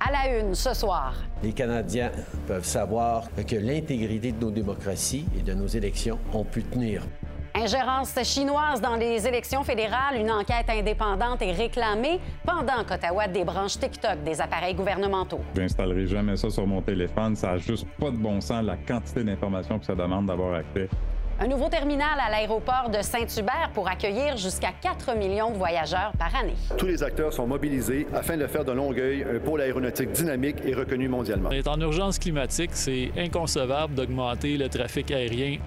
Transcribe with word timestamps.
À 0.00 0.10
la 0.10 0.40
une 0.40 0.54
ce 0.54 0.74
soir. 0.74 1.14
Les 1.42 1.52
Canadiens 1.52 2.10
peuvent 2.46 2.64
savoir 2.64 3.28
que 3.36 3.56
l'intégrité 3.56 4.32
de 4.32 4.40
nos 4.40 4.50
démocraties 4.50 5.26
et 5.38 5.42
de 5.42 5.54
nos 5.54 5.66
élections 5.66 6.18
ont 6.32 6.44
pu 6.44 6.62
tenir. 6.64 7.02
Ingérence 7.54 8.14
chinoise 8.24 8.80
dans 8.80 8.96
les 8.96 9.26
élections 9.26 9.62
fédérales, 9.62 10.16
une 10.16 10.30
enquête 10.30 10.70
indépendante 10.70 11.42
est 11.42 11.52
réclamée 11.52 12.18
pendant 12.46 12.82
qu'Ottawa 12.82 13.28
débranche 13.28 13.78
TikTok 13.78 14.24
des 14.24 14.40
appareils 14.40 14.74
gouvernementaux. 14.74 15.40
J'installerai 15.54 16.06
jamais 16.06 16.36
ça 16.36 16.48
sur 16.48 16.66
mon 16.66 16.80
téléphone, 16.80 17.36
ça 17.36 17.48
n'a 17.48 17.58
juste 17.58 17.86
pas 18.00 18.10
de 18.10 18.16
bon 18.16 18.40
sens 18.40 18.64
la 18.64 18.76
quantité 18.76 19.22
d'informations 19.22 19.78
que 19.78 19.84
ça 19.84 19.94
demande 19.94 20.26
d'avoir 20.26 20.54
accès. 20.54 20.88
Un 21.42 21.48
nouveau 21.48 21.68
terminal 21.68 22.20
à 22.24 22.30
l'aéroport 22.30 22.88
de 22.88 23.02
Saint-Hubert 23.02 23.72
pour 23.74 23.88
accueillir 23.88 24.36
jusqu'à 24.36 24.70
4 24.80 25.16
millions 25.16 25.50
de 25.50 25.56
voyageurs 25.56 26.12
par 26.16 26.32
année. 26.36 26.54
Tous 26.78 26.86
les 26.86 27.02
acteurs 27.02 27.32
sont 27.32 27.48
mobilisés 27.48 28.06
afin 28.14 28.36
de 28.36 28.46
faire 28.46 28.64
de 28.64 28.70
Longueuil 28.70 29.24
un 29.24 29.40
pôle 29.40 29.60
aéronautique 29.60 30.12
dynamique 30.12 30.58
et 30.64 30.72
reconnu 30.72 31.08
mondialement. 31.08 31.48
On 31.48 31.52
est 31.52 31.66
en 31.66 31.80
urgence 31.80 32.20
climatique, 32.20 32.70
c'est 32.74 33.10
inconcevable 33.16 33.94
d'augmenter 33.94 34.56
le 34.56 34.68
trafic 34.68 35.10
aérien 35.10 35.58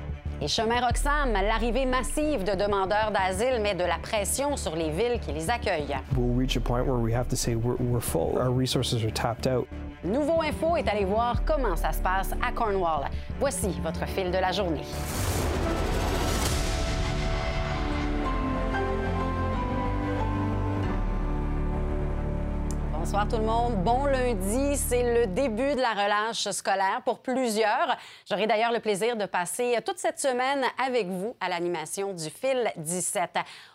et 0.42 0.50
chemin 0.50 0.82
Roxham, 0.82 1.32
l'arrivée 1.32 1.86
massive 1.86 2.44
de 2.44 2.56
demandeurs 2.56 3.12
d'asile 3.12 3.62
met 3.62 3.74
de 3.74 3.86
la 3.86 3.98
pression 3.98 4.58
sur 4.58 4.76
les 4.76 4.90
villes 4.90 5.20
qui 5.22 5.32
les 5.32 5.50
accueillent. 5.50 5.96
We'll 6.18 6.38
reach 6.38 6.58
a 6.58 6.60
point 6.60 6.84
where 6.84 7.00
we 7.00 7.14
have 7.14 7.30
to 7.30 7.38
say 7.38 7.56
we're, 7.56 7.78
we're 7.80 8.02
full. 8.02 8.38
Our 8.38 8.52
resources 8.52 9.04
are 9.06 9.12
tapped 9.12 9.48
out. 9.48 9.66
Nouveau 10.06 10.44
Info 10.44 10.76
est 10.76 10.88
allé 10.88 11.04
voir 11.04 11.44
comment 11.46 11.76
ça 11.76 11.92
se 11.92 12.00
passe 12.00 12.32
à 12.48 12.52
Cornwall. 12.52 13.06
Voici 13.40 13.76
votre 13.82 14.06
fil 14.06 14.30
de 14.30 14.38
la 14.38 14.52
journée. 14.52 14.84
Bonsoir 23.06 23.28
tout 23.28 23.38
le 23.38 23.44
monde. 23.44 23.84
Bon 23.84 24.06
lundi, 24.06 24.76
c'est 24.78 25.04
le 25.04 25.28
début 25.28 25.76
de 25.76 25.80
la 25.80 25.92
relâche 25.92 26.50
scolaire 26.50 27.04
pour 27.06 27.20
plusieurs. 27.20 27.96
J'aurai 28.28 28.48
d'ailleurs 28.48 28.72
le 28.72 28.80
plaisir 28.80 29.16
de 29.16 29.28
passer 29.28 29.78
toute 29.86 30.00
cette 30.00 30.20
semaine 30.20 30.66
avec 30.84 31.06
vous 31.06 31.36
à 31.40 31.48
l'animation 31.48 32.14
du 32.14 32.32
fil 32.32 32.68
17. 32.78 33.30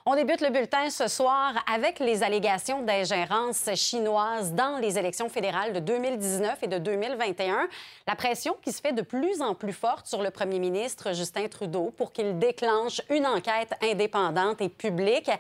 On 0.05 0.17
débute 0.17 0.41
le 0.41 0.51
bulletin 0.51 0.91
ce 0.91 1.07
soir 1.07 1.55
avec 1.73 2.01
les 2.01 2.25
allégations 2.25 2.83
d'ingérence 2.83 3.73
chinoise 3.77 4.53
dans 4.53 4.79
les 4.79 4.99
élections 4.99 5.29
fédérales 5.29 5.75
de 5.75 5.79
2019 5.79 6.65
et 6.65 6.67
de 6.67 6.79
2021. 6.79 7.69
La 8.09 8.17
pression 8.17 8.57
qui 8.61 8.73
se 8.73 8.81
fait 8.81 8.93
de 8.93 9.03
plus 9.03 9.43
en 9.43 9.55
plus 9.55 9.73
forte 9.73 10.09
sur 10.09 10.23
le 10.23 10.33
premier 10.33 10.59
ministre 10.59 11.15
Justin 11.15 11.47
Trudeau 11.47 11.93
pour 11.97 12.13
qu'il 12.13 12.37
déclenche 12.41 13.01
une 13.09 13.29
enquête 13.29 13.75
indépendante 13.81 14.61
et 14.61 14.69
publique. 14.69 15.31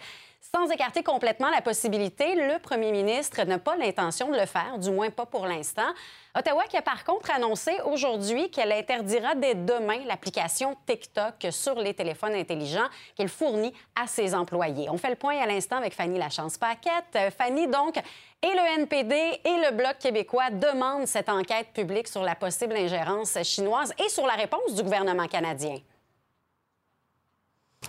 Sans 0.52 0.68
écarter 0.68 1.04
complètement 1.04 1.48
la 1.50 1.62
possibilité, 1.62 2.34
le 2.34 2.58
premier 2.58 2.90
ministre 2.90 3.40
n'a 3.44 3.58
pas 3.58 3.76
l'intention 3.76 4.30
de 4.30 4.36
le 4.36 4.46
faire, 4.46 4.78
du 4.78 4.90
moins 4.90 5.10
pas 5.10 5.24
pour 5.24 5.46
l'instant. 5.46 5.88
Ottawa 6.36 6.64
qui 6.64 6.76
a 6.76 6.82
par 6.82 7.04
contre 7.04 7.30
annoncé 7.30 7.70
aujourd'hui 7.84 8.50
qu'elle 8.50 8.72
interdira 8.72 9.36
dès 9.36 9.54
demain 9.54 9.98
l'application 10.06 10.76
TikTok 10.86 11.46
sur 11.50 11.76
les 11.76 11.94
téléphones 11.94 12.34
intelligents 12.34 12.88
qu'elle 13.14 13.28
fournit 13.28 13.72
à 13.94 14.08
ses 14.08 14.34
employés. 14.34 14.88
On 14.90 14.98
fait 14.98 15.10
le 15.10 15.16
point 15.16 15.38
à 15.38 15.46
l'instant 15.46 15.76
avec 15.76 15.94
Fanny 15.94 16.18
Lachance-Paquette. 16.18 17.14
Euh, 17.14 17.30
Fanny, 17.30 17.68
donc, 17.68 17.96
et 17.96 18.52
le 18.52 18.80
NPD 18.80 19.14
et 19.14 19.56
le 19.68 19.76
Bloc 19.76 19.98
québécois 20.00 20.50
demandent 20.50 21.06
cette 21.06 21.28
enquête 21.28 21.68
publique 21.72 22.08
sur 22.08 22.24
la 22.24 22.34
possible 22.34 22.74
ingérence 22.76 23.38
chinoise 23.44 23.94
et 24.04 24.08
sur 24.08 24.26
la 24.26 24.34
réponse 24.34 24.74
du 24.74 24.82
gouvernement 24.82 25.28
canadien. 25.28 25.76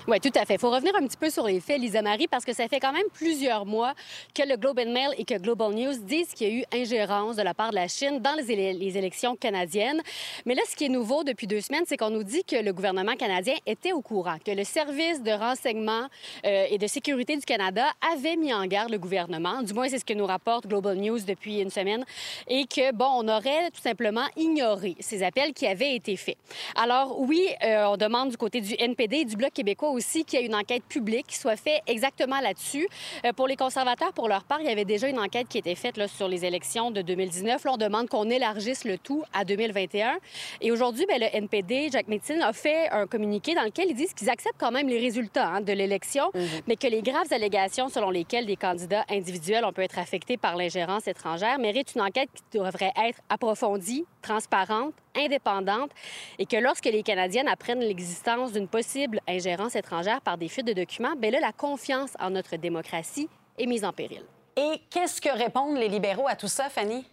Oui, 0.07 0.19
tout 0.19 0.31
à 0.35 0.45
fait. 0.45 0.55
Il 0.55 0.59
faut 0.59 0.71
revenir 0.71 0.95
un 0.95 1.05
petit 1.05 1.17
peu 1.17 1.29
sur 1.29 1.45
les 1.45 1.59
faits, 1.59 1.79
Lisa 1.79 2.01
Marie, 2.01 2.27
parce 2.27 2.45
que 2.45 2.53
ça 2.53 2.67
fait 2.69 2.79
quand 2.79 2.93
même 2.93 3.05
plusieurs 3.13 3.65
mois 3.65 3.93
que 4.33 4.41
le 4.41 4.55
Globe 4.55 4.79
and 4.79 4.91
Mail 4.91 5.09
et 5.17 5.25
que 5.25 5.37
Global 5.37 5.73
News 5.73 5.97
disent 5.99 6.33
qu'il 6.33 6.47
y 6.47 6.51
a 6.51 6.53
eu 6.61 6.63
ingérence 6.73 7.35
de 7.35 7.43
la 7.43 7.53
part 7.53 7.71
de 7.71 7.75
la 7.75 7.89
Chine 7.89 8.19
dans 8.19 8.33
les, 8.33 8.97
élections 8.97 9.35
canadiennes. 9.35 10.01
Mais 10.45 10.55
là, 10.55 10.61
ce 10.67 10.77
qui 10.77 10.85
est 10.85 10.89
nouveau 10.89 11.23
depuis 11.23 11.45
deux 11.45 11.59
semaines, 11.59 11.83
c'est 11.85 11.97
qu'on 11.97 12.09
nous 12.09 12.23
dit 12.23 12.43
que 12.45 12.55
le 12.55 12.73
gouvernement 12.73 13.15
canadien 13.15 13.53
était 13.67 13.91
au 13.91 14.01
courant, 14.01 14.37
que 14.43 14.51
le 14.51 14.63
service 14.63 15.21
de 15.21 15.31
renseignement 15.31 16.07
euh, 16.45 16.65
et 16.69 16.77
de 16.77 16.87
sécurité 16.87 17.35
du 17.35 17.45
Canada 17.45 17.85
avait 18.13 18.37
mis 18.37 18.53
en 18.53 18.65
garde 18.65 18.91
le 18.91 18.97
gouvernement. 18.97 19.61
Du 19.61 19.73
moins, 19.73 19.87
c'est 19.89 19.99
ce 19.99 20.05
que 20.05 20.13
nous 20.13 20.25
rapporte 20.25 20.67
Global 20.67 20.97
News 20.97 21.19
depuis 21.19 21.59
une 21.59 21.69
semaine. 21.69 22.05
Et 22.47 22.65
que, 22.65 22.93
bon, 22.93 23.09
on 23.17 23.27
aurait 23.27 23.69
tout 23.71 23.81
simplement 23.81 24.25
ignoré 24.35 24.95
ces 24.99 25.21
appels 25.21 25.53
qui 25.53 25.67
avaient 25.67 25.95
été 25.95 26.15
faits. 26.15 26.37
Alors, 26.75 27.19
oui, 27.19 27.49
euh, 27.63 27.85
on 27.85 27.97
demande 27.97 28.29
du 28.29 28.37
côté 28.37 28.61
du 28.61 28.73
NPD 28.79 29.17
et 29.17 29.25
du 29.25 29.35
Bloc 29.35 29.51
québécois 29.53 29.80
aussi 29.89 30.25
qu'il 30.25 30.39
y 30.39 30.43
ait 30.43 30.45
une 30.45 30.55
enquête 30.55 30.83
publique 30.83 31.27
qui 31.27 31.37
soit 31.37 31.55
faite 31.55 31.81
exactement 31.87 32.39
là-dessus. 32.39 32.87
Euh, 33.25 33.33
pour 33.33 33.47
les 33.47 33.55
conservateurs, 33.55 34.13
pour 34.13 34.27
leur 34.27 34.43
part, 34.43 34.61
il 34.61 34.67
y 34.67 34.71
avait 34.71 34.85
déjà 34.85 35.07
une 35.07 35.19
enquête 35.19 35.47
qui 35.47 35.57
était 35.57 35.75
faite 35.75 35.97
là, 35.97 36.07
sur 36.07 36.27
les 36.27 36.45
élections 36.45 36.91
de 36.91 37.01
2019. 37.01 37.63
Là, 37.63 37.71
on 37.73 37.77
demande 37.77 38.09
qu'on 38.09 38.29
élargisse 38.29 38.85
le 38.85 38.97
tout 38.97 39.23
à 39.33 39.45
2021. 39.45 40.17
Et 40.61 40.71
aujourd'hui, 40.71 41.05
bien, 41.05 41.17
le 41.17 41.35
NPD, 41.35 41.89
Jack 41.91 42.07
Metzin, 42.07 42.41
a 42.41 42.53
fait 42.53 42.89
un 42.89 43.07
communiqué 43.07 43.55
dans 43.55 43.63
lequel 43.63 43.89
ils 43.89 43.95
disent 43.95 44.13
qu'ils 44.13 44.29
acceptent 44.29 44.59
quand 44.59 44.71
même 44.71 44.87
les 44.87 44.99
résultats 44.99 45.47
hein, 45.47 45.61
de 45.61 45.73
l'élection, 45.73 46.29
mhm. 46.33 46.41
mais 46.67 46.75
que 46.75 46.87
les 46.87 47.01
graves 47.01 47.31
allégations 47.31 47.89
selon 47.89 48.09
lesquelles 48.09 48.45
des 48.45 48.55
candidats 48.55 49.05
individuels 49.09 49.65
ont 49.65 49.73
pu 49.73 49.81
être 49.81 49.99
affectés 49.99 50.37
par 50.37 50.55
l'ingérence 50.55 51.07
étrangère 51.07 51.59
méritent 51.59 51.95
une 51.95 52.01
enquête 52.01 52.29
qui 52.33 52.57
devrait 52.57 52.93
être 52.97 53.19
approfondie, 53.29 54.05
transparente, 54.21 54.93
indépendante 55.15 55.91
et 56.39 56.45
que 56.45 56.57
lorsque 56.57 56.85
les 56.85 57.03
Canadiennes 57.03 57.47
apprennent 57.47 57.79
l'existence 57.79 58.53
d'une 58.53 58.67
possible 58.67 59.19
ingérence 59.27 59.70
étrangère 59.75 60.21
par 60.21 60.37
des 60.37 60.47
fuites 60.47 60.67
de 60.67 60.73
documents, 60.73 61.15
bien 61.17 61.31
là, 61.31 61.39
la 61.39 61.51
confiance 61.51 62.11
en 62.19 62.31
notre 62.31 62.57
démocratie 62.57 63.29
est 63.57 63.65
mise 63.65 63.85
en 63.85 63.93
péril. 63.93 64.23
Et 64.57 64.81
qu'est-ce 64.89 65.21
que 65.21 65.29
répondent 65.29 65.77
les 65.77 65.87
libéraux 65.87 66.27
à 66.27 66.35
tout 66.35 66.47
ça, 66.47 66.69
Fanny? 66.69 67.05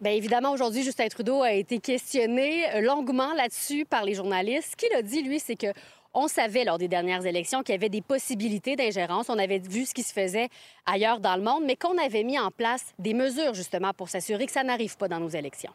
Bien 0.00 0.12
évidemment, 0.12 0.52
aujourd'hui, 0.52 0.82
Justin 0.82 1.08
Trudeau 1.08 1.42
a 1.42 1.52
été 1.52 1.78
questionné 1.78 2.64
euh, 2.74 2.80
longuement 2.80 3.34
là-dessus 3.34 3.84
par 3.84 4.02
les 4.02 4.14
journalistes. 4.14 4.70
Ce 4.72 4.76
qu'il 4.76 4.96
a 4.96 5.02
dit, 5.02 5.22
lui, 5.22 5.38
c'est 5.38 5.56
que 5.56 5.72
on 6.14 6.26
savait 6.26 6.64
lors 6.64 6.78
des 6.78 6.88
dernières 6.88 7.24
élections 7.26 7.62
qu'il 7.62 7.74
y 7.74 7.78
avait 7.78 7.88
des 7.88 8.00
possibilités 8.00 8.76
d'ingérence. 8.76 9.28
On 9.28 9.38
avait 9.38 9.58
vu 9.58 9.84
ce 9.86 9.94
qui 9.94 10.02
se 10.02 10.12
faisait 10.12 10.48
ailleurs 10.86 11.20
dans 11.20 11.36
le 11.36 11.42
monde, 11.42 11.64
mais 11.64 11.76
qu'on 11.76 11.98
avait 11.98 12.24
mis 12.24 12.38
en 12.38 12.50
place 12.50 12.94
des 12.98 13.14
mesures 13.14 13.54
justement 13.54 13.92
pour 13.92 14.08
s'assurer 14.08 14.46
que 14.46 14.52
ça 14.52 14.64
n'arrive 14.64 14.96
pas 14.96 15.06
dans 15.06 15.20
nos 15.20 15.28
élections. 15.28 15.72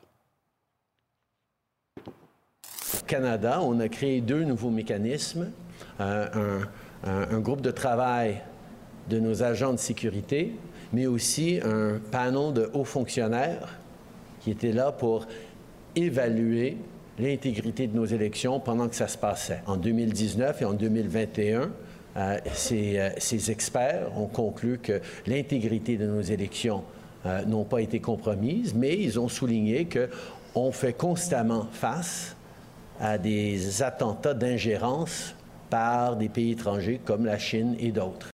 Canada, 3.05 3.59
on 3.61 3.79
a 3.79 3.89
créé 3.89 4.21
deux 4.21 4.43
nouveaux 4.43 4.69
mécanismes. 4.69 5.51
Euh, 5.99 6.59
un, 7.03 7.39
groupe 7.39 7.61
de 7.61 7.71
travail 7.71 8.41
de 9.09 9.19
nos 9.19 9.43
agents 9.43 9.73
de 9.73 9.77
sécurité, 9.77 10.55
mais 10.91 11.05
aussi 11.05 11.59
un 11.63 11.99
panel 12.11 12.53
de 12.53 12.69
hauts 12.73 12.83
fonctionnaires 12.83 13.77
qui 14.39 14.51
étaient 14.51 14.71
là 14.71 14.91
pour 14.91 15.27
évaluer 15.95 16.77
l'intégrité 17.19 17.87
de 17.87 17.95
nos 17.95 18.05
élections 18.05 18.59
pendant 18.59 18.87
que 18.87 18.95
ça 18.95 19.07
se 19.07 19.17
passait. 19.17 19.61
En 19.67 19.77
2019 19.77 20.61
et 20.61 20.65
en 20.65 20.73
2021, 20.73 21.69
euh, 22.17 22.37
ces, 22.53 22.97
euh, 22.97 23.09
ces, 23.17 23.51
experts 23.51 24.17
ont 24.17 24.27
conclu 24.27 24.79
que 24.79 25.01
l'intégrité 25.27 25.97
de 25.97 26.07
nos 26.07 26.21
élections 26.21 26.83
n'ont 27.47 27.63
pas 27.63 27.81
été 27.81 27.99
compromises, 27.99 28.75
mais 28.75 28.95
ils 28.95 29.19
ont 29.19 29.27
souligné 29.27 29.87
qu'on 30.53 30.71
fait 30.71 30.93
constamment 30.93 31.67
face 31.71 32.34
à 32.99 33.17
des 33.17 33.81
attentats 33.81 34.33
d'ingérence 34.33 35.35
par 35.69 36.15
des 36.15 36.29
pays 36.29 36.51
étrangers 36.51 37.01
comme 37.03 37.25
la 37.25 37.37
Chine 37.37 37.75
et 37.79 37.91
d'autres. 37.91 38.34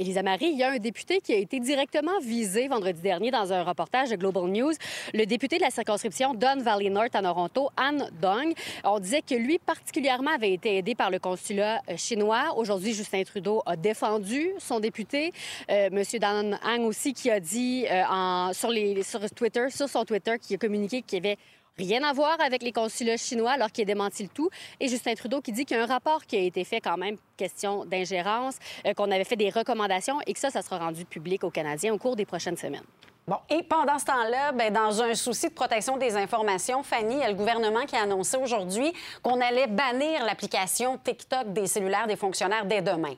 Elisa 0.00 0.22
Marie, 0.22 0.50
il 0.52 0.58
y 0.58 0.62
a 0.62 0.70
un 0.70 0.78
député 0.78 1.20
qui 1.20 1.32
a 1.32 1.36
été 1.36 1.58
directement 1.58 2.20
visé 2.20 2.68
vendredi 2.68 3.02
dernier 3.02 3.32
dans 3.32 3.52
un 3.52 3.64
reportage 3.64 4.10
de 4.10 4.14
Global 4.14 4.44
News. 4.44 4.70
Le 5.12 5.24
député 5.24 5.56
de 5.56 5.62
la 5.62 5.70
circonscription 5.70 6.34
Don 6.34 6.58
Valley 6.62 6.88
North 6.88 7.16
à 7.16 7.20
Toronto, 7.20 7.70
Anne 7.76 8.08
Dong. 8.22 8.54
On 8.84 9.00
disait 9.00 9.22
que 9.22 9.34
lui, 9.34 9.58
particulièrement, 9.58 10.30
avait 10.30 10.52
été 10.52 10.76
aidé 10.76 10.94
par 10.94 11.10
le 11.10 11.18
consulat 11.18 11.82
euh, 11.90 11.96
chinois. 11.96 12.54
Aujourd'hui, 12.56 12.94
Justin 12.94 13.24
Trudeau 13.24 13.60
a 13.66 13.74
défendu 13.74 14.52
son 14.60 14.78
député. 14.78 15.32
Euh, 15.68 15.88
Monsieur 15.90 16.20
Dan 16.20 16.60
Hang 16.62 16.82
aussi, 16.82 17.12
qui 17.12 17.28
a 17.28 17.40
dit 17.40 17.84
euh, 17.90 18.52
sur, 18.52 18.70
sur 19.04 19.30
Twitter, 19.32 19.68
sur 19.70 19.88
son 19.88 20.04
Twitter, 20.04 20.36
qui 20.40 20.54
a 20.54 20.58
communiqué 20.58 21.02
qu'il 21.02 21.24
y 21.24 21.26
avait 21.26 21.38
Rien 21.78 22.02
à 22.02 22.12
voir 22.12 22.36
avec 22.40 22.62
les 22.64 22.72
consulats 22.72 23.16
chinois 23.16 23.52
alors 23.52 23.70
qu'il 23.70 23.88
a 23.88 23.94
le 23.94 24.28
tout. 24.28 24.50
Et 24.80 24.88
Justin 24.88 25.14
Trudeau 25.14 25.40
qui 25.40 25.52
dit 25.52 25.64
qu'il 25.64 25.76
y 25.76 25.80
a 25.80 25.84
un 25.84 25.86
rapport 25.86 26.26
qui 26.26 26.36
a 26.36 26.40
été 26.40 26.64
fait 26.64 26.80
quand 26.80 26.96
même, 26.96 27.16
question 27.36 27.84
d'ingérence, 27.84 28.56
euh, 28.84 28.94
qu'on 28.94 29.10
avait 29.12 29.24
fait 29.24 29.36
des 29.36 29.50
recommandations 29.50 30.18
et 30.26 30.32
que 30.32 30.40
ça, 30.40 30.50
ça 30.50 30.62
sera 30.62 30.78
rendu 30.78 31.04
public 31.04 31.44
aux 31.44 31.50
Canadiens 31.50 31.94
au 31.94 31.98
cours 31.98 32.16
des 32.16 32.26
prochaines 32.26 32.56
semaines. 32.56 32.82
Bon, 33.28 33.36
et 33.50 33.62
pendant 33.62 33.98
ce 33.98 34.06
temps-là, 34.06 34.52
ben, 34.52 34.72
dans 34.72 35.02
un 35.02 35.14
souci 35.14 35.48
de 35.48 35.52
protection 35.52 35.98
des 35.98 36.16
informations, 36.16 36.82
Fanny, 36.82 37.14
il 37.14 37.20
y 37.20 37.22
a 37.22 37.28
le 37.28 37.36
gouvernement 37.36 37.84
qui 37.84 37.94
a 37.94 38.02
annoncé 38.02 38.38
aujourd'hui 38.38 38.92
qu'on 39.22 39.40
allait 39.40 39.66
bannir 39.66 40.24
l'application 40.24 40.98
TikTok 40.98 41.52
des 41.52 41.66
cellulaires 41.66 42.06
des 42.06 42.16
fonctionnaires 42.16 42.64
dès 42.64 42.82
demain. 42.82 43.14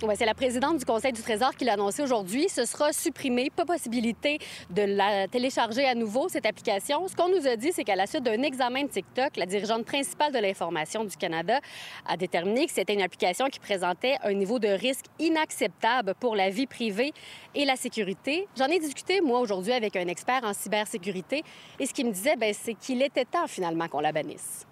C'est 0.00 0.24
la 0.24 0.34
présidente 0.34 0.78
du 0.78 0.84
Conseil 0.84 1.12
du 1.12 1.20
Trésor 1.22 1.54
qui 1.56 1.64
l'a 1.64 1.72
annoncé 1.72 2.02
aujourd'hui. 2.02 2.48
Ce 2.48 2.64
sera 2.64 2.92
supprimé, 2.92 3.50
pas 3.50 3.64
possibilité 3.64 4.38
de 4.70 4.82
la 4.82 5.26
télécharger 5.26 5.84
à 5.86 5.94
nouveau, 5.94 6.28
cette 6.28 6.46
application. 6.46 7.06
Ce 7.08 7.16
qu'on 7.16 7.28
nous 7.28 7.48
a 7.48 7.56
dit, 7.56 7.72
c'est 7.72 7.82
qu'à 7.82 7.96
la 7.96 8.06
suite 8.06 8.22
d'un 8.22 8.42
examen 8.42 8.84
de 8.84 8.88
TikTok, 8.88 9.36
la 9.36 9.44
dirigeante 9.44 9.84
principale 9.84 10.32
de 10.32 10.38
l'information 10.38 11.04
du 11.04 11.16
Canada 11.16 11.60
a 12.06 12.16
déterminé 12.16 12.66
que 12.66 12.72
c'était 12.72 12.94
une 12.94 13.02
application 13.02 13.46
qui 13.48 13.58
présentait 13.58 14.16
un 14.22 14.34
niveau 14.34 14.60
de 14.60 14.68
risque 14.68 15.06
inacceptable 15.18 16.14
pour 16.20 16.36
la 16.36 16.48
vie 16.48 16.66
privée 16.66 17.12
et 17.56 17.64
la 17.64 17.74
sécurité. 17.74 18.46
J'en 18.56 18.66
ai 18.66 18.78
discuté, 18.78 19.20
moi, 19.20 19.40
aujourd'hui, 19.40 19.72
avec 19.72 19.96
un 19.96 20.06
expert 20.06 20.40
en 20.44 20.54
cybersécurité. 20.54 21.42
Et 21.80 21.86
ce 21.86 21.92
qu'il 21.92 22.06
me 22.06 22.12
disait, 22.12 22.36
ben, 22.36 22.54
c'est 22.54 22.74
qu'il 22.74 23.02
était 23.02 23.24
temps, 23.24 23.48
finalement, 23.48 23.88
qu'on 23.88 24.00
la 24.00 24.12
bannisse 24.12 24.67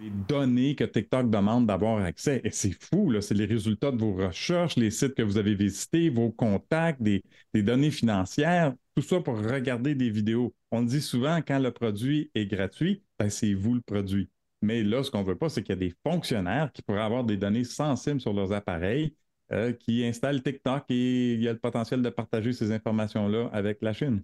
les 0.00 0.10
données 0.10 0.74
que 0.74 0.84
TikTok 0.84 1.30
demande 1.30 1.66
d'avoir 1.66 2.02
accès. 2.02 2.40
Et 2.44 2.50
c'est 2.50 2.72
fou, 2.72 3.12
c'est 3.20 3.34
les 3.34 3.44
résultats 3.44 3.90
de 3.90 3.98
vos 3.98 4.14
recherches, 4.14 4.76
les 4.76 4.90
sites 4.90 5.14
que 5.14 5.22
vous 5.22 5.36
avez 5.36 5.54
visités, 5.54 6.08
vos 6.08 6.30
contacts, 6.30 7.02
des, 7.02 7.22
données 7.54 7.90
financières, 7.90 8.74
tout 8.94 9.02
ça 9.02 9.20
pour 9.20 9.38
regarder 9.38 9.94
des 9.94 10.10
vidéos. 10.10 10.54
On 10.70 10.82
dit 10.82 11.02
souvent, 11.02 11.40
quand 11.46 11.58
le 11.58 11.70
produit 11.70 12.30
est 12.34 12.46
gratuit, 12.46 13.02
ben, 13.18 13.28
c'est 13.28 13.52
vous 13.54 13.74
le 13.74 13.82
produit. 13.82 14.30
Mais 14.62 14.82
là, 14.82 15.02
ce 15.02 15.10
qu'on 15.10 15.20
ne 15.20 15.26
veut 15.26 15.36
pas, 15.36 15.48
c'est 15.48 15.62
qu'il 15.62 15.74
y 15.74 15.78
a 15.78 15.88
des 15.88 15.94
fonctionnaires 16.06 16.70
qui 16.72 16.82
pourraient 16.82 17.00
avoir 17.00 17.24
des 17.24 17.36
données 17.36 17.64
sensibles 17.64 18.20
sur 18.20 18.32
leurs 18.32 18.52
appareils, 18.52 19.14
euh, 19.52 19.72
qui 19.72 20.04
installent 20.04 20.42
TikTok 20.42 20.84
et 20.90 21.34
il 21.34 21.42
y 21.42 21.48
a 21.48 21.52
le 21.52 21.58
potentiel 21.58 22.02
de 22.02 22.10
partager 22.10 22.52
ces 22.52 22.72
informations-là 22.72 23.50
avec 23.52 23.82
la 23.82 23.92
Chine. 23.92 24.22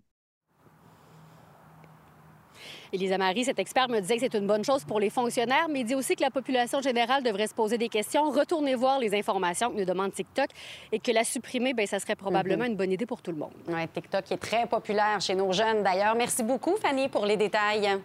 Elisa 2.92 3.18
Marie, 3.18 3.44
cet 3.44 3.58
expert 3.58 3.88
me 3.88 4.00
disait 4.00 4.16
que 4.16 4.20
c'est 4.20 4.34
une 4.34 4.46
bonne 4.46 4.64
chose 4.64 4.84
pour 4.84 5.00
les 5.00 5.10
fonctionnaires, 5.10 5.68
mais 5.68 5.80
il 5.80 5.84
dit 5.84 5.94
aussi 5.94 6.16
que 6.16 6.22
la 6.22 6.30
population 6.30 6.80
générale 6.80 7.22
devrait 7.22 7.46
se 7.46 7.54
poser 7.54 7.78
des 7.78 7.88
questions, 7.88 8.30
retourner 8.30 8.74
voir 8.74 8.98
les 8.98 9.14
informations 9.14 9.70
que 9.70 9.78
nous 9.78 9.84
demande 9.84 10.12
TikTok 10.12 10.48
et 10.92 10.98
que 10.98 11.12
la 11.12 11.24
supprimer, 11.24 11.74
bien, 11.74 11.86
ça 11.86 11.98
serait 11.98 12.16
probablement 12.16 12.64
mhm. 12.64 12.70
une 12.70 12.76
bonne 12.76 12.92
idée 12.92 13.06
pour 13.06 13.22
tout 13.22 13.32
le 13.32 13.38
monde. 13.38 13.52
Oui, 13.68 13.88
TikTok 13.92 14.30
est 14.32 14.36
très 14.36 14.66
populaire 14.66 15.20
chez 15.20 15.34
nos 15.34 15.52
jeunes 15.52 15.82
d'ailleurs. 15.82 16.14
Merci 16.14 16.42
beaucoup, 16.42 16.76
Fanny, 16.76 17.08
pour 17.08 17.26
les 17.26 17.36
détails. 17.36 17.98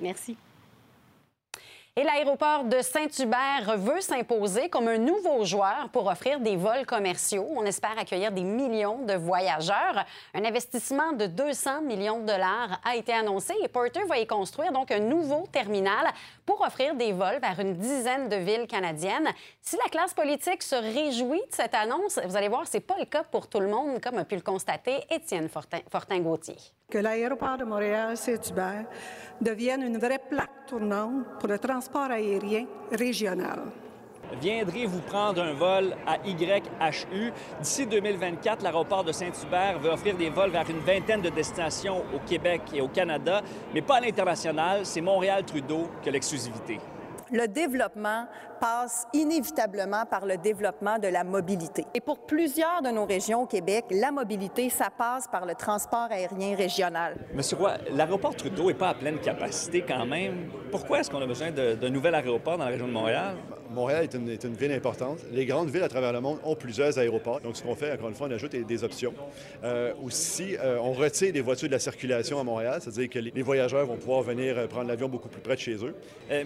Merci. 0.00 0.36
Et 1.98 2.04
l'aéroport 2.04 2.64
de 2.64 2.82
Saint-Hubert 2.82 3.78
veut 3.78 4.02
s'imposer 4.02 4.68
comme 4.68 4.86
un 4.86 4.98
nouveau 4.98 5.46
joueur 5.46 5.88
pour 5.90 6.08
offrir 6.08 6.40
des 6.40 6.54
vols 6.54 6.84
commerciaux. 6.84 7.48
On 7.56 7.64
espère 7.64 7.98
accueillir 7.98 8.32
des 8.32 8.42
millions 8.42 8.98
de 9.06 9.14
voyageurs. 9.14 10.04
Un 10.34 10.44
investissement 10.44 11.12
de 11.12 11.24
200 11.24 11.80
millions 11.80 12.20
de 12.20 12.26
dollars 12.26 12.82
a 12.84 12.96
été 12.96 13.14
annoncé 13.14 13.54
et 13.64 13.68
Porter 13.68 14.04
va 14.06 14.18
y 14.18 14.26
construire 14.26 14.72
donc 14.72 14.90
un 14.90 14.98
nouveau 14.98 15.46
terminal 15.50 16.12
pour 16.44 16.60
offrir 16.60 16.94
des 16.96 17.14
vols 17.14 17.40
vers 17.40 17.58
une 17.60 17.78
dizaine 17.78 18.28
de 18.28 18.36
villes 18.36 18.66
canadiennes. 18.66 19.30
Si 19.62 19.78
la 19.82 19.88
classe 19.88 20.12
politique 20.12 20.64
se 20.64 20.76
réjouit 20.76 21.40
de 21.48 21.54
cette 21.54 21.74
annonce, 21.74 22.20
vous 22.26 22.36
allez 22.36 22.48
voir, 22.48 22.66
c'est 22.66 22.80
pas 22.80 22.98
le 22.98 23.06
cas 23.06 23.24
pour 23.24 23.48
tout 23.48 23.60
le 23.60 23.68
monde, 23.68 24.02
comme 24.02 24.18
a 24.18 24.26
pu 24.26 24.34
le 24.34 24.42
constater 24.42 24.98
Étienne 25.08 25.48
Fortin-Gauthier. 25.48 26.75
Que 26.90 26.98
l'aéroport 26.98 27.56
de 27.56 27.64
Montréal-Saint-Hubert 27.64 28.84
devienne 29.40 29.82
une 29.82 29.98
vraie 29.98 30.20
plaque 30.20 30.66
tournante 30.68 31.24
pour 31.40 31.48
le 31.48 31.58
transport 31.58 32.10
aérien 32.10 32.66
régional. 32.92 33.60
Viendrez-vous 34.40 35.00
prendre 35.00 35.42
un 35.42 35.52
vol 35.52 35.96
à 36.06 36.18
YHU? 36.24 37.32
D'ici 37.60 37.86
2024, 37.86 38.62
l'aéroport 38.62 39.02
de 39.02 39.10
Saint-Hubert 39.10 39.80
veut 39.80 39.90
offrir 39.90 40.16
des 40.16 40.30
vols 40.30 40.50
vers 40.50 40.68
une 40.70 40.78
vingtaine 40.78 41.22
de 41.22 41.28
destinations 41.28 42.04
au 42.14 42.20
Québec 42.24 42.62
et 42.72 42.80
au 42.80 42.88
Canada, 42.88 43.42
mais 43.74 43.82
pas 43.82 43.96
à 43.96 44.00
l'international. 44.00 44.86
C'est 44.86 45.00
Montréal-Trudeau 45.00 45.88
qui 46.02 46.08
a 46.08 46.12
l'exclusivité 46.12 46.78
le 47.32 47.46
développement 47.46 48.26
passe 48.60 49.06
inévitablement 49.12 50.06
par 50.06 50.24
le 50.26 50.36
développement 50.36 50.98
de 50.98 51.08
la 51.08 51.24
mobilité. 51.24 51.84
Et 51.94 52.00
pour 52.00 52.20
plusieurs 52.20 52.82
de 52.82 52.88
nos 52.88 53.04
régions 53.04 53.42
au 53.42 53.46
Québec, 53.46 53.84
la 53.90 54.10
mobilité, 54.10 54.70
ça 54.70 54.88
passe 54.96 55.28
par 55.28 55.44
le 55.44 55.54
transport 55.54 56.08
aérien 56.10 56.56
régional. 56.56 57.16
Monsieur 57.34 57.56
Roy, 57.56 57.74
l'aéroport 57.92 58.34
Trudeau 58.34 58.68
n'est 58.68 58.74
pas 58.74 58.90
à 58.90 58.94
pleine 58.94 59.18
capacité 59.18 59.84
quand 59.86 60.06
même. 60.06 60.48
Pourquoi 60.70 61.00
est-ce 61.00 61.10
qu'on 61.10 61.20
a 61.20 61.26
besoin 61.26 61.50
d'un 61.50 61.90
nouvel 61.90 62.14
aéroport 62.14 62.56
dans 62.56 62.64
la 62.64 62.70
région 62.70 62.86
de 62.86 62.92
Montréal? 62.92 63.36
Montréal 63.70 64.04
est 64.04 64.44
une, 64.44 64.54
ville 64.54 64.72
importante. 64.72 65.18
Les 65.32 65.44
grandes 65.44 65.70
villes 65.70 65.82
à 65.82 65.88
travers 65.88 66.12
le 66.12 66.20
monde 66.20 66.38
ont 66.44 66.54
plusieurs 66.54 66.98
aéroports. 66.98 67.40
Donc, 67.40 67.56
ce 67.56 67.62
qu'on 67.62 67.74
fait, 67.74 67.92
encore 67.92 68.08
une 68.08 68.14
fois, 68.14 68.28
on 68.28 68.30
ajoute 68.30 68.52
des, 68.56 68.84
options. 68.84 69.12
Euh, 69.64 69.92
aussi, 70.02 70.56
euh, 70.56 70.78
on 70.80 70.92
retire 70.92 71.32
des 71.32 71.40
voitures 71.40 71.68
de 71.68 71.72
la 71.72 71.78
circulation 71.78 72.38
à 72.38 72.44
Montréal, 72.44 72.78
c'est-à-dire 72.80 73.08
que 73.08 73.18
les 73.18 73.42
voyageurs 73.42 73.86
vont 73.86 73.96
pouvoir 73.96 74.22
venir 74.22 74.56
euh, 74.56 74.66
prendre 74.66 74.88
l'avion 74.88 75.08
beaucoup 75.08 75.28
plus 75.28 75.40
près 75.40 75.56
de 75.56 75.60
chez 75.60 75.76
eux. 75.76 75.94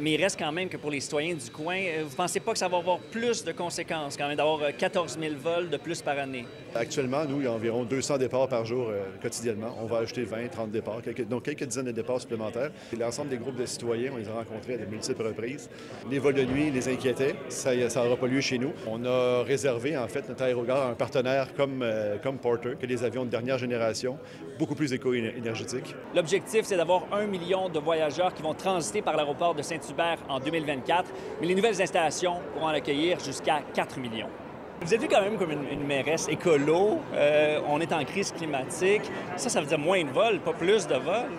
mais 0.00 0.12
il 0.12 0.23
reste 0.23 0.38
quand 0.38 0.53
même 0.53 0.69
que 0.70 0.76
pour 0.76 0.90
les 0.90 1.00
citoyens 1.00 1.34
du 1.34 1.50
coin, 1.50 1.81
vous 2.02 2.11
ne 2.11 2.17
pensez 2.17 2.40
pas 2.40 2.52
que 2.52 2.58
ça 2.58 2.69
va 2.69 2.78
avoir 2.78 2.99
plus 2.99 3.44
de 3.44 3.52
conséquences 3.52 4.17
quand 4.17 4.28
même 4.28 4.37
d'avoir 4.37 4.75
14 4.76 5.19
000 5.19 5.34
vols 5.43 5.69
de 5.69 5.76
plus 5.76 6.00
par 6.00 6.19
année? 6.19 6.46
Actuellement, 6.75 7.25
nous, 7.25 7.40
il 7.40 7.44
y 7.44 7.46
a 7.46 7.52
environ 7.52 7.84
200 7.84 8.19
départs 8.19 8.49
par 8.49 8.64
jour 8.64 8.90
quotidiennement. 9.20 9.76
On 9.82 9.87
va 9.87 9.99
ajouter 9.99 10.22
20, 10.22 10.49
30 10.49 10.70
départs, 10.70 11.00
donc 11.28 11.43
quelques 11.43 11.64
dizaines 11.64 11.87
de 11.87 11.90
départs 11.90 12.20
supplémentaires. 12.20 12.70
L'ensemble 12.99 13.31
des 13.31 13.38
groupes 13.38 13.56
de 13.56 13.67
citoyens, 13.67 14.12
on 14.14 14.17
les 14.17 14.28
a 14.28 14.32
rencontrés 14.32 14.75
à 14.75 14.78
de 14.78 14.87
multiples 14.87 15.26
reprises. 15.26 15.69
Les 16.11 16.19
vols 16.19 16.34
de 16.34 16.44
nuit 16.44 16.70
les 16.70 16.88
inquiétaient. 16.88 17.34
Ça, 17.49 17.75
n'aura 17.75 18.17
pas 18.17 18.26
lieu 18.26 18.40
chez 18.40 18.58
nous. 18.58 18.72
On 18.87 19.05
a 19.05 19.43
réservé, 19.43 19.96
en 19.96 20.08
fait, 20.08 20.28
notre 20.28 20.43
aérogare 20.43 20.87
à 20.87 20.90
un 20.90 20.94
partenaire 20.94 21.55
comme, 21.55 21.82
euh, 21.82 22.19
comme 22.19 22.38
Porter, 22.38 22.76
que 22.81 22.87
des 22.87 23.05
avions 23.05 23.25
de 23.25 23.31
dernière 23.31 23.58
génération, 23.58 24.19
beaucoup 24.58 24.75
plus 24.75 24.93
éco-énergétiques. 24.93 25.94
L'objectif, 26.14 26.62
c'est 26.64 26.76
d'avoir 26.76 27.05
un 27.12 27.26
million 27.26 27.69
de 27.69 27.78
voyageurs 27.78 28.34
qui 28.34 28.43
vont 28.43 28.55
transiter 28.55 29.02
par 29.02 29.17
l'aéroport 29.17 29.55
de 29.55 29.62
Saint-Hubert 29.62 30.19
en 30.28 30.38
2024, 30.60 31.10
mais 31.40 31.46
les 31.46 31.54
nouvelles 31.54 31.80
installations 31.80 32.36
pourront 32.52 32.66
en 32.66 32.74
accueillir 32.74 33.18
jusqu'à 33.20 33.60
4 33.74 33.98
millions. 33.98 34.28
Vous 34.82 34.94
êtes 34.94 35.00
vu 35.00 35.08
quand 35.08 35.20
même 35.20 35.36
comme 35.36 35.50
une, 35.50 35.86
mairesse 35.86 36.26
écolo. 36.28 37.00
Euh, 37.12 37.60
on 37.68 37.80
est 37.80 37.92
en 37.92 38.02
crise 38.04 38.32
climatique. 38.32 39.02
Ça, 39.36 39.50
ça 39.50 39.60
veut 39.60 39.66
dire 39.66 39.78
moins 39.78 40.02
de 40.02 40.10
vols, 40.10 40.40
pas 40.40 40.54
plus 40.54 40.86
de 40.86 40.94
vols? 40.94 41.30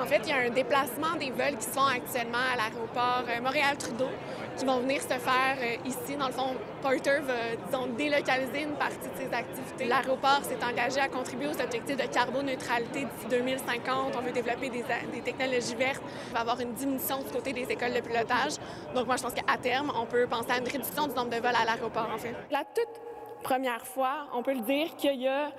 En 0.00 0.06
fait, 0.06 0.20
il 0.24 0.30
y 0.30 0.32
a 0.32 0.38
un 0.38 0.50
déplacement 0.50 1.14
des 1.20 1.30
vols 1.30 1.58
qui 1.58 1.64
se 1.64 1.70
font 1.70 1.84
actuellement 1.84 2.38
à 2.38 2.56
l'aéroport 2.56 3.24
euh, 3.28 3.42
Montréal-Trudeau 3.42 4.08
qui 4.56 4.64
vont 4.64 4.78
venir 4.78 5.00
se 5.02 5.08
faire 5.08 5.56
euh, 5.60 5.76
ici. 5.88 6.16
Dans 6.16 6.26
le 6.26 6.32
fond, 6.32 6.54
Porter 6.82 7.20
va, 7.20 7.56
disons, 7.66 7.86
délocaliser 7.96 8.62
une 8.62 8.74
partie 8.74 8.96
de 9.08 9.16
ses 9.16 9.34
activités. 9.34 9.86
L'aéroport 9.86 10.42
s'est 10.44 10.62
engagé 10.64 11.00
à 11.00 11.08
contribuer 11.08 11.48
aux 11.48 11.60
objectifs 11.60 11.96
de 11.96 12.06
carboneutralité 12.12 13.04
d'ici 13.04 13.26
2050. 13.30 14.14
On 14.16 14.20
veut 14.20 14.32
développer 14.32 14.70
des, 14.70 14.84
technologies 15.22 15.74
vertes. 15.74 16.02
Il 16.28 16.32
va 16.32 16.38
y 16.38 16.42
avoir 16.42 16.60
une 16.60 16.72
diminution 16.74 17.18
du 17.18 17.30
côté 17.30 17.52
des 17.52 17.70
écoles 17.70 17.94
de 17.94 18.00
pilotage. 18.00 18.54
Donc, 18.94 19.06
moi, 19.06 19.16
je 19.16 19.22
pense 19.22 19.34
qu'à 19.34 19.56
terme, 19.60 19.92
on 19.94 20.06
peut 20.06 20.26
penser 20.26 20.52
à 20.52 20.58
une 20.58 20.68
réduction 20.68 21.06
du 21.06 21.14
nombre 21.14 21.30
de 21.30 21.36
vols 21.36 21.56
à 21.56 21.64
l'aéroport, 21.64 22.08
en 22.12 22.18
fait. 22.18 22.34
La 22.50 22.64
toute 22.64 23.00
première 23.42 23.86
fois, 23.86 24.26
on 24.34 24.42
peut 24.42 24.54
le 24.54 24.60
dire 24.60 24.94
qu'il 24.96 25.20
y 25.20 25.28
a 25.28 25.50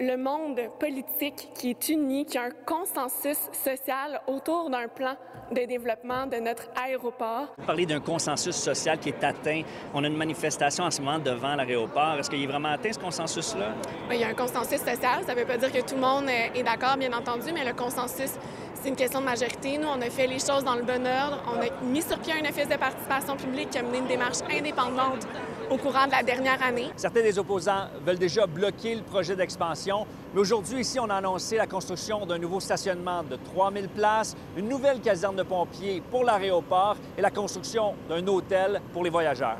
le 0.00 0.16
monde 0.16 0.60
politique 0.78 1.50
qui 1.54 1.70
est 1.70 1.88
uni, 1.88 2.24
qui 2.24 2.38
a 2.38 2.44
un 2.44 2.50
consensus 2.66 3.38
social 3.52 4.20
autour 4.26 4.70
d'un 4.70 4.88
plan 4.88 5.14
de 5.50 5.64
développement 5.64 6.26
de 6.26 6.36
notre 6.36 6.68
aéroport. 6.76 7.54
Vous 7.56 7.66
parlez 7.66 7.86
d'un 7.86 8.00
consensus 8.00 8.56
social 8.56 8.98
qui 8.98 9.10
est 9.10 9.24
atteint. 9.24 9.62
On 9.94 10.04
a 10.04 10.06
une 10.06 10.16
manifestation 10.16 10.84
en 10.84 10.90
ce 10.90 11.00
moment 11.00 11.18
devant 11.18 11.54
l'aéroport. 11.54 12.16
Est-ce 12.18 12.28
qu'il 12.28 12.42
est 12.42 12.46
vraiment 12.46 12.70
atteint 12.70 12.92
ce 12.92 12.98
consensus-là? 12.98 13.74
il 14.10 14.20
y 14.20 14.24
a 14.24 14.28
un 14.28 14.34
consensus 14.34 14.78
social. 14.78 15.24
Ça 15.26 15.34
ne 15.34 15.40
veut 15.40 15.46
pas 15.46 15.56
dire 15.56 15.72
que 15.72 15.80
tout 15.80 15.94
le 15.94 16.00
monde 16.00 16.28
est 16.28 16.62
d'accord, 16.62 16.96
bien 16.96 17.12
entendu, 17.12 17.52
mais 17.54 17.64
le 17.64 17.72
consensus, 17.74 18.32
c'est 18.74 18.88
une 18.88 18.96
question 18.96 19.20
de 19.20 19.24
majorité. 19.24 19.78
Nous, 19.78 19.88
on 19.88 20.00
a 20.00 20.10
fait 20.10 20.26
les 20.26 20.38
choses 20.38 20.64
dans 20.64 20.74
le 20.74 20.82
bon 20.82 21.06
ordre. 21.06 21.42
On 21.46 21.60
a 21.60 21.84
mis 21.84 22.02
sur 22.02 22.18
pied 22.18 22.34
un 22.34 22.48
office 22.48 22.68
de 22.68 22.76
participation 22.76 23.36
publique 23.36 23.70
qui 23.70 23.78
a 23.78 23.82
mené 23.82 23.98
une 23.98 24.06
démarche 24.06 24.38
indépendante 24.50 25.26
au 25.70 25.76
courant 25.76 26.06
de 26.06 26.12
la 26.12 26.22
dernière 26.22 26.62
année. 26.62 26.90
Certains 26.96 27.22
des 27.22 27.38
opposants 27.38 27.88
veulent 28.04 28.18
déjà 28.18 28.46
bloquer 28.46 28.94
le 28.94 29.02
projet 29.02 29.36
d'expansion, 29.36 30.06
mais 30.34 30.40
aujourd'hui, 30.40 30.80
ici, 30.80 30.98
on 30.98 31.10
a 31.10 31.16
annoncé 31.16 31.56
la 31.56 31.66
construction 31.66 32.26
d'un 32.26 32.38
nouveau 32.38 32.60
stationnement 32.60 33.22
de 33.22 33.36
3000 33.36 33.88
places, 33.88 34.36
une 34.56 34.68
nouvelle 34.68 35.00
caserne 35.00 35.36
de 35.36 35.42
pompiers 35.42 36.02
pour 36.10 36.24
l'aéroport 36.24 36.96
et 37.16 37.20
la 37.20 37.30
construction 37.30 37.94
d'un 38.08 38.26
hôtel 38.26 38.80
pour 38.92 39.04
les 39.04 39.10
voyageurs. 39.10 39.58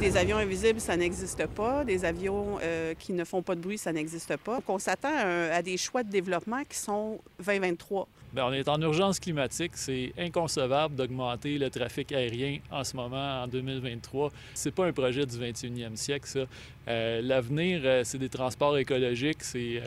Des 0.00 0.16
avions 0.16 0.38
invisibles, 0.38 0.80
ça 0.80 0.96
n'existe 0.96 1.46
pas. 1.46 1.84
Des 1.84 2.04
avions 2.04 2.58
euh, 2.60 2.92
qui 2.98 3.12
ne 3.12 3.22
font 3.22 3.40
pas 3.40 3.54
de 3.54 3.60
bruit, 3.60 3.78
ça 3.78 3.92
n'existe 3.92 4.36
pas. 4.38 4.56
Donc, 4.56 4.64
on 4.68 4.78
s'attend 4.80 5.12
à, 5.14 5.62
des 5.62 5.76
choix 5.76 6.02
de 6.02 6.10
développement 6.10 6.64
qui 6.68 6.76
sont 6.76 7.20
2023. 7.38 8.08
Bien, 8.32 8.46
on 8.46 8.52
est 8.52 8.66
en 8.66 8.80
urgence 8.80 9.20
climatique. 9.20 9.72
C'est 9.74 10.14
inconcevable 10.16 10.94
d'augmenter 10.94 11.58
le 11.58 11.68
trafic 11.68 12.12
aérien 12.12 12.60
en 12.70 12.82
ce 12.82 12.96
moment, 12.96 13.42
en 13.42 13.46
2023. 13.46 14.30
C'est 14.54 14.70
pas 14.70 14.86
un 14.86 14.92
projet 14.92 15.26
du 15.26 15.36
21e 15.36 15.96
siècle, 15.96 16.26
ça. 16.26 16.40
Euh, 16.88 17.20
l'avenir, 17.22 17.82
euh, 17.84 18.02
c'est 18.04 18.16
des 18.16 18.30
transports 18.30 18.78
écologiques, 18.78 19.42
c'est 19.42 19.80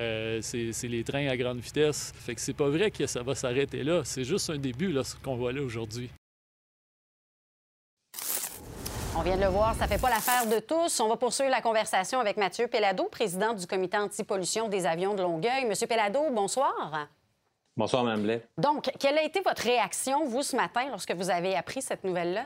les 0.83 1.03
trains 1.03 1.27
à 1.27 1.35
grande 1.35 1.57
vitesse. 1.57 2.13
Fait 2.15 2.35
que 2.35 2.41
c'est 2.41 2.53
pas 2.53 2.69
vrai 2.69 2.91
que 2.91 3.07
ça 3.07 3.23
va 3.23 3.33
s'arrêter 3.33 3.83
là. 3.83 4.01
C'est 4.03 4.23
juste 4.23 4.51
un 4.51 4.57
début, 4.57 4.91
là, 4.91 5.03
ce 5.03 5.15
qu'on 5.15 5.35
voit 5.35 5.51
là 5.51 5.63
aujourd'hui. 5.63 6.11
On 9.17 9.21
vient 9.21 9.37
de 9.37 9.41
le 9.41 9.47
voir, 9.47 9.73
ça 9.75 9.85
ne 9.85 9.89
fait 9.89 10.01
pas 10.01 10.09
l'affaire 10.09 10.45
de 10.45 10.59
tous. 10.59 10.99
On 10.99 11.07
va 11.07 11.15
poursuivre 11.15 11.49
la 11.49 11.61
conversation 11.61 12.19
avec 12.19 12.37
Mathieu 12.37 12.67
Pellado, 12.67 13.05
président 13.05 13.53
du 13.53 13.65
comité 13.65 13.97
anti-pollution 13.97 14.67
des 14.67 14.85
avions 14.85 15.15
de 15.15 15.23
Longueuil. 15.23 15.65
Monsieur 15.65 15.87
Pellado, 15.87 16.19
bonsoir. 16.31 17.07
Bonsoir, 17.77 18.05
Mme 18.05 18.23
Blais. 18.23 18.47
Donc, 18.57 18.89
quelle 18.99 19.17
a 19.17 19.23
été 19.23 19.41
votre 19.41 19.63
réaction, 19.63 20.25
vous, 20.25 20.43
ce 20.43 20.55
matin, 20.55 20.87
lorsque 20.89 21.11
vous 21.11 21.29
avez 21.29 21.55
appris 21.55 21.81
cette 21.81 22.05
nouvelle-là? 22.05 22.45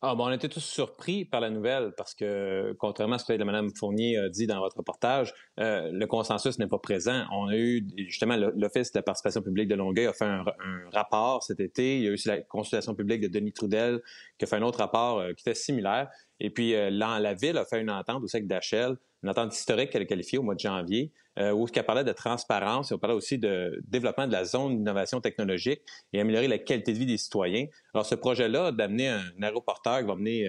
Ah, 0.00 0.14
bon, 0.14 0.28
on 0.28 0.32
était 0.32 0.48
tous 0.48 0.60
surpris 0.60 1.24
par 1.24 1.40
la 1.40 1.50
nouvelle 1.50 1.92
parce 1.96 2.14
que, 2.14 2.74
contrairement 2.78 3.16
à 3.16 3.18
ce 3.18 3.30
que 3.30 3.42
Mme 3.42 3.68
Fournier 3.74 4.16
a 4.16 4.28
dit 4.28 4.46
dans 4.46 4.60
votre 4.60 4.78
reportage, 4.78 5.34
euh, 5.58 5.90
le 5.92 6.06
consensus 6.06 6.58
n'est 6.58 6.68
pas 6.68 6.78
présent. 6.78 7.24
On 7.32 7.48
a 7.48 7.56
eu, 7.56 7.84
justement, 7.96 8.36
l'Office 8.36 8.92
de 8.92 8.98
la 9.00 9.02
participation 9.02 9.42
publique 9.42 9.68
de 9.68 9.74
Longueuil 9.74 10.06
a 10.06 10.12
fait 10.12 10.24
un, 10.24 10.44
rapport 10.92 11.42
cet 11.42 11.58
été. 11.58 11.96
Il 11.96 12.04
y 12.04 12.06
a 12.06 12.10
eu 12.10 12.14
aussi 12.14 12.28
la 12.28 12.40
consultation 12.40 12.94
publique 12.94 13.20
de 13.20 13.26
Denis 13.26 13.52
Trudel 13.52 14.00
qui 14.38 14.44
a 14.44 14.48
fait 14.48 14.56
un 14.56 14.62
autre 14.62 14.78
rapport 14.78 15.18
euh, 15.18 15.32
qui 15.34 15.42
était 15.42 15.54
similaire. 15.54 16.08
Et 16.38 16.50
puis, 16.50 16.74
euh, 16.76 16.90
la, 16.90 17.34
Ville 17.34 17.58
a 17.58 17.64
fait 17.64 17.80
une 17.80 17.90
entente 17.90 18.22
aussi 18.22 18.36
avec 18.36 18.46
Dachel, 18.46 18.96
une 19.24 19.28
entente 19.28 19.52
historique 19.52 19.90
qu'elle 19.90 20.02
a 20.02 20.06
qualifiée 20.06 20.38
au 20.38 20.44
mois 20.44 20.54
de 20.54 20.60
janvier, 20.60 21.12
euh, 21.38 21.52
où 21.52 21.66
elle 21.72 21.84
parlait 21.84 22.04
de 22.04 22.12
transparence 22.12 22.90
et 22.90 22.94
on 22.94 22.98
parlait 22.98 23.16
aussi 23.16 23.38
de 23.38 23.80
développement 23.86 24.26
de 24.26 24.32
la 24.32 24.44
zone 24.44 24.78
d'innovation 24.78 25.20
technologique 25.20 25.82
et 26.12 26.20
améliorer 26.20 26.48
la 26.48 26.58
qualité 26.58 26.92
de 26.92 26.98
vie 26.98 27.06
des 27.06 27.18
citoyens. 27.18 27.66
Alors, 27.94 28.06
ce 28.06 28.14
projet-là 28.14 28.72
d'amener 28.72 29.08
un 29.08 29.42
aéroporteur 29.42 30.00
qui 30.00 30.06
va 30.06 30.12
amener 30.12 30.48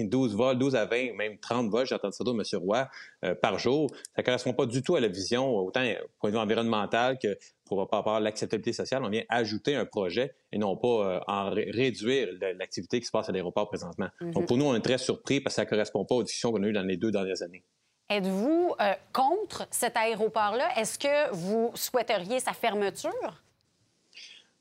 12 0.00 0.34
vols, 0.34 0.58
12 0.58 0.76
à 0.76 0.86
20, 0.86 1.14
même 1.14 1.38
30 1.38 1.70
vols, 1.70 1.86
j'ai 1.86 1.94
entendu 1.94 2.14
ça 2.16 2.24
de 2.24 2.30
M. 2.30 2.62
Roy, 2.62 2.88
euh, 3.24 3.34
par 3.34 3.58
jour, 3.58 3.90
ça 4.14 4.22
ne 4.22 4.22
correspond 4.22 4.52
pas 4.52 4.66
du 4.66 4.82
tout 4.82 4.96
à 4.96 5.00
la 5.00 5.08
vision, 5.08 5.56
autant 5.56 5.82
au 5.84 6.08
point 6.18 6.30
de 6.30 6.36
vue 6.36 6.40
environnemental 6.40 7.18
que 7.18 7.36
pour 7.64 7.78
rapport 7.78 8.14
à 8.14 8.20
l'acceptabilité 8.20 8.72
sociale. 8.72 9.02
On 9.04 9.08
vient 9.08 9.24
ajouter 9.28 9.74
un 9.74 9.86
projet 9.86 10.34
et 10.52 10.58
non 10.58 10.76
pas 10.76 10.88
euh, 10.88 11.20
en 11.26 11.50
réduire 11.50 12.28
l'activité 12.58 13.00
qui 13.00 13.06
se 13.06 13.10
passe 13.10 13.28
à 13.28 13.32
l'aéroport 13.32 13.68
présentement. 13.68 14.08
Donc, 14.20 14.46
pour 14.46 14.56
nous, 14.56 14.66
on 14.66 14.74
est 14.74 14.80
très 14.80 14.98
surpris 14.98 15.40
parce 15.40 15.54
que 15.54 15.56
ça 15.56 15.64
ne 15.64 15.70
correspond 15.70 16.04
pas 16.04 16.16
aux 16.16 16.22
discussions 16.22 16.52
qu'on 16.52 16.62
a 16.62 16.66
eues 16.66 16.72
dans 16.72 16.82
les 16.82 16.96
deux 16.96 17.10
dernières 17.10 17.42
années. 17.42 17.64
Êtes-vous 18.10 18.74
euh, 18.80 18.92
contre 19.12 19.66
cet 19.70 19.96
aéroport-là? 19.96 20.68
Est-ce 20.76 20.98
que 20.98 21.32
vous 21.32 21.72
souhaiteriez 21.74 22.38
sa 22.38 22.52
fermeture? 22.52 23.42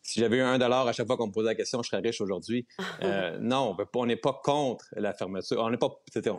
Si 0.06 0.20
j'avais 0.20 0.38
eu 0.38 0.42
un 0.42 0.58
dollar 0.58 0.86
à 0.86 0.92
chaque 0.92 1.08
fois 1.08 1.16
qu'on 1.16 1.28
me 1.28 1.32
posait 1.32 1.48
la 1.48 1.56
question, 1.56 1.82
je 1.82 1.90
serais 1.90 2.02
riche 2.02 2.22
aujourd'hui. 2.22 2.66
Euh, 3.02 3.38
non, 3.42 3.76
on 3.96 4.06
n'est 4.06 4.16
pas 4.16 4.40
contre 4.44 4.86
la 4.96 5.14
fermeture. 5.14 5.60
On 5.60 5.70
n'est 5.70 5.78
pas, 5.78 5.90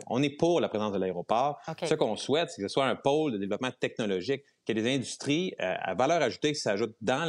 on 0.07 0.23
est 0.23 0.29
pour 0.31 0.59
la 0.59 0.67
présence 0.67 0.91
de 0.93 0.97
l'aéroport. 0.97 1.59
Ce 1.83 1.93
qu'on 1.93 2.15
souhaite, 2.15 2.49
c'est 2.49 2.61
que 2.61 2.67
ce 2.67 2.73
soit 2.73 2.87
un 2.87 2.95
pôle 2.95 3.33
de 3.33 3.37
développement 3.37 3.69
technologique, 3.79 4.43
qu'il 4.65 4.77
y 4.77 4.79
ait 4.79 4.83
des 4.83 4.95
industries 4.95 5.53
euh, 5.61 5.75
à 5.79 5.93
valeur 5.93 6.23
ajoutée 6.23 6.53
qui 6.53 6.59
s'ajoutent 6.59 6.95
dans 7.01 7.25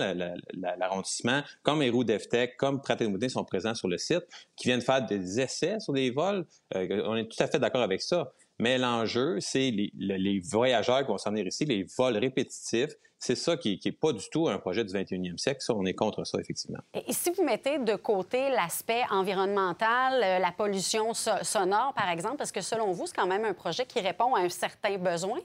l'arrondissement, 0.78 1.42
comme 1.62 1.82
Héroux 1.82 2.04
DevTech, 2.04 2.56
comme 2.56 2.80
Pratt 2.80 3.02
Moudin 3.02 3.28
sont 3.28 3.44
présents 3.44 3.74
sur 3.74 3.88
le 3.88 3.98
site, 3.98 4.24
qui 4.56 4.68
viennent 4.68 4.80
faire 4.80 5.04
des 5.04 5.38
essais 5.38 5.78
sur 5.80 5.92
des 5.92 6.10
vols. 6.10 6.46
on 6.74 7.16
est 7.16 7.28
tout 7.28 7.42
à 7.42 7.46
fait 7.46 7.58
d'accord 7.58 7.82
avec 7.82 8.00
ça. 8.00 8.32
Mais 8.58 8.78
l'enjeu, 8.78 9.38
c'est 9.40 9.70
les, 9.70 10.40
voyageurs 10.40 11.06
qui 11.06 11.42
ici, 11.42 11.64
les 11.64 11.86
vols 11.96 12.16
répétitifs. 12.16 12.94
C'est 13.18 13.34
ça 13.34 13.56
qui 13.56 13.80
n'est 13.82 13.92
pas 13.92 14.12
du 14.12 14.24
tout 14.30 14.48
un 14.48 14.58
projet 14.58 14.84
du 14.84 14.92
21e 14.92 15.38
siècle. 15.38 15.60
Ça, 15.60 15.74
on 15.74 15.84
est 15.86 15.94
contre 15.94 16.24
ça, 16.24 16.38
effectivement. 16.38 16.78
Et 16.94 17.12
si 17.12 17.30
vous 17.30 17.44
mettez 17.44 17.78
de 17.78 17.94
côté 17.94 18.50
l'aspect 18.50 19.02
environnemental, 19.10 20.22
euh, 20.22 20.38
la 20.38 20.52
pollution 20.52 21.14
sonore, 21.14 21.94
par 21.94 22.10
exemple, 22.10 22.36
parce 22.36 22.52
que 22.52 22.60
selon 22.60 22.92
vous, 22.92 23.06
c'est 23.06 23.16
quand 23.16 23.26
même 23.26 23.44
un 23.44 23.54
projet 23.54 23.86
qui 23.86 24.00
répond 24.00 24.34
à 24.34 24.40
un 24.40 24.50
certain 24.50 24.98
besoin? 24.98 25.38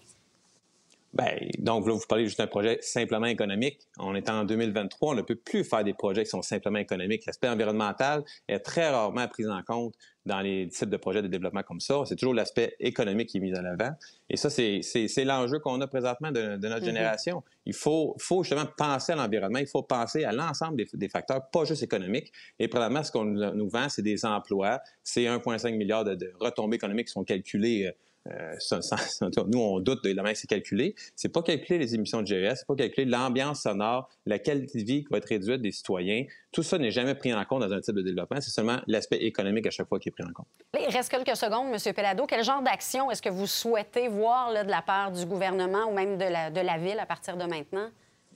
Bien, 1.13 1.35
donc 1.57 1.85
là, 1.87 1.93
vous 1.93 1.99
parlez 2.07 2.25
juste 2.25 2.37
d'un 2.37 2.47
projet 2.47 2.77
simplement 2.81 3.25
économique. 3.25 3.79
On 3.99 4.15
est 4.15 4.29
en 4.29 4.45
2023, 4.45 5.11
on 5.11 5.15
ne 5.15 5.21
peut 5.21 5.35
plus 5.35 5.65
faire 5.65 5.83
des 5.83 5.93
projets 5.93 6.23
qui 6.23 6.29
sont 6.29 6.41
simplement 6.41 6.79
économiques. 6.79 7.25
L'aspect 7.25 7.49
environnemental 7.49 8.23
est 8.47 8.59
très 8.59 8.89
rarement 8.89 9.27
pris 9.27 9.45
en 9.45 9.61
compte 9.61 9.93
dans 10.25 10.39
les 10.39 10.69
types 10.69 10.89
de 10.89 10.95
projets 10.97 11.21
de 11.21 11.27
développement 11.27 11.63
comme 11.63 11.81
ça. 11.81 12.03
C'est 12.05 12.15
toujours 12.15 12.33
l'aspect 12.33 12.75
économique 12.79 13.27
qui 13.27 13.37
est 13.37 13.41
mis 13.41 13.53
en 13.57 13.65
avant. 13.65 13.91
Et 14.29 14.37
ça, 14.37 14.49
c'est 14.49 15.25
l'enjeu 15.25 15.59
qu'on 15.59 15.81
a 15.81 15.87
présentement 15.87 16.31
de, 16.31 16.55
notre 16.55 16.77
mm-hmm. 16.77 16.85
génération. 16.85 17.43
Il 17.65 17.73
faut, 17.73 18.15
faut 18.17 18.43
justement 18.43 18.67
penser 18.77 19.11
à 19.11 19.17
l'environnement, 19.17 19.59
il 19.59 19.67
faut 19.67 19.83
penser 19.83 20.23
à 20.23 20.31
l'ensemble 20.31 20.77
des, 20.77 20.87
des, 20.93 21.09
facteurs, 21.09 21.49
pas 21.51 21.65
juste 21.65 21.83
économiques. 21.83 22.31
Et 22.57 22.69
probablement, 22.69 23.03
ce 23.03 23.11
qu'on 23.11 23.25
nous 23.25 23.69
vend, 23.69 23.89
c'est 23.89 24.01
des 24.01 24.23
emplois, 24.23 24.79
c'est 25.03 25.23
1,5 25.23 25.75
milliard 25.75 26.05
de, 26.05 26.15
de, 26.15 26.31
retombées 26.39 26.77
économiques 26.77 27.07
qui 27.07 27.13
sont 27.13 27.25
calculées 27.25 27.87
euh, 27.87 27.91
euh, 28.29 28.55
nous, 29.47 29.59
on 29.59 29.79
doute 29.79 30.03
de 30.03 30.09
la 30.09 30.21
manière 30.21 30.33
que 30.33 30.39
c'est 30.39 30.47
calculé. 30.47 30.95
C'est 31.15 31.29
pas 31.29 31.41
calculer 31.41 31.79
les 31.79 31.95
émissions 31.95 32.21
de 32.21 32.27
GES, 32.27 32.57
c'est 32.57 32.67
pas 32.67 32.75
calculer 32.75 33.05
l'ambiance 33.05 33.61
sonore, 33.61 34.09
la 34.25 34.39
qualité 34.39 34.79
de 34.79 34.85
vie 34.85 35.03
qui 35.03 35.09
va 35.11 35.17
être 35.17 35.27
réduite 35.27 35.61
des 35.61 35.71
citoyens. 35.71 36.25
Tout 36.51 36.63
ça 36.63 36.77
n'est 36.77 36.91
jamais 36.91 37.15
pris 37.15 37.33
en 37.33 37.43
compte 37.45 37.61
dans 37.61 37.73
un 37.73 37.81
type 37.81 37.95
de 37.95 38.01
développement. 38.01 38.39
C'est 38.41 38.51
seulement 38.51 38.79
l'aspect 38.87 39.17
économique 39.17 39.65
à 39.67 39.71
chaque 39.71 39.87
fois 39.87 39.99
qui 39.99 40.09
est 40.09 40.11
pris 40.11 40.23
en 40.23 40.33
compte. 40.33 40.47
Il 40.79 40.93
reste 40.93 41.09
quelques 41.09 41.35
secondes, 41.35 41.73
M. 41.73 41.93
Pelado. 41.93 42.25
Quel 42.27 42.43
genre 42.43 42.61
d'action 42.61 43.09
est-ce 43.11 43.21
que 43.21 43.29
vous 43.29 43.47
souhaitez 43.47 44.07
voir 44.07 44.51
de 44.51 44.69
la 44.69 44.81
part 44.81 45.11
du 45.11 45.25
gouvernement 45.25 45.85
ou 45.89 45.93
même 45.93 46.17
de 46.17 46.61
la 46.61 46.77
ville 46.77 46.99
à 46.99 47.05
partir 47.05 47.37
de 47.37 47.45
maintenant? 47.45 47.89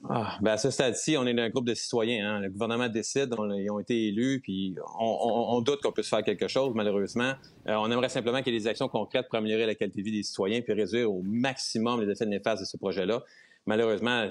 Ah, 0.10 0.38
ben 0.42 0.52
à 0.52 0.58
ce 0.58 0.70
stade-ci, 0.70 1.18
on 1.18 1.26
est 1.26 1.40
un 1.40 1.50
groupe 1.50 1.66
de 1.66 1.74
citoyens. 1.74 2.30
Hein. 2.30 2.40
Le 2.40 2.50
gouvernement 2.50 2.90
décide, 2.90 3.34
ils 3.58 3.72
ont 3.72 3.80
été 3.80 4.08
élus, 4.08 4.40
puis 4.42 4.76
on, 5.00 5.62
doute 5.62 5.82
qu'on 5.82 5.92
puisse 5.92 6.10
faire 6.10 6.24
quelque 6.24 6.48
chose, 6.48 6.74
malheureusement. 6.76 7.34
Euh, 7.68 7.76
on 7.76 7.90
aimerait 7.90 8.10
simplement 8.10 8.42
qu'il 8.42 8.54
y 8.54 8.56
ait 8.56 8.60
des 8.60 8.68
actions 8.68 8.88
concrètes 8.88 9.28
pour 9.30 9.38
améliorer 9.40 9.66
la 9.66 9.76
qualité 9.76 10.02
de 10.02 10.06
vie 10.06 10.12
des 10.12 10.24
citoyens, 10.24 10.62
puis 10.62 10.74
réduire 10.74 11.12
au 11.12 11.22
maximum 11.24 12.02
les 12.02 12.12
effets 12.12 12.26
néfastes 12.26 12.62
de 12.62 12.68
ce 12.68 12.78
projet-là. 12.78 13.24
Malheureusement, 13.66 14.30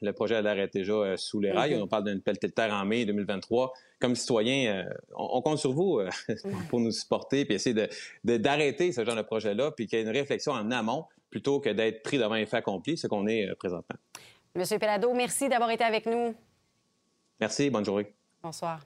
le, 0.00 0.12
projet 0.12 0.36
a 0.36 0.42
l'air 0.42 0.68
déjà 0.72 0.92
euh, 0.92 1.16
sous 1.16 1.40
les 1.40 1.50
rails. 1.50 1.74
On 1.74 1.88
parle 1.88 2.04
d'une 2.04 2.20
pelletée 2.20 2.46
de 2.46 2.52
terre 2.52 2.72
en 2.72 2.84
mai 2.84 3.04
2023. 3.04 3.72
Comme 3.98 4.14
citoyens, 4.14 4.76
euh, 4.76 4.94
on, 5.16 5.42
compte 5.42 5.58
sur 5.58 5.72
vous 5.72 6.00
pour 6.68 6.78
nous 6.78 6.92
supporter, 6.92 7.44
puis 7.44 7.54
essayer 7.54 7.74
d'arrêter 8.22 8.92
ce 8.92 9.04
genre 9.04 9.16
de 9.16 9.22
projet-là, 9.22 9.72
puis 9.72 9.88
qu'il 9.88 9.98
y 9.98 10.02
ait 10.02 10.04
une 10.04 10.16
réflexion 10.16 10.52
en 10.52 10.70
amont 10.70 11.04
plutôt 11.30 11.58
que 11.58 11.70
d'être 11.70 12.04
pris 12.04 12.18
devant 12.18 12.34
un 12.34 12.46
fait 12.46 12.58
accompli, 12.58 12.96
ce 12.96 13.08
qu'on 13.08 13.26
est 13.26 13.52
présentement. 13.56 13.96
Monsieur 14.56 14.78
Pelado, 14.78 15.12
merci 15.12 15.50
d'avoir 15.50 15.70
été 15.70 15.84
avec 15.84 16.06
nous. 16.06 16.34
Merci, 17.38 17.68
bonne 17.68 17.84
journée. 17.84 18.10
Bonsoir. 18.42 18.80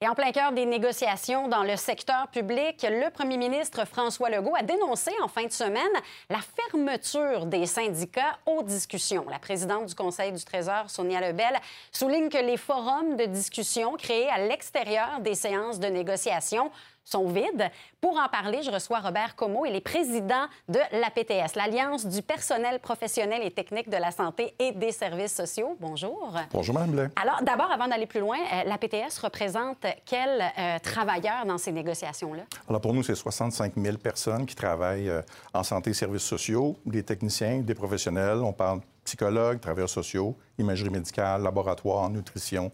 Et 0.00 0.08
en 0.08 0.16
plein 0.16 0.32
cœur 0.32 0.50
des 0.50 0.66
négociations 0.66 1.46
dans 1.46 1.62
le 1.62 1.76
secteur 1.76 2.26
public, 2.26 2.84
le 2.90 3.08
premier 3.10 3.36
ministre 3.36 3.86
François 3.86 4.28
Legault 4.30 4.56
a 4.56 4.64
dénoncé 4.64 5.12
en 5.22 5.28
fin 5.28 5.44
de 5.44 5.52
semaine 5.52 5.92
la 6.28 6.40
fermeture 6.40 7.46
des 7.46 7.66
syndicats 7.66 8.36
aux 8.44 8.64
discussions. 8.64 9.24
La 9.30 9.38
présidente 9.38 9.86
du 9.86 9.94
Conseil 9.94 10.32
du 10.32 10.44
Trésor, 10.44 10.90
Sonia 10.90 11.20
Lebel, 11.20 11.56
souligne 11.92 12.28
que 12.28 12.44
les 12.44 12.56
forums 12.56 13.14
de 13.14 13.26
discussion 13.26 13.96
créés 13.96 14.28
à 14.28 14.38
l'extérieur 14.38 15.20
des 15.20 15.36
séances 15.36 15.78
de 15.78 15.86
négociation 15.86 16.72
sont 17.04 17.26
vides. 17.28 17.70
Pour 18.00 18.18
en 18.18 18.28
parler, 18.28 18.62
je 18.62 18.70
reçois 18.70 19.00
Robert 19.00 19.36
Como, 19.36 19.66
il 19.66 19.74
est 19.74 19.80
président 19.80 20.46
de 20.68 20.78
l'APTS, 20.92 21.56
l'Alliance 21.56 22.06
du 22.06 22.22
personnel 22.22 22.80
professionnel 22.80 23.42
et 23.42 23.50
technique 23.50 23.88
de 23.88 23.96
la 23.96 24.10
santé 24.10 24.54
et 24.58 24.72
des 24.72 24.92
services 24.92 25.34
sociaux. 25.34 25.76
Bonjour. 25.80 26.34
Bonjour, 26.52 26.74
Mme 26.74 26.90
Blais. 26.90 27.08
Alors, 27.20 27.42
d'abord, 27.42 27.70
avant 27.70 27.88
d'aller 27.88 28.06
plus 28.06 28.20
loin, 28.20 28.38
euh, 28.38 28.64
l'APTS 28.64 29.18
représente 29.22 29.86
quels 30.06 30.42
euh, 30.58 30.78
travailleurs 30.78 31.44
dans 31.46 31.58
ces 31.58 31.72
négociations-là? 31.72 32.42
Alors, 32.68 32.80
pour 32.80 32.94
nous, 32.94 33.02
c'est 33.02 33.14
65 33.14 33.72
000 33.76 33.96
personnes 33.98 34.46
qui 34.46 34.54
travaillent 34.54 35.08
euh, 35.08 35.22
en 35.52 35.62
santé 35.62 35.90
et 35.90 35.94
services 35.94 36.22
sociaux, 36.22 36.76
des 36.86 37.02
techniciens, 37.02 37.58
des 37.60 37.74
professionnels. 37.74 38.38
On 38.38 38.52
parle 38.52 38.80
psychologues, 39.04 39.60
travailleurs 39.60 39.90
sociaux, 39.90 40.36
imagerie 40.58 40.90
médicale, 40.90 41.42
laboratoire, 41.42 42.08
nutrition, 42.08 42.70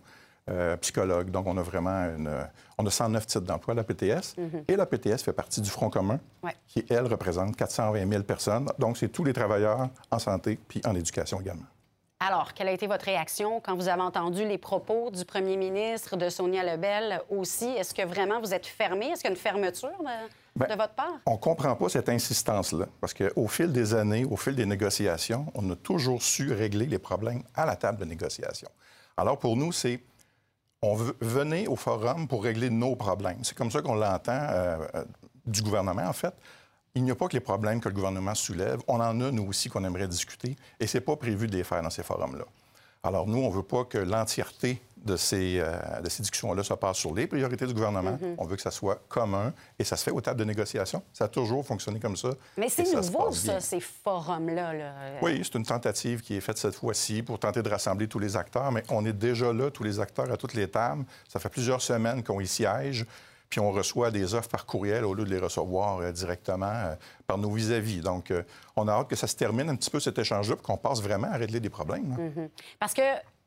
euh, 0.49 0.77
psychologue. 0.79 1.31
Donc, 1.31 1.47
on 1.47 1.57
a 1.57 1.63
vraiment 1.63 2.05
une, 2.17 2.31
on 2.79 2.87
a 2.87 2.91
109 2.91 3.27
titres 3.27 3.45
d'emploi 3.45 3.73
à 3.73 3.77
la 3.77 3.85
PTS. 3.85 4.37
Mhm. 4.37 4.65
Et 4.69 4.77
la 4.77 4.87
PTS 4.87 5.23
fait 5.23 5.33
partie 5.33 5.61
du 5.61 5.71
Front 5.71 5.91
commun, 5.91 6.19
qui, 6.67 6.85
elle, 6.89 7.07
représente 7.07 7.57
420 7.57 8.11
000 8.11 8.23
personnes. 8.23 8.67
Donc, 8.79 8.97
c'est 8.97 9.09
tous 9.09 9.25
les 9.25 9.33
travailleurs 9.33 9.89
en 10.11 10.19
santé 10.19 10.59
puis 10.69 10.81
en 10.85 10.95
éducation 10.95 11.41
également. 11.41 11.67
Alors, 12.21 12.53
quelle 12.53 12.67
a 12.67 12.73
été 12.73 12.89
votre 12.89 13.05
réaction 13.05 13.61
quand 13.61 13.77
vous 13.77 13.87
avez 13.87 14.03
entendu 14.03 14.45
les 14.45 14.59
propos 14.59 15.11
du 15.11 15.25
premier 15.25 15.57
ministre, 15.57 16.17
de 16.17 16.29
Sonia 16.29 16.65
Lebel 16.65 17.21
aussi? 17.31 17.67
Est-ce 17.67 17.95
que 17.95 18.05
vraiment 18.05 18.41
vous 18.41 18.53
êtes 18.53 18.67
fermé? 18.67 19.07
Est-ce 19.07 19.21
qu'il 19.21 19.31
y 19.31 19.33
a 19.33 19.37
une 19.37 19.41
fermeture 19.41 19.97
de, 20.01 20.65
de 20.67 20.75
votre 20.75 20.95
part? 20.95 21.21
On 21.27 21.35
ne 21.35 21.37
comprend 21.37 21.77
pas 21.77 21.89
cette 21.89 22.09
insistance-là, 22.09 22.87
parce 23.01 23.15
qu'au 23.15 23.47
fil 23.47 23.73
des 23.73 23.95
années, 23.95 24.25
au 24.25 24.37
fil 24.37 24.57
des 24.57 24.67
négociations, 24.67 25.47
on 25.55 25.71
a 25.71 25.77
toujours 25.77 26.21
su 26.21 26.53
régler 26.53 26.87
les 26.87 26.99
problèmes 26.99 27.45
à 27.55 27.65
la 27.65 27.77
table 27.77 27.99
de 27.99 28.05
négociation. 28.05 28.69
Alors, 29.17 29.39
pour 29.39 29.57
nous, 29.57 29.71
c'est 29.71 30.01
on 30.83 30.95
venait 31.21 31.67
au 31.67 31.77
forum 31.77 32.29
pour 32.29 32.45
régler 32.45 32.71
nos 32.71 32.95
problèmes. 32.95 33.43
C'est 33.43 33.57
comme 33.57 33.71
ça 33.71 33.83
qu'on 33.83 33.95
l'entend 33.95 34.33
euh, 34.33 34.79
euh, 34.95 35.05
du 35.47 35.63
gouvernement, 35.63 36.07
en 36.07 36.13
fait. 36.13 36.35
Il 36.95 37.05
n'y 37.05 37.11
a 37.11 37.15
pas 37.15 37.29
que 37.29 37.35
les 37.35 37.41
problèmes 37.41 37.81
que 37.81 37.89
le 37.89 37.95
gouvernement 37.95 38.35
soulève. 38.35 38.81
On 38.89 38.97
en 38.97 39.21
a, 39.21 39.31
nous 39.31 39.47
aussi, 39.49 39.69
qu'on 39.69 39.85
aimerait 39.85 40.09
discuter. 40.09 40.57
Et 40.81 40.87
ce 40.87 40.99
n'est 40.99 41.05
pas 41.05 41.17
prévu 41.17 41.47
de 41.47 41.57
les 41.57 41.65
faire 41.65 41.83
dans 41.83 41.91
ces 41.91 42.03
forums-là. 42.03 42.45
Alors, 43.03 43.27
nous, 43.27 43.39
on 43.39 43.51
ne 43.51 43.55
veut 43.55 43.63
pas 43.63 43.85
que 43.85 43.99
l'entièreté 43.99 44.81
de 45.05 45.17
ces, 45.17 45.59
euh, 45.59 46.01
de 46.01 46.09
ces 46.09 46.23
discussions-là 46.23 46.63
se 46.63 46.75
passe 46.75 46.99
sur 46.99 47.15
les 47.15 47.27
priorités 47.27 47.67
du 47.67 47.75
gouvernement. 47.75 48.13
Mm-hmm. 48.13 48.35
On 48.39 48.45
veut 48.47 48.57
que 48.57 48.63
ça 48.63 48.71
soit 48.71 49.01
commun 49.09 49.53
et 49.79 49.85
ça 49.85 49.97
se 49.97 50.05
fait 50.05 50.11
aux 50.11 50.21
tables 50.21 50.39
de 50.39 50.45
négociation. 50.45 51.03
Ça 51.13 51.25
a 51.25 51.29
toujours 51.29 51.65
fonctionné 51.65 52.01
comme 52.01 52.17
ça. 52.17 52.31
Mais 52.57 52.69
c'est 52.69 52.93
nouveau, 52.93 53.33
ça, 53.33 53.61
ces 53.61 53.81
forums-là. 53.81 54.73
Oui, 55.23 55.41
c'est 55.43 55.57
une 55.57 55.65
tentative 55.65 56.21
qui 56.21 56.37
est 56.37 56.41
faite 56.41 56.59
cette 56.59 56.75
fois-ci 56.75 57.23
pour 57.23 57.39
tenter 57.39 57.63
de 57.63 57.69
rassembler 57.69 58.09
tous 58.09 58.19
les 58.19 58.37
acteurs, 58.37 58.71
mais 58.73 58.83
on 58.91 59.05
est 59.05 59.13
déjà 59.13 59.53
là, 59.53 59.71
tous 59.71 59.85
les 59.85 60.01
acteurs 60.01 60.31
à 60.31 60.37
toutes 60.37 60.55
les 60.55 60.69
tables. 60.69 61.05
Ça 61.29 61.39
fait 61.41 61.49
plusieurs 61.49 61.83
semaines 61.83 62.23
qu'on 62.23 62.41
y 62.41 62.47
siège 62.47 63.07
puis 63.49 63.61
on 63.61 63.71
reçoit 63.73 64.11
des 64.11 64.35
offres 64.35 64.49
par 64.49 64.67
courriel 64.67 65.05
au 65.05 65.15
lieu 65.15 65.25
de 65.25 65.31
les 65.31 65.39
recevoir 65.39 65.99
euh, 65.99 66.13
directement 66.13 66.67
euh, 66.67 66.95
par 67.27 67.39
nos 67.39 67.51
vis-à-vis. 67.51 68.01
Donc, 68.01 68.31
euh, 68.31 68.43
on 68.77 68.87
a 68.89 68.93
hâte 68.93 69.09
que 69.09 69.17
ça 69.17 69.27
se 69.27 69.37
termine 69.37 69.69
un 69.71 69.77
petit 69.77 69.91
peu 69.91 70.01
cet 70.01 70.19
échange-là, 70.19 70.57
pour 70.57 70.65
qu'on 70.65 70.77
passe 70.77 71.01
vraiment 71.01 71.29
à 71.31 71.37
régler 71.37 71.61
des 71.61 71.71
problèmes. 71.71 72.17
Mm-hmm. 72.17 72.49
Parce 72.79 72.95
que 72.95 73.03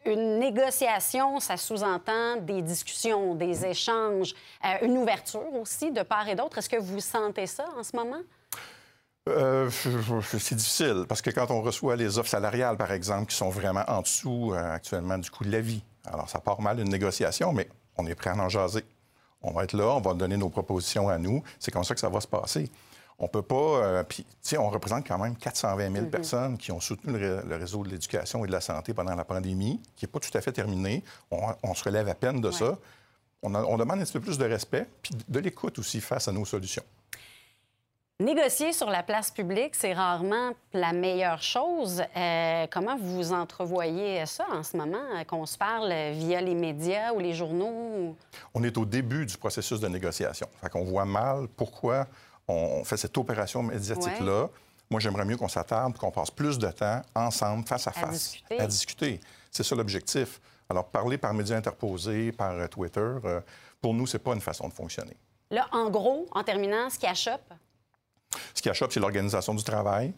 une 0.06 0.40
négociation, 0.40 1.40
ça 1.40 1.58
sous-entend 1.58 2.38
des 2.38 2.62
discussions, 2.62 3.36
des 3.36 3.66
échanges, 3.66 4.34
euh, 4.66 4.86
une 4.86 4.98
ouverture 4.98 5.54
aussi 5.54 5.92
de 5.92 6.02
part 6.02 6.28
et 6.28 6.36
d'autre. 6.36 6.58
Est-ce 6.58 6.70
que 6.70 6.80
vous 6.80 7.00
sentez 7.00 7.46
ça 7.46 7.66
en 7.78 7.84
ce 7.84 7.96
moment? 7.96 8.22
Euh, 9.30 9.70
c'est 9.70 10.56
difficile 10.56 11.06
parce 11.08 11.22
que 11.22 11.30
quand 11.30 11.52
on 11.52 11.62
reçoit 11.62 11.96
les 11.96 12.18
offres 12.18 12.30
salariales, 12.30 12.78
par 12.78 12.92
exemple, 12.92 13.28
qui 13.28 13.36
sont 13.36 13.50
vraiment 13.50 13.84
en 13.88 14.02
dessous 14.02 14.52
euh, 14.54 14.74
actuellement 14.74 15.20
du 15.20 15.30
coût 15.30 15.44
de 15.44 15.52
la 15.52 15.62
vie, 15.62 15.84
alors 16.06 16.28
ça 16.28 16.40
part 16.40 16.60
mal 16.60 16.80
une 16.80 16.90
négociation, 16.90 17.54
mais 17.54 17.70
on 17.98 18.08
est 18.08 18.16
prêt 18.16 18.32
à 18.32 18.36
en 18.36 18.50
jaser. 18.50 18.84
On 19.44 19.52
va 19.52 19.64
être 19.64 19.74
là, 19.74 19.88
on 19.90 20.02
va 20.02 20.14
donner 20.14 20.38
nos 20.38 20.50
propositions 20.50 21.10
à 21.10 21.18
nous. 21.18 21.44
C'est 21.60 21.72
comme 21.72 21.84
ça 21.84 21.94
que 21.94 22.00
ça 22.00 22.10
va 22.10 22.20
se 22.20 22.28
passer. 22.28 22.70
On 23.20 23.28
peut 23.28 23.42
pas. 23.42 23.56
Euh, 23.56 24.04
puis, 24.04 24.24
tu 24.24 24.30
sais, 24.42 24.58
on 24.58 24.70
représente 24.70 25.08
quand 25.08 25.18
même 25.18 25.36
420 25.36 25.92
000 25.92 25.94
mm-hmm. 25.94 26.10
personnes 26.10 26.58
qui 26.58 26.72
ont 26.72 26.80
soutenu 26.80 27.18
le, 27.18 27.56
réseau 27.56 27.84
de 27.84 27.90
l'éducation 27.90 28.44
et 28.44 28.48
de 28.48 28.52
la 28.52 28.62
santé 28.62 28.94
pendant 28.94 29.16
la 29.16 29.26
pandémie, 29.26 29.82
qui 29.96 30.06
n'est 30.06 30.12
pas 30.12 30.20
tout 30.20 30.36
à 30.36 30.42
fait 30.42 30.52
terminé. 30.52 31.04
On, 31.30 31.74
se 31.74 31.84
relève 31.84 32.08
à 32.08 32.16
peine 32.16 32.42
de 32.42 32.52
ça. 32.52 32.78
On, 33.44 33.54
on, 33.54 33.78
demande 33.78 34.00
un 34.00 34.04
petit 34.04 34.14
peu 34.14 34.22
plus 34.22 34.38
de 34.38 34.46
respect, 34.46 34.88
puis 35.02 35.14
de 35.28 35.40
l'écoute 35.40 35.80
aussi 35.80 36.02
face 36.02 36.28
à 36.28 36.32
nos 36.32 36.46
solutions. 36.46 36.84
Négocier 38.22 38.72
sur 38.72 38.88
la 38.92 39.02
place 39.02 39.32
publique, 39.32 39.74
c'est 39.74 39.94
rarement 39.94 40.52
la 40.74 40.94
meilleure 40.94 41.42
chose. 41.42 42.04
Euh, 42.16 42.68
comment 42.70 42.96
vous 42.96 43.34
entrevoyez 43.34 44.28
ça 44.28 44.46
en 44.52 44.62
ce 44.62 44.78
moment, 44.78 45.02
euh, 45.16 45.24
qu'on 45.24 45.48
se 45.48 45.58
parle 45.58 45.92
via 46.12 46.40
les 46.40 46.54
médias 46.54 47.14
ou 47.14 47.20
les 47.20 47.34
journaux? 47.34 48.16
On 48.54 48.64
est 48.64 48.78
au 48.78 48.86
début 48.86 49.26
du 49.26 49.36
processus 49.38 49.80
de 49.80 49.88
négociation. 49.88 50.48
Fait 50.62 50.70
qu'on 50.70 50.84
voit 50.84 51.06
mal 51.06 51.48
pourquoi 51.58 52.06
on 52.52 52.84
fait 52.84 52.98
cette 52.98 53.18
opération 53.18 53.64
médiatique-là. 53.64 54.50
Moi, 54.90 55.00
j'aimerais 55.00 55.26
mieux 55.26 55.38
qu'on 55.38 55.48
s'attarde, 55.48 55.98
qu'on 55.98 56.12
passe 56.12 56.32
plus 56.32 56.58
de 56.58 56.70
temps 56.70 57.02
ensemble, 57.16 57.66
face 57.66 57.88
à, 57.88 57.92
face, 57.92 58.36
à 58.58 58.68
discuter. 58.68 59.20
C'est 59.50 59.64
ça 59.64 59.76
l'objectif. 59.76 60.42
Alors, 60.70 60.86
parler 60.86 61.18
par 61.18 61.34
médias 61.34 61.58
interposés, 61.58 62.32
par 62.32 62.52
euh, 62.52 62.68
Twitter, 62.68 63.10
pour 63.82 63.94
nous, 63.94 64.08
c'est 64.08 64.20
pas 64.20 64.34
une 64.34 64.42
façon 64.42 64.68
de 64.68 64.74
fonctionner. 64.74 65.18
Là, 65.50 65.68
en 65.72 65.90
gros, 65.90 66.28
en 66.32 66.44
terminant, 66.44 66.90
ce 66.90 66.98
qui 66.98 67.08
achoppe, 67.08 67.54
ce 68.54 68.62
qui 68.62 68.70
achoppe, 68.70 68.92
c'est 68.94 69.00
l'organisation 69.00 69.54
du 69.54 69.64
travail. 69.64 70.14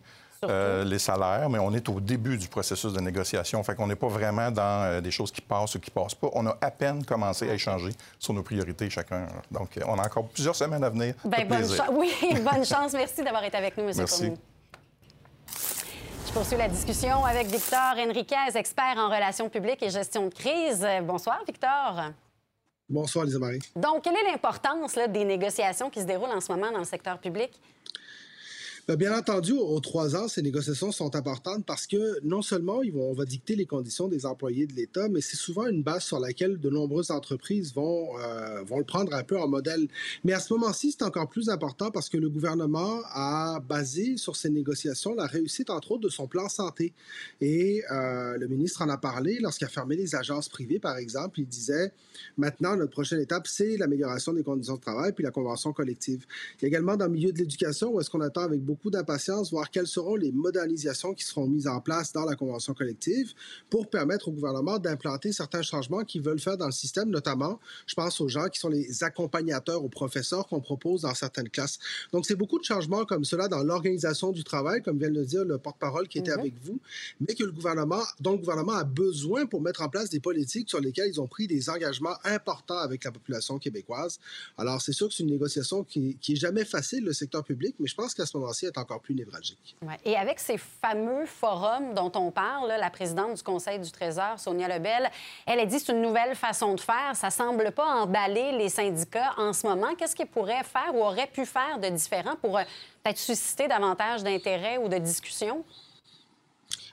Euh, 0.49 0.83
les 0.83 0.99
salaires, 0.99 1.49
mais 1.49 1.59
on 1.59 1.73
est 1.73 1.87
au 1.89 1.99
début 1.99 2.37
du 2.37 2.47
processus 2.47 2.93
de 2.93 2.99
négociation. 2.99 3.63
Fait 3.63 3.75
qu'on 3.75 3.87
n'est 3.87 3.95
pas 3.95 4.07
vraiment 4.07 4.51
dans 4.51 4.85
euh, 4.85 5.01
des 5.01 5.11
choses 5.11 5.31
qui 5.31 5.41
passent 5.41 5.75
ou 5.75 5.79
qui 5.79 5.91
passent 5.91 6.15
pas. 6.15 6.29
On 6.33 6.45
a 6.45 6.57
à 6.61 6.71
peine 6.71 7.03
commencé 7.05 7.49
à 7.49 7.53
échanger 7.53 7.91
sur 8.19 8.33
nos 8.33 8.43
priorités 8.43 8.89
chacun. 8.89 9.27
Donc, 9.51 9.77
euh, 9.77 9.81
on 9.87 9.97
a 9.97 10.05
encore 10.05 10.27
plusieurs 10.27 10.55
semaines 10.55 10.83
à 10.83 10.89
venir. 10.89 11.15
Bien, 11.25 11.45
bonne 11.45 11.65
oui, 11.93 12.13
bonne 12.41 12.65
chance. 12.65 12.93
Merci 12.93 13.23
d'avoir 13.23 13.43
été 13.43 13.57
avec 13.57 13.77
nous, 13.77 13.83
M. 13.83 13.93
Merci. 13.97 14.31
Je 16.27 16.31
poursuis 16.31 16.57
la 16.57 16.67
discussion 16.67 17.23
avec 17.25 17.47
Victor 17.47 17.95
Enriquez, 17.97 18.55
expert 18.55 18.95
en 18.97 19.07
relations 19.07 19.49
publiques 19.49 19.83
et 19.83 19.89
gestion 19.89 20.27
de 20.27 20.33
crise. 20.33 20.85
Bonsoir, 21.03 21.39
Victor. 21.45 22.11
Bonsoir, 22.89 23.25
Lisa 23.25 23.39
Marie. 23.39 23.59
Donc, 23.75 24.03
quelle 24.03 24.15
est 24.15 24.31
l'importance 24.31 24.95
des 25.09 25.25
négociations 25.25 25.89
qui 25.89 26.01
se 26.01 26.05
déroulent 26.05 26.35
en 26.35 26.41
ce 26.41 26.51
moment 26.51 26.71
dans 26.71 26.79
le 26.79 26.83
secteur 26.85 27.17
public? 27.17 27.51
Ben, 28.85 28.97
bien 28.97 29.17
entendu, 29.17 29.53
aux 29.53 29.79
trois 29.79 30.17
ans, 30.17 30.27
ces 30.27 30.41
négociations 30.41 30.91
sont 30.91 31.15
importantes 31.15 31.65
parce 31.65 31.87
que 31.87 32.19
non 32.21 32.41
seulement 32.41 32.83
ils 32.83 32.91
vont, 32.91 33.11
on 33.11 33.13
va 33.13 33.23
dicter 33.23 33.55
les 33.55 33.65
conditions 33.65 34.09
des 34.09 34.25
employés 34.25 34.67
de 34.67 34.73
l'État, 34.73 35.07
mais 35.07 35.21
c'est 35.21 35.37
souvent 35.37 35.67
une 35.67 35.83
base 35.83 36.03
sur 36.03 36.19
laquelle 36.19 36.59
de 36.59 36.69
nombreuses 36.69 37.09
entreprises 37.09 37.73
vont, 37.73 38.09
euh, 38.19 38.61
vont 38.63 38.79
le 38.79 38.83
prendre 38.83 39.13
un 39.13 39.23
peu 39.23 39.39
en 39.39 39.47
modèle. 39.47 39.87
Mais 40.25 40.33
à 40.33 40.41
ce 40.41 40.53
moment-ci, 40.53 40.91
c'est 40.91 41.05
encore 41.05 41.29
plus 41.29 41.47
important 41.47 41.91
parce 41.91 42.09
que 42.09 42.17
le 42.17 42.29
gouvernement 42.29 42.99
a 43.13 43.61
basé 43.61 44.17
sur 44.17 44.35
ces 44.35 44.49
négociations 44.49 45.15
la 45.15 45.27
réussite, 45.27 45.69
entre 45.69 45.93
autres, 45.93 46.03
de 46.03 46.09
son 46.09 46.27
plan 46.27 46.49
santé. 46.49 46.91
Et 47.39 47.85
euh, 47.89 48.37
le 48.37 48.47
ministre 48.47 48.81
en 48.81 48.89
a 48.89 48.97
parlé 48.97 49.39
lorsqu'il 49.39 49.65
a 49.65 49.69
fermé 49.69 49.95
les 49.95 50.13
agences 50.13 50.49
privées, 50.49 50.79
par 50.79 50.97
exemple. 50.97 51.39
Il 51.39 51.47
disait, 51.47 51.93
maintenant, 52.35 52.75
notre 52.75 52.91
prochaine 52.91 53.21
étape, 53.21 53.47
c'est 53.47 53.77
l'amélioration 53.77 54.33
des 54.33 54.43
conditions 54.43 54.75
de 54.75 54.81
travail 54.81 55.13
puis 55.13 55.23
la 55.23 55.31
convention 55.31 55.71
collective. 55.71 56.25
Il 56.59 56.63
y 56.63 56.65
a 56.65 56.67
également 56.67 56.97
dans 56.97 57.05
le 57.05 57.11
milieu 57.13 57.31
de 57.31 57.37
l'éducation 57.37 57.93
où 57.93 58.01
est-ce 58.01 58.09
qu'on 58.09 58.19
attend 58.19 58.41
avec 58.41 58.59
beaucoup 58.59 58.72
beaucoup 58.73 58.89
d'impatience 58.89 59.51
voir 59.51 59.69
quelles 59.69 59.85
seront 59.85 60.15
les 60.15 60.31
modernisations 60.31 61.13
qui 61.13 61.23
seront 61.23 61.47
mises 61.47 61.67
en 61.67 61.79
place 61.79 62.11
dans 62.11 62.25
la 62.25 62.35
convention 62.35 62.73
collective 62.73 63.33
pour 63.69 63.87
permettre 63.87 64.29
au 64.29 64.31
gouvernement 64.31 64.79
d'implanter 64.79 65.31
certains 65.31 65.61
changements 65.61 66.03
qu'ils 66.03 66.23
veulent 66.23 66.39
faire 66.39 66.57
dans 66.57 66.65
le 66.65 66.71
système, 66.71 67.09
notamment, 67.11 67.59
je 67.85 67.93
pense 67.93 68.19
aux 68.19 68.27
gens 68.27 68.47
qui 68.49 68.59
sont 68.59 68.69
les 68.69 69.03
accompagnateurs 69.03 69.83
aux 69.83 69.89
professeurs 69.89 70.47
qu'on 70.47 70.59
propose 70.59 71.01
dans 71.01 71.13
certaines 71.13 71.49
classes. 71.49 71.77
Donc, 72.11 72.25
c'est 72.25 72.35
beaucoup 72.35 72.57
de 72.57 72.63
changements 72.63 73.05
comme 73.05 73.23
cela 73.23 73.47
dans 73.47 73.63
l'organisation 73.63 74.31
du 74.31 74.43
travail, 74.43 74.81
comme 74.81 74.97
vient 74.97 75.11
de 75.11 75.19
le 75.19 75.25
dire 75.25 75.45
le 75.45 75.59
porte-parole 75.59 76.07
qui 76.07 76.17
était 76.17 76.33
mhm. 76.33 76.39
avec 76.39 76.53
vous, 76.63 76.79
mais 77.21 77.35
que 77.35 77.43
le 77.43 77.51
gouvernement, 77.51 78.01
dont 78.21 78.31
le 78.31 78.39
gouvernement 78.39 78.73
a 78.73 78.85
besoin 78.85 79.45
pour 79.45 79.61
mettre 79.61 79.83
en 79.83 79.89
place 79.89 80.09
des 80.09 80.19
politiques 80.19 80.69
sur 80.69 80.79
lesquelles 80.79 81.09
ils 81.09 81.21
ont 81.21 81.27
pris 81.27 81.45
des 81.45 81.69
engagements 81.69 82.15
importants 82.23 82.79
avec 82.79 83.03
la 83.03 83.11
population 83.11 83.59
québécoise. 83.59 84.19
Alors, 84.57 84.81
c'est 84.81 84.93
sûr 84.93 85.09
que 85.09 85.13
c'est 85.13 85.23
une 85.23 85.29
négociation 85.29 85.83
qui, 85.83 86.17
qui 86.19 86.33
est 86.33 86.37
jamais 86.37 86.65
facile, 86.65 87.03
le 87.03 87.13
secteur 87.13 87.43
public, 87.43 87.75
mais 87.79 87.87
je 87.87 87.95
pense 87.95 88.15
qu'à 88.15 88.25
ce 88.25 88.35
moment-ci, 88.37 88.62
est 88.65 88.77
encore 88.77 89.01
plus 89.01 89.15
névralgique. 89.15 89.75
Et 90.05 90.15
avec 90.15 90.39
ces 90.39 90.57
fameux 90.57 91.25
forums 91.25 91.93
dont 91.93 92.11
on 92.15 92.31
parle, 92.31 92.67
la 92.67 92.89
présidente 92.89 93.35
du 93.35 93.43
Conseil 93.43 93.79
du 93.79 93.91
Trésor, 93.91 94.39
Sonia 94.39 94.67
Lebel, 94.67 95.09
elle 95.45 95.59
a 95.59 95.65
dit 95.65 95.79
c'est 95.79 95.91
une 95.91 96.01
nouvelle 96.01 96.35
façon 96.35 96.75
de 96.75 96.79
faire. 96.79 97.15
Ça 97.15 97.29
semble 97.29 97.71
pas 97.71 97.85
emballer 97.85 98.51
les 98.53 98.69
syndicats 98.69 99.33
en 99.37 99.53
ce 99.53 99.67
moment. 99.67 99.95
Qu'est-ce 99.95 100.15
qu'ils 100.15 100.27
pourraient 100.27 100.63
faire 100.63 100.93
ou 100.93 101.03
auraient 101.03 101.27
pu 101.27 101.45
faire 101.45 101.79
de 101.79 101.89
différent 101.89 102.35
pour 102.35 102.57
euh, 102.57 102.63
peut-être 103.03 103.17
susciter 103.17 103.67
davantage 103.67 104.23
d'intérêt 104.23 104.77
ou 104.77 104.87
de 104.87 104.97
discussion? 104.97 105.63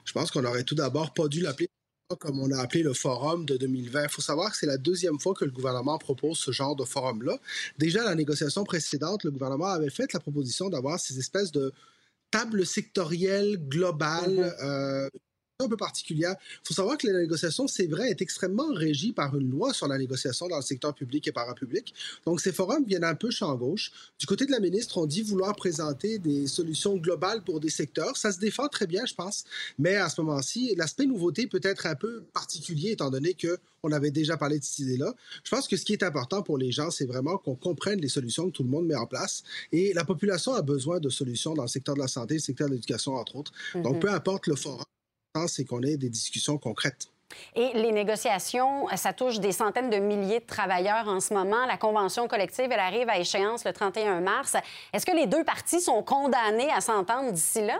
Je 0.05 0.13
pense 0.13 0.31
qu'on 0.31 0.43
aurait 0.45 0.63
tout 0.63 0.75
d'abord 0.75 1.11
pas 1.11 1.27
dû 1.27 1.41
l'appeler 1.41 1.69
comme 2.15 2.39
on 2.39 2.51
a 2.51 2.59
appelé 2.59 2.83
le 2.83 2.93
forum 2.93 3.45
de 3.45 3.57
2020. 3.57 4.03
Il 4.03 4.09
faut 4.09 4.21
savoir 4.21 4.51
que 4.51 4.57
c'est 4.57 4.65
la 4.65 4.77
deuxième 4.77 5.19
fois 5.19 5.33
que 5.33 5.45
le 5.45 5.51
gouvernement 5.51 5.97
propose 5.97 6.37
ce 6.37 6.51
genre 6.51 6.75
de 6.75 6.83
forum-là. 6.83 7.37
Déjà, 7.77 8.03
la 8.03 8.15
négociation 8.15 8.63
précédente, 8.63 9.23
le 9.23 9.31
gouvernement 9.31 9.67
avait 9.67 9.89
fait 9.89 10.11
la 10.13 10.19
proposition 10.19 10.69
d'avoir 10.69 10.99
ces 10.99 11.19
espèces 11.19 11.51
de 11.51 11.73
tables 12.31 12.65
sectorielles 12.65 13.57
globales, 13.67 14.55
mm-hmm. 14.59 14.65
euh, 14.65 15.09
un 15.65 15.69
peu 15.69 15.77
particulière. 15.77 16.35
Il 16.39 16.67
faut 16.67 16.73
savoir 16.73 16.97
que 16.97 17.07
la 17.07 17.19
négociation, 17.19 17.67
c'est 17.67 17.87
vrai, 17.87 18.09
est 18.09 18.21
extrêmement 18.21 18.73
régie 18.73 19.13
par 19.13 19.35
une 19.35 19.49
loi 19.49 19.73
sur 19.73 19.87
la 19.87 19.97
négociation 19.97 20.47
dans 20.47 20.57
le 20.57 20.61
secteur 20.61 20.93
public 20.93 21.27
et 21.27 21.31
parapublic. 21.31 21.93
Donc, 22.25 22.41
ces 22.41 22.51
forums 22.51 22.85
viennent 22.85 23.03
un 23.03 23.15
peu 23.15 23.31
champ 23.31 23.55
gauche. 23.55 23.91
Du 24.19 24.25
côté 24.25 24.45
de 24.45 24.51
la 24.51 24.59
ministre, 24.59 24.97
on 24.97 25.05
dit 25.05 25.21
vouloir 25.21 25.55
présenter 25.55 26.19
des 26.19 26.47
solutions 26.47 26.95
globales 26.97 27.43
pour 27.43 27.59
des 27.59 27.69
secteurs. 27.69 28.17
Ça 28.17 28.31
se 28.31 28.39
défend 28.39 28.67
très 28.67 28.87
bien, 28.87 29.05
je 29.05 29.13
pense. 29.13 29.45
Mais 29.79 29.95
à 29.95 30.09
ce 30.09 30.21
moment-ci, 30.21 30.73
l'aspect 30.75 31.05
nouveauté 31.05 31.47
peut 31.47 31.61
être 31.63 31.85
un 31.85 31.95
peu 31.95 32.23
particulier, 32.33 32.91
étant 32.91 33.09
donné 33.09 33.33
que 33.33 33.57
on 33.83 33.91
avait 33.91 34.11
déjà 34.11 34.37
parlé 34.37 34.59
de 34.59 34.63
cette 34.63 34.79
idée-là. 34.79 35.13
Je 35.43 35.49
pense 35.49 35.67
que 35.67 35.75
ce 35.75 35.85
qui 35.85 35.93
est 35.93 36.03
important 36.03 36.43
pour 36.43 36.57
les 36.57 36.71
gens, 36.71 36.91
c'est 36.91 37.05
vraiment 37.05 37.37
qu'on 37.37 37.55
comprenne 37.55 37.99
les 37.99 38.09
solutions 38.09 38.45
que 38.45 38.51
tout 38.51 38.63
le 38.63 38.69
monde 38.69 38.85
met 38.85 38.95
en 38.95 39.07
place. 39.07 39.43
Et 39.71 39.93
la 39.93 40.05
population 40.05 40.53
a 40.53 40.61
besoin 40.61 40.99
de 40.99 41.09
solutions 41.09 41.53
dans 41.53 41.63
le 41.63 41.67
secteur 41.67 41.95
de 41.95 41.99
la 41.99 42.07
santé, 42.07 42.35
le 42.35 42.39
secteur 42.39 42.67
de 42.67 42.73
l'éducation, 42.73 43.15
entre 43.15 43.37
autres. 43.37 43.51
Donc, 43.73 43.97
mm-hmm. 43.97 43.99
peu 43.99 44.11
importe 44.11 44.47
le 44.47 44.55
forum, 44.55 44.85
c'est 45.47 45.65
qu'on 45.65 45.81
ait 45.81 45.97
des 45.97 46.09
discussions 46.09 46.57
concrètes. 46.57 47.07
Et 47.55 47.71
les 47.75 47.93
négociations, 47.93 48.87
ça 48.97 49.13
touche 49.13 49.39
des 49.39 49.53
centaines 49.53 49.89
de 49.89 49.97
milliers 49.97 50.41
de 50.41 50.45
travailleurs 50.45 51.07
en 51.07 51.21
ce 51.21 51.33
moment. 51.33 51.65
La 51.65 51.77
convention 51.77 52.27
collective, 52.27 52.67
elle 52.69 52.79
arrive 52.79 53.07
à 53.07 53.19
échéance 53.19 53.63
le 53.63 53.71
31 53.71 54.19
mars. 54.19 54.57
Est-ce 54.91 55.05
que 55.05 55.15
les 55.15 55.27
deux 55.27 55.45
parties 55.45 55.79
sont 55.79 56.03
condamnées 56.03 56.69
à 56.71 56.81
s'entendre 56.81 57.31
d'ici 57.31 57.61
là? 57.61 57.79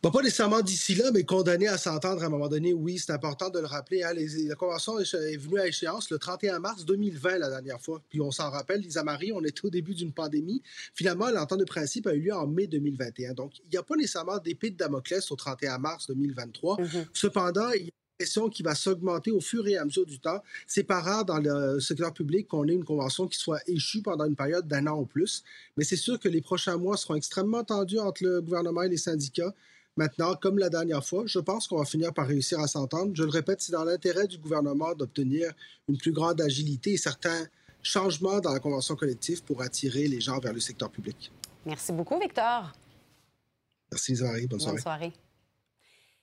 Pas 0.00 0.22
nécessairement 0.22 0.60
d'ici 0.62 0.94
là, 0.94 1.10
mais 1.12 1.24
condamné 1.24 1.66
à 1.66 1.76
s'entendre 1.76 2.22
à 2.22 2.26
un 2.26 2.28
moment 2.28 2.48
donné, 2.48 2.72
oui, 2.72 2.98
c'est 2.98 3.12
important 3.12 3.50
de 3.50 3.58
le 3.58 3.66
rappeler. 3.66 4.04
Hein. 4.04 4.12
la 4.14 4.54
Convention 4.54 4.98
est 4.98 5.36
venue 5.36 5.58
à 5.58 5.66
échéance 5.66 6.10
le 6.10 6.18
31 6.18 6.60
mars 6.60 6.84
2020, 6.84 7.38
la 7.38 7.48
dernière 7.50 7.80
fois. 7.80 8.00
Puis 8.08 8.20
on 8.20 8.30
s'en 8.30 8.50
rappelle, 8.50 8.80
Lisa 8.80 9.02
Marie, 9.02 9.32
on 9.32 9.42
était 9.42 9.64
au 9.64 9.70
début 9.70 9.94
d'une 9.94 10.12
pandémie. 10.12 10.62
Finalement, 10.94 11.28
l'entente 11.30 11.58
de 11.58 11.64
principe 11.64 12.06
a 12.06 12.14
eu 12.14 12.20
lieu 12.20 12.32
en 12.32 12.46
mai 12.46 12.68
2021. 12.68 13.34
Donc, 13.34 13.58
il 13.58 13.70
n'y 13.72 13.76
a 13.76 13.82
pas 13.82 13.96
nécessairement 13.96 14.38
d'épée 14.38 14.70
de 14.70 14.76
Damoclès 14.76 15.30
au 15.30 15.36
31 15.36 15.78
mars 15.78 16.06
2023. 16.06 16.76
Mm-hmm. 16.76 17.06
Cependant, 17.12 17.70
il 17.72 17.80
y 17.80 17.84
a 17.84 17.86
une 17.86 17.90
question 18.20 18.48
qui 18.48 18.62
va 18.62 18.76
s'augmenter 18.76 19.32
au 19.32 19.40
fur 19.40 19.66
et 19.66 19.76
à 19.76 19.84
mesure 19.84 20.06
du 20.06 20.20
temps. 20.20 20.42
C'est 20.68 20.84
pas 20.84 21.00
rare 21.00 21.24
dans 21.24 21.38
le 21.38 21.80
secteur 21.80 22.12
public 22.12 22.46
qu'on 22.46 22.68
ait 22.68 22.74
une 22.74 22.84
convention 22.84 23.26
qui 23.26 23.38
soit 23.38 23.60
échue 23.66 24.02
pendant 24.02 24.26
une 24.26 24.36
période 24.36 24.68
d'un 24.68 24.86
an 24.86 25.00
ou 25.00 25.06
plus. 25.06 25.42
Mais 25.76 25.82
c'est 25.82 25.96
sûr 25.96 26.20
que 26.20 26.28
les 26.28 26.40
prochains 26.40 26.76
mois 26.76 26.96
seront 26.96 27.16
extrêmement 27.16 27.64
tendus 27.64 27.98
entre 27.98 28.22
le 28.22 28.40
gouvernement 28.40 28.82
et 28.82 28.88
les 28.88 28.96
syndicats. 28.96 29.52
Maintenant, 29.98 30.36
comme 30.36 30.60
la 30.60 30.70
dernière 30.70 31.04
fois, 31.04 31.24
je 31.26 31.40
pense 31.40 31.66
qu'on 31.66 31.78
va 31.78 31.84
finir 31.84 32.14
par 32.14 32.28
réussir 32.28 32.60
à 32.60 32.68
s'entendre. 32.68 33.10
Je 33.14 33.24
le 33.24 33.30
répète, 33.30 33.60
c'est 33.60 33.72
dans 33.72 33.82
l'intérêt 33.82 34.28
du 34.28 34.38
gouvernement 34.38 34.94
d'obtenir 34.94 35.50
une 35.88 35.98
plus 35.98 36.12
grande 36.12 36.40
agilité 36.40 36.92
et 36.92 36.96
certains 36.96 37.46
changements 37.82 38.38
dans 38.38 38.52
la 38.52 38.60
convention 38.60 38.94
collective 38.94 39.42
pour 39.42 39.60
attirer 39.60 40.06
les 40.06 40.20
gens 40.20 40.38
vers 40.38 40.52
le 40.52 40.60
secteur 40.60 40.88
public. 40.88 41.32
Merci 41.66 41.92
beaucoup, 41.92 42.16
Victor. 42.16 42.72
Merci, 43.90 44.14
Zahari. 44.14 44.46
Bonne 44.46 44.60
soirée. 44.60 44.76
Bonne 44.76 44.82
soirée. 44.82 45.12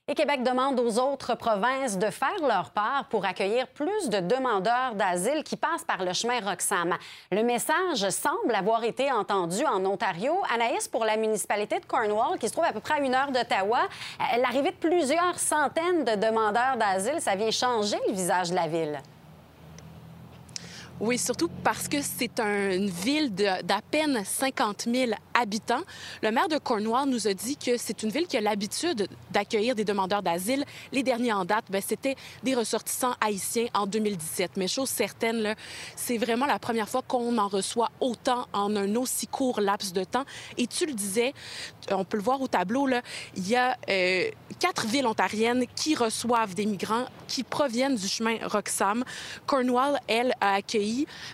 Et 0.08 0.14
Québec 0.14 0.44
demande 0.44 0.78
aux 0.78 1.00
autres 1.00 1.34
provinces 1.34 1.98
de 1.98 2.10
faire 2.10 2.38
leur 2.40 2.70
part 2.70 3.06
pour 3.10 3.24
accueillir 3.24 3.66
plus 3.66 4.08
de 4.08 4.20
demandeurs 4.20 4.94
d'asile 4.94 5.42
qui 5.42 5.56
passent 5.56 5.82
par 5.82 6.04
le 6.04 6.12
chemin 6.12 6.38
Roxham. 6.38 6.96
Le 7.32 7.42
message 7.42 8.08
semble 8.10 8.54
avoir 8.54 8.84
été 8.84 9.10
entendu 9.10 9.64
en 9.64 9.84
Ontario. 9.84 10.32
Anaïs, 10.54 10.86
pour 10.86 11.04
la 11.04 11.16
municipalité 11.16 11.80
de 11.80 11.86
Cornwall, 11.86 12.38
qui 12.38 12.46
se 12.46 12.52
trouve 12.52 12.66
à 12.66 12.72
peu 12.72 12.78
près 12.78 12.94
à 12.94 13.00
une 13.00 13.16
heure 13.16 13.32
d'Ottawa, 13.32 13.80
euh, 13.80 14.36
l'arrivée 14.40 14.70
de 14.70 14.76
plusieurs 14.76 15.40
centaines 15.40 16.04
de 16.04 16.14
demandeurs 16.14 16.76
d'asile, 16.76 17.20
ça 17.20 17.34
vient 17.34 17.50
changer 17.50 17.98
le 18.06 18.12
visage 18.12 18.50
de 18.50 18.54
la 18.54 18.68
ville. 18.68 19.00
Oui, 20.98 21.18
surtout 21.18 21.50
parce 21.62 21.88
que 21.88 21.98
c'est 22.00 22.40
une 22.40 22.88
ville 22.88 23.34
d'à 23.34 23.82
peine 23.90 24.24
50 24.24 24.86
000 24.90 25.12
habitants. 25.34 25.82
Le 26.22 26.30
maire 26.30 26.48
de 26.48 26.56
Cornwall 26.56 27.06
nous 27.10 27.28
a 27.28 27.34
dit 27.34 27.58
que 27.58 27.76
c'est 27.76 28.02
une 28.02 28.08
ville 28.08 28.26
qui 28.26 28.38
a 28.38 28.40
l'habitude 28.40 29.06
d'accueillir 29.30 29.74
des 29.74 29.84
demandeurs 29.84 30.22
d'asile. 30.22 30.64
Les 30.92 31.02
derniers 31.02 31.34
en 31.34 31.44
date, 31.44 31.66
ben, 31.68 31.82
c'était 31.86 32.16
des 32.42 32.54
ressortissants 32.54 33.12
haïtiens 33.20 33.66
en 33.74 33.86
2017. 33.86 34.52
Mais 34.56 34.68
chose 34.68 34.88
certaine, 34.88 35.54
c'est 35.96 36.16
vraiment 36.16 36.46
la 36.46 36.58
première 36.58 36.88
fois 36.88 37.02
qu'on 37.06 37.36
en 37.36 37.48
reçoit 37.48 37.90
autant 38.00 38.46
en 38.54 38.74
un 38.74 38.96
aussi 38.96 39.26
court 39.26 39.60
laps 39.60 39.92
de 39.92 40.04
temps. 40.04 40.24
Et 40.56 40.66
tu 40.66 40.86
le 40.86 40.94
disais, 40.94 41.34
on 41.90 42.06
peut 42.06 42.16
le 42.16 42.22
voir 42.22 42.40
au 42.40 42.48
tableau, 42.48 42.88
il 43.36 43.48
y 43.48 43.56
a 43.56 43.76
euh, 43.90 44.30
quatre 44.60 44.86
villes 44.86 45.06
ontariennes 45.06 45.66
qui 45.74 45.94
reçoivent 45.94 46.54
des 46.54 46.64
migrants 46.64 47.04
qui 47.28 47.42
proviennent 47.42 47.96
du 47.96 48.08
chemin 48.08 48.38
Roxham. 48.44 49.04
Cornwall, 49.46 49.98
elle, 50.08 50.32
a 50.40 50.54
accueilli 50.54 50.85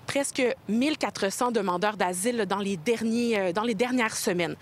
presque 0.06 0.42
1400 0.68 1.52
demandeurs 1.52 1.96
d'asile 1.96 2.46
dans 2.48 2.58
les 2.58 2.76
derniers, 2.76 3.38
euh, 3.38 3.52
dans 3.52 3.62
les 3.64 3.74
dernières 3.74 4.16
semaines. 4.16 4.56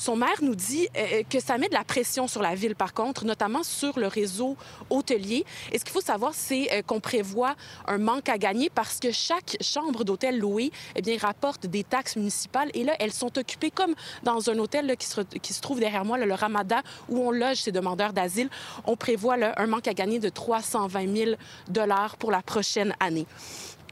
Son 0.00 0.16
maire 0.16 0.38
nous 0.40 0.54
dit 0.54 0.88
euh, 0.96 1.22
que 1.28 1.40
ça 1.40 1.58
met 1.58 1.68
de 1.68 1.74
la 1.74 1.84
pression 1.84 2.26
sur 2.26 2.40
la 2.40 2.54
ville, 2.54 2.74
par 2.74 2.94
contre, 2.94 3.26
notamment 3.26 3.62
sur 3.62 3.98
le 3.98 4.06
réseau 4.06 4.56
hôtelier. 4.88 5.44
Et 5.72 5.78
ce 5.78 5.84
qu'il 5.84 5.92
faut 5.92 6.00
savoir, 6.00 6.32
c'est 6.32 6.72
euh, 6.72 6.80
qu'on 6.80 7.00
prévoit 7.00 7.54
un 7.86 7.98
manque 7.98 8.30
à 8.30 8.38
gagner 8.38 8.70
parce 8.70 8.98
que 8.98 9.12
chaque 9.12 9.58
chambre 9.60 10.02
d'hôtel 10.02 10.38
louée, 10.38 10.72
eh 10.96 11.02
bien, 11.02 11.18
rapporte 11.18 11.66
des 11.66 11.84
taxes 11.84 12.16
municipales. 12.16 12.70
Et 12.72 12.82
là, 12.82 12.94
elles 12.98 13.12
sont 13.12 13.36
occupées 13.36 13.70
comme 13.70 13.94
dans 14.22 14.48
un 14.48 14.58
hôtel 14.58 14.96
qui, 14.96 15.06
se, 15.06 15.20
qui, 15.20 15.52
se, 15.52 15.60
trouve 15.60 15.80
derrière 15.80 16.06
moi, 16.06 16.16
le 16.16 16.32
Ramada, 16.32 16.80
où 17.10 17.18
on 17.18 17.30
loge 17.30 17.58
ces 17.58 17.72
demandeurs 17.72 18.14
d'asile. 18.14 18.48
On 18.86 18.96
prévoit 18.96 19.36
un 19.58 19.66
manque 19.66 19.86
à 19.86 19.92
gagner 19.92 20.18
de 20.18 20.30
320 20.30 21.14
000 21.14 21.30
dollars 21.68 22.16
pour 22.16 22.30
la 22.30 22.40
prochaine 22.40 22.94
année. 23.00 23.26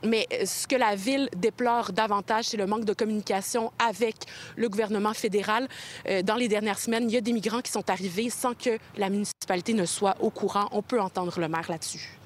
Mais 0.04 0.26
euh, 0.32 0.44
ce 0.44 0.66
que 0.66 0.76
la 0.76 0.94
ville 0.94 1.28
déplore 1.36 1.92
davantage, 1.92 2.46
c'est 2.46 2.56
le 2.56 2.66
manque 2.66 2.84
de 2.84 2.92
communication 2.92 3.72
avec 3.78 4.16
le 4.56 4.68
gouvernement 4.68 5.14
fédéral. 5.14 5.68
Euh, 6.08 6.22
dans 6.22 6.36
les 6.36 6.48
dernières 6.48 6.78
semaines, 6.78 7.04
il 7.08 7.14
y 7.14 7.16
a 7.16 7.20
des 7.20 7.32
migrants 7.32 7.60
qui 7.60 7.72
sont 7.72 7.88
arrivés 7.90 8.30
sans 8.30 8.54
que 8.54 8.78
la 8.96 9.10
municipalité 9.10 9.74
ne 9.74 9.84
soit 9.84 10.16
au 10.20 10.30
courant. 10.30 10.68
On 10.72 10.82
peut 10.82 11.00
entendre 11.00 11.38
le 11.40 11.48
maire 11.48 11.66
là-dessus. 11.68 12.18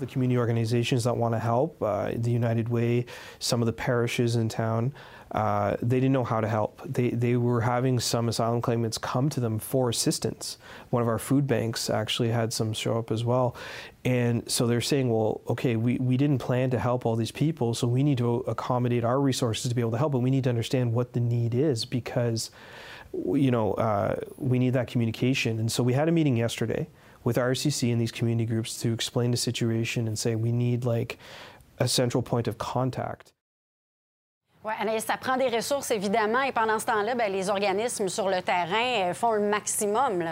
The 0.00 0.06
community 0.06 0.38
organizations 0.38 1.04
that 1.04 1.16
want 1.16 1.32
to 1.32 1.38
help, 1.38 1.82
uh, 1.82 2.12
the 2.16 2.30
United 2.30 2.68
Way, 2.68 3.06
uh, 5.32 5.76
they 5.82 6.00
didn't 6.00 6.12
know 6.12 6.24
how 6.24 6.40
to 6.40 6.48
help. 6.48 6.80
They, 6.84 7.10
they 7.10 7.36
were 7.36 7.60
having 7.60 8.00
some 8.00 8.28
asylum 8.28 8.62
claimants 8.62 8.96
come 8.96 9.28
to 9.30 9.40
them 9.40 9.58
for 9.58 9.90
assistance. 9.90 10.56
One 10.90 11.02
of 11.02 11.08
our 11.08 11.18
food 11.18 11.46
banks 11.46 11.90
actually 11.90 12.30
had 12.30 12.52
some 12.52 12.72
show 12.72 12.98
up 12.98 13.10
as 13.10 13.24
well. 13.24 13.54
And 14.04 14.50
so 14.50 14.66
they're 14.66 14.80
saying, 14.80 15.10
well, 15.10 15.42
okay, 15.48 15.76
we, 15.76 15.98
we 15.98 16.16
didn't 16.16 16.38
plan 16.38 16.70
to 16.70 16.78
help 16.78 17.04
all 17.04 17.14
these 17.14 17.30
people, 17.30 17.74
so 17.74 17.86
we 17.86 18.02
need 18.02 18.18
to 18.18 18.36
accommodate 18.46 19.04
our 19.04 19.20
resources 19.20 19.68
to 19.68 19.74
be 19.74 19.82
able 19.82 19.90
to 19.90 19.98
help, 19.98 20.12
but 20.12 20.20
we 20.20 20.30
need 20.30 20.44
to 20.44 20.50
understand 20.50 20.94
what 20.94 21.12
the 21.12 21.20
need 21.20 21.54
is 21.54 21.84
because, 21.84 22.50
you 23.12 23.50
know, 23.50 23.74
uh, 23.74 24.16
we 24.38 24.58
need 24.58 24.72
that 24.72 24.86
communication. 24.86 25.58
And 25.58 25.70
so 25.70 25.82
we 25.82 25.92
had 25.92 26.08
a 26.08 26.12
meeting 26.12 26.36
yesterday 26.36 26.88
with 27.22 27.36
RCC 27.36 27.92
and 27.92 28.00
these 28.00 28.12
community 28.12 28.46
groups 28.46 28.80
to 28.80 28.92
explain 28.94 29.30
the 29.30 29.36
situation 29.36 30.08
and 30.08 30.18
say 30.18 30.34
we 30.34 30.52
need 30.52 30.86
like 30.86 31.18
a 31.78 31.86
central 31.86 32.22
point 32.22 32.48
of 32.48 32.56
contact. 32.56 33.32
Oui, 34.64 34.72
ça 34.98 35.16
prend 35.16 35.36
des 35.36 35.48
ressources, 35.48 35.92
évidemment, 35.92 36.42
et 36.42 36.50
pendant 36.50 36.80
ce 36.80 36.86
temps-là, 36.86 37.14
ben, 37.14 37.30
les 37.30 37.48
organismes 37.48 38.08
sur 38.08 38.28
le 38.28 38.42
terrain 38.42 39.10
euh, 39.10 39.14
font 39.14 39.32
le 39.32 39.40
maximum. 39.40 40.24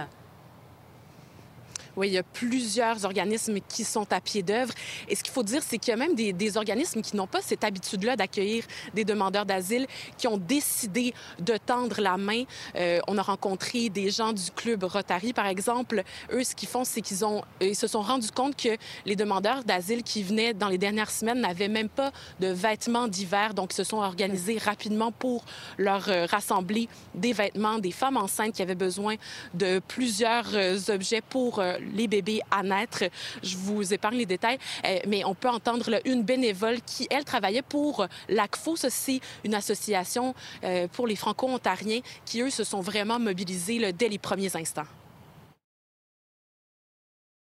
Oui, 1.97 2.09
il 2.09 2.13
y 2.13 2.19
a 2.19 2.23
plusieurs 2.23 3.07
organismes 3.07 3.59
qui 3.67 3.83
sont 3.83 4.13
à 4.13 4.21
pied 4.21 4.43
d'œuvre. 4.43 4.75
Et 5.09 5.17
ce 5.17 5.23
qu'il 5.23 5.33
faut 5.33 5.43
dire, 5.43 5.63
c'est 5.63 5.79
qu'il 5.79 5.93
y 5.93 5.95
a 5.95 5.97
même 5.97 6.15
des, 6.15 6.57
organismes 6.59 7.01
qui 7.01 7.17
n'ont 7.17 7.27
pas 7.27 7.41
cette 7.41 7.65
habitude-là 7.65 8.17
d'accueillir 8.17 8.65
des 8.95 9.05
demandeurs 9.05 9.47
d'asile, 9.47 9.87
qui 10.19 10.29
ont 10.29 10.37
décidé 10.37 11.15
de 11.39 11.57
tendre 11.57 12.01
la 12.01 12.19
main. 12.19 12.45
Euh, 12.77 13.01
on 13.09 13.17
a 13.17 13.23
rencontré 13.23 13.89
des 13.89 14.11
gens 14.11 14.35
du 14.35 14.51
club 14.55 14.85
Rotary, 14.85 15.33
par 15.33 15.47
exemple. 15.47 16.03
Eux, 16.33 16.45
ce 16.45 16.55
qu'ils 16.55 16.69
font, 16.69 16.85
c'est 16.85 17.01
qu'ils 17.01 17.25
ont, 17.25 17.43
ils 17.63 17.75
se 17.75 17.87
sont 17.87 18.03
rendus 18.03 18.31
compte 18.31 18.57
que 18.57 18.77
les 19.07 19.17
demandeurs 19.17 19.65
d'asile 19.65 20.03
qui 20.03 20.23
venaient 20.23 20.53
dans 20.53 20.69
les 20.69 20.79
dernières 20.79 21.11
semaines 21.11 21.41
n'avaient 21.41 21.69
même 21.69 21.89
pas 21.89 22.13
de 22.41 22.49
vêtements 22.49 23.09
d'hiver. 23.09 23.55
Donc, 23.55 23.73
ils 23.73 23.77
se 23.77 23.85
sont 23.85 23.99
organisés 23.99 24.59
rapidement 24.59 25.13
pour 25.13 25.45
leur 25.79 26.09
euh, 26.09 26.27
rassembler 26.27 26.89
des 27.15 27.33
vêtements, 27.33 27.79
des 27.79 27.91
femmes 27.91 28.19
enceintes 28.19 28.53
qui 28.53 28.63
avaient 28.63 28.75
besoin 28.75 29.17
de 29.55 29.81
plusieurs 29.89 30.55
euh, 30.55 30.79
objets 30.89 31.23
pour 31.23 31.61
les 31.95 32.09
bébés 32.09 32.41
à 32.51 32.63
naître. 32.63 33.05
Je 33.43 33.57
vous 33.57 33.93
épargne 33.93 34.17
les 34.19 34.27
détails, 34.27 34.59
euh, 34.85 34.99
mais 35.07 35.25
on 35.25 35.35
peut 35.35 35.49
entendre 35.49 36.01
une 36.05 36.23
bénévole 36.23 36.81
qui, 36.83 37.07
elle, 37.11 37.25
travaillait 37.25 37.63
pour 37.63 38.07
l'ACFO. 38.29 38.77
C'est 38.77 39.21
une 39.45 39.55
association 39.55 40.35
euh, 40.65 40.89
pour 40.89 41.07
les 41.07 41.17
Franco-Ontariens 41.17 42.01
qui, 42.25 42.43
eux, 42.43 42.51
se 42.51 42.65
sont 42.65 42.81
vraiment 42.81 43.19
mobilisés 43.19 43.93
dès 43.93 44.09
les 44.09 44.19
premiers 44.19 44.55
instants. 44.57 44.87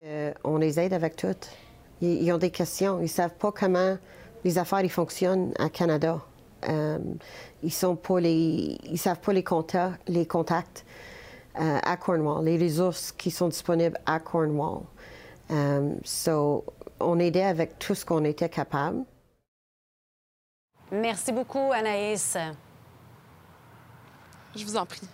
Euh, 0.04 0.32
on 0.44 0.58
les 0.58 0.78
aide 0.78 0.92
avec 0.92 1.16
tout. 1.16 1.34
Ils, 2.00 2.30
ont 2.32 2.38
des 2.38 2.50
questions. 2.50 2.98
Ils 2.98 3.04
ne 3.04 3.08
savent 3.08 3.34
pas 3.34 3.50
comment 3.50 3.98
les 4.44 4.58
affaires 4.58 4.88
fonctionnent 4.90 5.52
à 5.58 5.68
Canada. 5.68 6.20
ils 7.62 7.72
sont 7.72 7.96
pas 7.96 8.20
les, 8.20 8.78
ils 8.84 8.98
savent 8.98 9.20
pas 9.20 9.32
les 9.32 9.42
contacts. 10.26 10.84
Euh, 11.60 11.80
à 11.82 11.96
Cornwall, 11.96 12.44
les 12.44 12.56
ressources 12.56 13.10
qui 13.10 13.32
sont 13.32 13.48
disponibles 13.48 13.98
à 14.06 14.20
Cornwall. 14.20 14.82
Um, 15.50 15.96
so, 16.04 16.64
on 17.00 17.18
aidait 17.18 17.42
avec 17.42 17.80
tout 17.80 17.96
ce 17.96 18.04
qu'on 18.04 18.24
était 18.24 18.48
capable. 18.48 19.04
Merci 20.92 21.32
beaucoup, 21.32 21.72
Anaïs. 21.72 22.36
Je 24.54 24.64
vous 24.64 24.76
en 24.76 24.86
prie. 24.86 25.08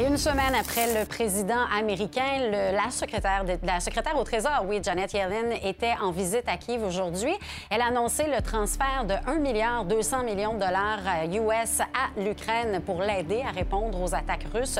Et 0.00 0.04
une 0.06 0.16
semaine 0.16 0.54
après 0.54 0.94
le 0.94 1.04
président 1.06 1.64
américain, 1.76 2.50
la, 2.72 2.88
secrétaire 2.88 3.44
la 3.64 3.80
secrétaire 3.80 4.16
au 4.16 4.22
Trésor, 4.22 4.64
oui, 4.68 4.78
Janet 4.80 5.12
Yellen, 5.12 5.52
était 5.64 5.94
en 6.00 6.12
visite 6.12 6.44
à 6.46 6.56
Kiev 6.56 6.84
aujourd'hui. 6.84 7.32
Elle 7.68 7.80
a 7.80 7.86
annoncé 7.86 8.22
le 8.28 8.40
transfert 8.40 9.04
de 9.08 9.14
1 9.26 9.38
milliard 9.40 9.84
200 9.84 10.22
millions 10.22 10.54
de 10.54 10.60
dollars 10.60 11.00
US 11.32 11.80
à 11.80 12.20
l'Ukraine 12.20 12.80
pour 12.86 13.02
l'aider 13.02 13.42
à 13.44 13.50
répondre 13.50 14.00
aux 14.00 14.14
attaques 14.14 14.46
russes. 14.54 14.78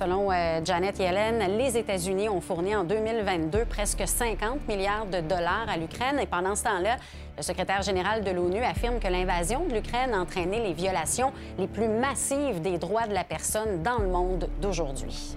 Selon 0.00 0.32
euh, 0.32 0.60
Janet 0.64 0.98
Yellen, 0.98 1.58
les 1.58 1.76
États-Unis 1.76 2.30
ont 2.30 2.40
fourni 2.40 2.74
en 2.74 2.84
2022 2.84 3.66
presque 3.66 4.02
50 4.06 4.66
milliards 4.66 5.04
de 5.04 5.20
dollars 5.20 5.68
à 5.68 5.76
l'Ukraine. 5.76 6.18
Et 6.18 6.24
pendant 6.24 6.54
ce 6.56 6.64
temps-là, 6.64 6.96
le 7.36 7.42
secrétaire 7.42 7.82
général 7.82 8.24
de 8.24 8.30
l'ONU 8.30 8.64
affirme 8.64 8.98
que 8.98 9.08
l'invasion 9.08 9.66
de 9.66 9.74
l'Ukraine 9.74 10.14
a 10.14 10.20
entraîné 10.20 10.62
les 10.62 10.72
violations 10.72 11.34
les 11.58 11.66
plus 11.66 11.88
massives 11.88 12.62
des 12.62 12.78
droits 12.78 13.08
de 13.08 13.12
la 13.12 13.24
personne 13.24 13.82
dans 13.82 13.98
le 13.98 14.08
monde 14.08 14.48
d'aujourd'hui. 14.62 15.36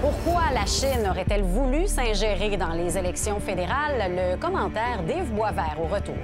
Pourquoi 0.00 0.50
la 0.52 0.66
Chine 0.66 1.06
aurait-elle 1.08 1.44
voulu 1.44 1.86
s'ingérer 1.86 2.56
dans 2.56 2.72
les 2.72 2.98
élections 2.98 3.38
fédérales? 3.38 4.10
Le 4.16 4.36
commentaire 4.36 5.04
d'Yves 5.04 5.30
Boisvert 5.30 5.76
au 5.80 5.86
retour. 5.86 6.16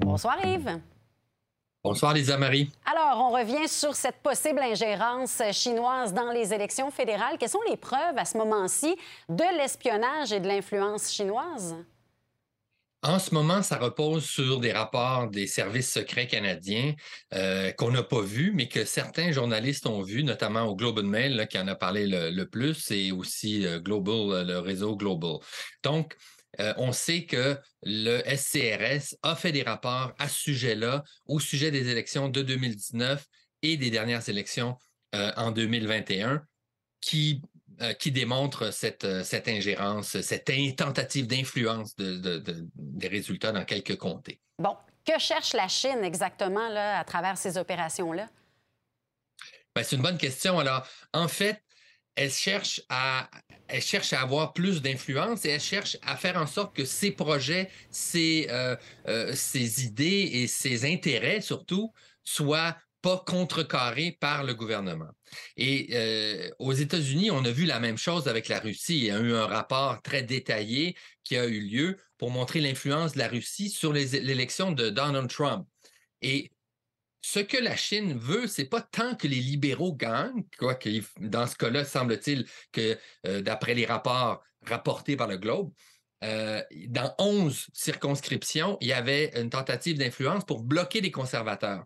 Bonsoir 0.00 0.44
Yves. 0.44 0.80
Bonsoir 1.84 2.12
Lisa 2.12 2.36
Marie. 2.36 2.72
Alors, 2.84 3.24
on 3.24 3.30
revient 3.30 3.68
sur 3.68 3.94
cette 3.94 4.16
possible 4.16 4.58
ingérence 4.58 5.40
chinoise 5.52 6.12
dans 6.12 6.32
les 6.32 6.52
élections 6.52 6.90
fédérales. 6.90 7.38
Quelles 7.38 7.48
sont 7.48 7.60
les 7.68 7.76
preuves 7.76 8.16
à 8.16 8.24
ce 8.24 8.36
moment-ci 8.36 8.96
de 9.28 9.56
l'espionnage 9.56 10.32
et 10.32 10.40
de 10.40 10.48
l'influence 10.48 11.12
chinoise? 11.12 11.76
En 13.02 13.20
ce 13.20 13.32
moment, 13.32 13.62
ça 13.62 13.78
repose 13.78 14.24
sur 14.24 14.58
des 14.58 14.72
rapports 14.72 15.30
des 15.30 15.46
services 15.46 15.92
secrets 15.92 16.26
canadiens 16.26 16.94
euh, 17.32 17.70
qu'on 17.72 17.92
n'a 17.92 18.02
pas 18.02 18.22
vus, 18.22 18.50
mais 18.52 18.68
que 18.68 18.84
certains 18.84 19.30
journalistes 19.30 19.86
ont 19.86 20.02
vus, 20.02 20.24
notamment 20.24 20.64
au 20.64 20.74
Global 20.74 21.04
Mail, 21.04 21.46
qui 21.48 21.58
en 21.58 21.68
a 21.68 21.76
parlé 21.76 22.06
le, 22.08 22.44
plus, 22.46 22.90
et 22.90 23.12
aussi 23.12 23.64
euh, 23.64 23.78
Global, 23.78 24.46
le 24.46 24.58
réseau 24.58 24.96
Global. 24.96 25.38
Donc, 25.84 26.16
euh, 26.60 26.74
on 26.76 26.92
sait 26.92 27.24
que 27.24 27.56
le 27.82 28.20
SCRS 28.24 29.16
a 29.22 29.36
fait 29.36 29.52
des 29.52 29.62
rapports 29.62 30.12
à 30.18 30.28
ce 30.28 30.38
sujet-là, 30.38 31.04
au 31.26 31.38
sujet 31.38 31.70
des 31.70 31.88
élections 31.88 32.28
de 32.28 32.42
2019 32.42 33.24
et 33.62 33.76
des 33.76 33.90
dernières 33.90 34.28
élections 34.28 34.76
euh, 35.14 35.30
en 35.36 35.52
2021, 35.52 36.42
qui 37.00 37.42
qui 37.98 38.10
démontrent 38.10 38.72
cette, 38.72 39.22
cette 39.24 39.48
ingérence, 39.48 40.20
cette 40.20 40.50
tentative 40.76 41.26
d'influence 41.26 41.94
des 41.96 43.08
résultats 43.08 43.52
dans 43.52 43.64
quelques 43.64 43.96
comtés. 43.96 44.40
Bon, 44.58 44.76
que 45.06 45.18
cherche 45.18 45.54
la 45.54 45.68
Chine 45.68 46.02
exactement 46.02 46.68
là, 46.68 46.98
à 46.98 47.04
travers 47.04 47.38
ces 47.38 47.56
opérations-là? 47.56 48.28
Ben, 49.74 49.82
c'est 49.84 49.96
une 49.96 50.02
bonne 50.02 50.18
question. 50.18 50.58
Alors, 50.58 50.86
en 51.12 51.28
fait, 51.28 51.62
elle 52.16 52.32
cherche 52.32 52.80
à, 52.88 53.30
elle 53.68 53.80
cherche 53.80 54.12
à 54.12 54.22
avoir 54.22 54.52
plus 54.52 54.82
d'influence 54.82 55.44
et 55.44 55.50
elle 55.50 55.60
cherche 55.60 55.96
à 56.02 56.16
faire 56.16 56.36
en 56.36 56.46
sorte 56.46 56.74
que 56.74 56.84
ses 56.84 57.12
projets, 57.12 57.70
ses, 57.90 58.48
euh, 58.50 58.74
euh, 59.06 59.32
ses 59.34 59.84
idées 59.84 60.28
et 60.32 60.46
ses 60.48 60.84
intérêts 60.84 61.40
surtout 61.40 61.92
soient 62.24 62.76
pas 63.02 63.22
contrecarrés 63.26 64.16
par 64.20 64.44
le 64.44 64.54
gouvernement. 64.54 65.10
Et 65.56 65.88
euh, 65.92 66.50
aux 66.58 66.72
États-Unis, 66.72 67.30
on 67.30 67.44
a 67.44 67.50
vu 67.50 67.64
la 67.64 67.80
même 67.80 67.98
chose 67.98 68.28
avec 68.28 68.48
la 68.48 68.60
Russie. 68.60 68.98
Il 68.98 69.04
y 69.04 69.10
a 69.10 69.20
eu 69.20 69.34
un 69.34 69.46
rapport 69.46 70.02
très 70.02 70.22
détaillé 70.22 70.96
qui 71.24 71.36
a 71.36 71.46
eu 71.46 71.60
lieu 71.60 71.96
pour 72.16 72.30
montrer 72.30 72.60
l'influence 72.60 73.12
de 73.12 73.18
la 73.18 73.28
Russie 73.28 73.70
sur 73.70 73.92
l'élection 73.92 74.72
de 74.72 74.90
Donald 74.90 75.30
Trump. 75.30 75.66
Et 76.22 76.50
ce 77.20 77.40
que 77.40 77.58
la 77.58 77.76
Chine 77.76 78.18
veut, 78.18 78.46
c'est 78.46 78.64
pas 78.64 78.80
tant 78.80 79.14
que 79.14 79.28
les 79.28 79.40
libéraux 79.40 79.94
gagnent, 79.94 80.44
quoique 80.58 80.88
dans 81.20 81.46
ce 81.46 81.56
cas-là, 81.56 81.84
semble-t-il 81.84 82.46
que, 82.72 82.98
euh, 83.26 83.42
d'après 83.42 83.74
les 83.74 83.86
rapports 83.86 84.42
rapportés 84.62 85.16
par 85.16 85.28
le 85.28 85.36
Globe, 85.36 85.72
euh, 86.24 86.62
dans 86.88 87.14
11 87.18 87.66
circonscriptions, 87.72 88.76
il 88.80 88.88
y 88.88 88.92
avait 88.92 89.32
une 89.40 89.50
tentative 89.50 89.98
d'influence 89.98 90.44
pour 90.44 90.62
bloquer 90.62 91.00
les 91.00 91.10
conservateurs. 91.10 91.84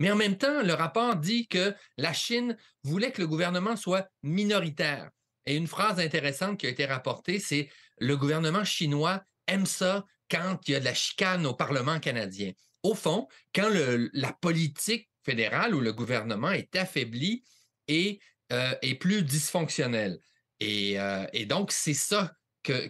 Mais 0.00 0.10
en 0.10 0.16
même 0.16 0.38
temps, 0.38 0.62
le 0.62 0.72
rapport 0.72 1.16
dit 1.16 1.46
que 1.46 1.74
la 1.98 2.12
Chine 2.12 2.56
voulait 2.82 3.12
que 3.12 3.20
le 3.20 3.28
gouvernement 3.28 3.76
soit 3.76 4.08
minoritaire. 4.22 5.10
Et 5.44 5.56
une 5.56 5.66
phrase 5.66 6.00
intéressante 6.00 6.58
qui 6.58 6.66
a 6.66 6.70
été 6.70 6.86
rapportée, 6.86 7.38
c'est 7.38 7.68
le 7.98 8.16
gouvernement 8.16 8.64
chinois 8.64 9.22
aime 9.46 9.66
ça 9.66 10.04
quand 10.30 10.58
il 10.66 10.72
y 10.72 10.74
a 10.74 10.80
de 10.80 10.84
la 10.84 10.94
chicane 10.94 11.46
au 11.46 11.54
Parlement 11.54 12.00
canadien 12.00 12.52
au 12.86 12.94
fond, 12.94 13.26
quand 13.54 13.68
la 14.12 14.32
politique 14.32 15.08
fédérale 15.24 15.74
ou 15.74 15.80
le 15.80 15.92
gouvernement 15.92 16.52
est 16.52 16.74
affaibli 16.76 17.42
et 17.88 18.20
euh, 18.52 18.74
est 18.82 18.94
plus 18.94 19.22
dysfonctionnel. 19.22 20.20
Et, 20.60 20.98
euh, 21.00 21.26
donc, 21.46 21.72
c'est 21.72 21.94
ça 21.94 22.32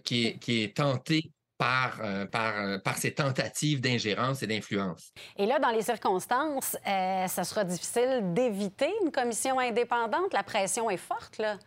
qui, 0.05 0.39
est, 0.49 0.77
tenté 0.77 1.31
par, 1.59 2.01
euh, 2.03 2.27
par, 2.27 2.97
ces 2.97 3.15
tentatives 3.15 3.81
d'ingérence 3.81 4.43
et 4.43 4.47
d'influence. 4.47 5.13
Et 5.37 5.47
là, 5.47 5.59
dans 5.59 5.71
les 5.71 5.83
circonstances, 5.83 6.77
ça 6.85 7.45
sera 7.45 7.65
difficile 7.65 8.33
d'éviter 8.35 8.93
une 9.03 9.11
commission 9.11 9.59
indépendante? 9.59 10.33
La 10.33 10.43
pression 10.43 10.91
est 10.91 10.97
forte, 10.97 11.39
là. 11.39 11.59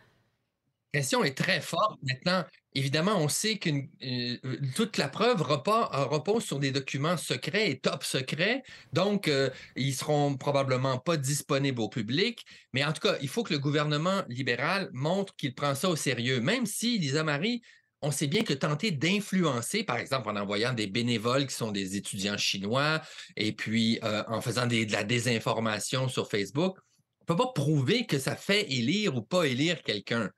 La 0.92 1.00
pression 1.00 1.22
est 1.22 1.36
très 1.36 1.60
forte. 1.60 1.98
Maintenant, 2.02 2.44
Évidemment, 2.72 3.16
on 3.16 3.28
sait 3.28 3.58
que 3.58 3.68
euh, 3.68 4.36
toute 4.76 4.96
la 4.96 5.08
preuve 5.08 5.42
repose 5.42 6.44
sur 6.44 6.60
des 6.60 6.70
documents 6.70 7.16
secrets 7.16 7.68
et 7.72 7.80
top 7.80 8.04
secrets, 8.04 8.62
donc 8.92 9.26
euh, 9.26 9.50
ils 9.74 9.92
seront 9.92 10.36
probablement 10.36 10.98
pas 10.98 11.16
disponibles 11.16 11.80
au 11.80 11.88
public. 11.88 12.44
Mais 12.72 12.84
en 12.84 12.92
tout 12.92 13.00
cas, 13.00 13.16
il 13.22 13.28
faut 13.28 13.42
que 13.42 13.52
le 13.52 13.58
gouvernement 13.58 14.22
libéral 14.28 14.88
montre 14.92 15.34
qu'il 15.34 15.52
prend 15.52 15.74
ça 15.74 15.88
au 15.88 15.96
sérieux, 15.96 16.40
même 16.40 16.64
si, 16.64 16.96
Lisa 16.98 17.24
Marie, 17.24 17.60
on 18.02 18.10
sait 18.10 18.26
bien 18.26 18.42
que 18.42 18.52
tenter 18.52 18.90
d'influencer, 18.90 19.84
par 19.84 19.98
exemple 19.98 20.28
en 20.28 20.36
envoyant 20.36 20.72
des 20.72 20.86
bénévoles 20.86 21.46
qui 21.46 21.54
sont 21.54 21.72
des 21.72 21.96
étudiants 21.96 22.38
chinois, 22.38 23.02
et 23.36 23.52
puis 23.52 23.98
euh, 24.04 24.22
en 24.28 24.40
faisant 24.40 24.66
de 24.66 24.90
la 24.90 25.04
désinformation 25.04 26.08
sur 26.08 26.28
Facebook, 26.28 26.78
on 27.20 27.32
ne 27.32 27.36
peut 27.36 27.44
pas 27.44 27.52
prouver 27.52 28.06
que 28.06 28.18
ça 28.18 28.36
fait 28.36 28.70
élire 28.72 29.16
ou 29.16 29.22
pas 29.22 29.44
élire 29.44 29.82
quelqu'un. 29.82 30.30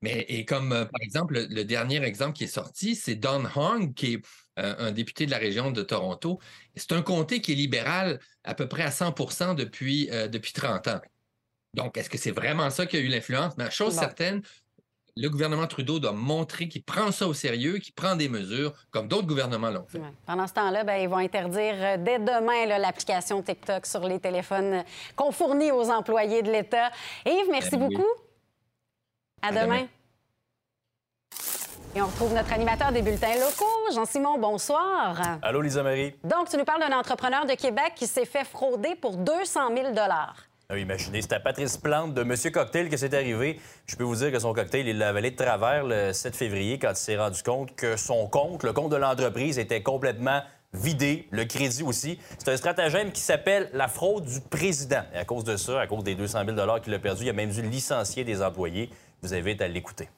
Mais 0.00 0.24
et 0.28 0.44
comme 0.44 0.72
euh, 0.72 0.84
par 0.84 1.00
exemple, 1.02 1.46
le, 1.48 1.64
dernier 1.64 2.02
exemple 2.02 2.32
qui 2.32 2.44
est 2.44 2.48
sorti, 2.48 2.96
c'est 2.96 3.14
Don 3.14 3.44
Hong, 3.54 3.94
qui 3.94 4.14
est 4.14 4.26
euh, 4.58 4.74
un 4.78 4.92
député 4.92 5.26
de 5.26 5.30
la 5.30 5.38
région 5.38 5.70
de 5.70 5.82
Toronto. 5.82 6.40
C'est 6.74 6.92
un 6.92 7.02
comté 7.02 7.40
qui 7.40 7.52
est 7.52 7.56
libéral 7.56 8.18
à 8.42 8.54
peu 8.54 8.66
près 8.68 8.82
à 8.82 8.90
100 8.90 9.54
depuis, 9.54 10.08
depuis 10.30 10.52
30 10.52 10.88
ans. 10.88 11.00
Donc, 11.74 11.96
est-ce 11.96 12.10
que 12.10 12.18
c'est 12.18 12.32
vraiment 12.32 12.68
ça 12.68 12.84
qui 12.84 12.96
a 12.96 13.00
eu 13.00 13.06
l'influence? 13.06 13.56
Mais 13.56 13.70
chose 13.70 13.94
certaine, 13.94 14.42
le 15.16 15.28
gouvernement 15.28 15.66
Trudeau 15.66 15.98
doit 15.98 16.12
montrer 16.12 16.68
qu'il 16.68 16.82
prend 16.82 17.12
ça 17.12 17.26
au 17.26 17.34
sérieux, 17.34 17.78
qu'il 17.78 17.92
prend 17.94 18.16
des 18.16 18.28
mesures, 18.28 18.72
comme 18.90 19.08
d'autres 19.08 19.26
gouvernements 19.26 19.70
l'ont 19.70 19.86
fait. 19.86 20.00
Pendant 20.26 20.46
ce 20.46 20.54
temps-là, 20.54 20.84
ben, 20.84 20.96
ils 20.96 21.08
vont 21.08 21.18
interdire 21.18 21.98
dès 21.98 22.18
demain 22.18 22.78
l'application 22.78 23.42
TikTok 23.42 23.86
sur 23.86 24.06
les 24.06 24.18
téléphones 24.18 24.84
qu'on 25.14 25.32
fournit 25.32 25.70
aux 25.70 25.90
employés 25.90 26.42
de 26.42 26.50
l'État. 26.50 26.90
Yves, 27.26 27.50
merci 27.50 27.76
ben 27.76 27.88
beaucoup. 27.88 28.08
À, 29.42 29.52
demain. 29.52 29.86
Et 31.94 32.00
on 32.00 32.06
retrouve 32.06 32.32
notre 32.32 32.52
animateur 32.52 32.90
des 32.90 33.02
bulletins 33.02 33.34
locaux, 33.34 33.94
Jean-Simon, 33.94 34.38
bonsoir. 34.38 35.38
Allô, 35.42 35.60
Lisa 35.60 35.82
Marie. 35.82 36.14
Donc, 36.24 36.48
tu 36.48 36.56
nous 36.56 36.64
parles 36.64 36.80
d'un 36.80 36.96
entrepreneur 36.96 37.44
de 37.44 37.52
Québec 37.52 37.92
qui 37.96 38.06
s'est 38.06 38.24
fait 38.24 38.44
frauder 38.44 38.94
pour 38.94 39.18
200 39.18 39.76
000 39.76 39.92
ah, 40.74 40.78
imaginez, 40.78 41.20
c'est 41.20 41.34
à 41.34 41.40
Patrice 41.40 41.76
Plante 41.76 42.14
de 42.14 42.22
Monsieur 42.22 42.50
Cocktail 42.50 42.88
que 42.88 42.96
c'est 42.96 43.12
arrivé. 43.12 43.60
Je 43.84 43.94
peux 43.94 44.04
vous 44.04 44.16
dire 44.16 44.32
que 44.32 44.38
son 44.38 44.54
cocktail, 44.54 44.88
il 44.88 44.96
l'a 44.96 45.10
avalé 45.10 45.30
de 45.30 45.36
travers 45.36 45.84
le 45.84 46.14
7 46.14 46.34
février 46.34 46.78
quand 46.78 46.92
il 46.92 46.96
s'est 46.96 47.18
rendu 47.18 47.42
compte 47.42 47.76
que 47.76 47.98
son 47.98 48.26
compte, 48.26 48.62
le 48.62 48.72
compte 48.72 48.90
de 48.90 48.96
l'entreprise, 48.96 49.58
était 49.58 49.82
complètement 49.82 50.40
vidé, 50.72 51.28
le 51.30 51.44
crédit 51.44 51.82
aussi. 51.82 52.18
C'est 52.38 52.50
un 52.50 52.56
stratagème 52.56 53.12
qui 53.12 53.20
s'appelle 53.20 53.68
la 53.74 53.86
fraude 53.86 54.24
du 54.24 54.40
président. 54.40 55.02
Et 55.12 55.18
à 55.18 55.26
cause 55.26 55.44
de 55.44 55.58
ça, 55.58 55.78
à 55.78 55.86
cause 55.86 56.04
des 56.04 56.14
200 56.14 56.44
000 56.46 56.80
qu'il 56.80 56.94
a 56.94 56.98
perdu, 56.98 57.24
il 57.24 57.28
a 57.28 57.34
même 57.34 57.50
dû 57.50 57.60
licencier 57.60 58.24
des 58.24 58.40
employés. 58.40 58.88
Je 59.22 59.28
vous 59.28 59.34
invite 59.34 59.60
à 59.60 59.68
l'écouter. 59.68 60.08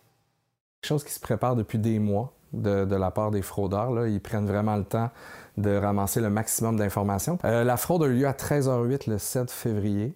Quelque 0.81 0.89
chose 0.89 1.03
qui 1.03 1.13
se 1.13 1.21
prépare 1.21 1.57
depuis 1.57 1.79
des 1.79 1.99
mois 1.99 2.33
de, 2.53 2.95
la 2.95 3.11
part 3.11 3.33
des 3.33 3.43
fraudeurs. 3.43 4.07
Ils 4.07 4.21
prennent 4.21 4.47
vraiment 4.47 4.77
le 4.77 4.85
temps 4.85 5.11
de 5.57 5.77
ramasser 5.77 6.21
le 6.21 6.31
maximum 6.31 6.77
d'informations. 6.77 7.39
Euh, 7.45 7.65
la 7.65 7.77
fraude 7.77 8.05
a 8.05 8.07
eu 8.07 8.15
lieu 8.15 8.29
à 8.29 8.33
13h08 8.35 9.11
le 9.11 9.19
7 9.19 9.51
février 9.51 10.15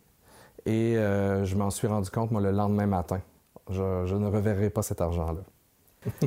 et 0.68 0.98
euh, 0.98 1.46
je 1.46 1.56
m'en 1.56 1.70
suis 1.70 1.86
rendu 1.86 2.10
compte, 2.10 2.30
moi, 2.30 2.42
le 2.42 2.50
lendemain 2.50 2.86
matin. 2.86 3.22
Je, 3.70 4.04
je 4.04 4.14
ne 4.14 4.26
reverrai 4.26 4.68
pas 4.68 4.82
cet 4.82 5.00
argent-là. 5.00 5.40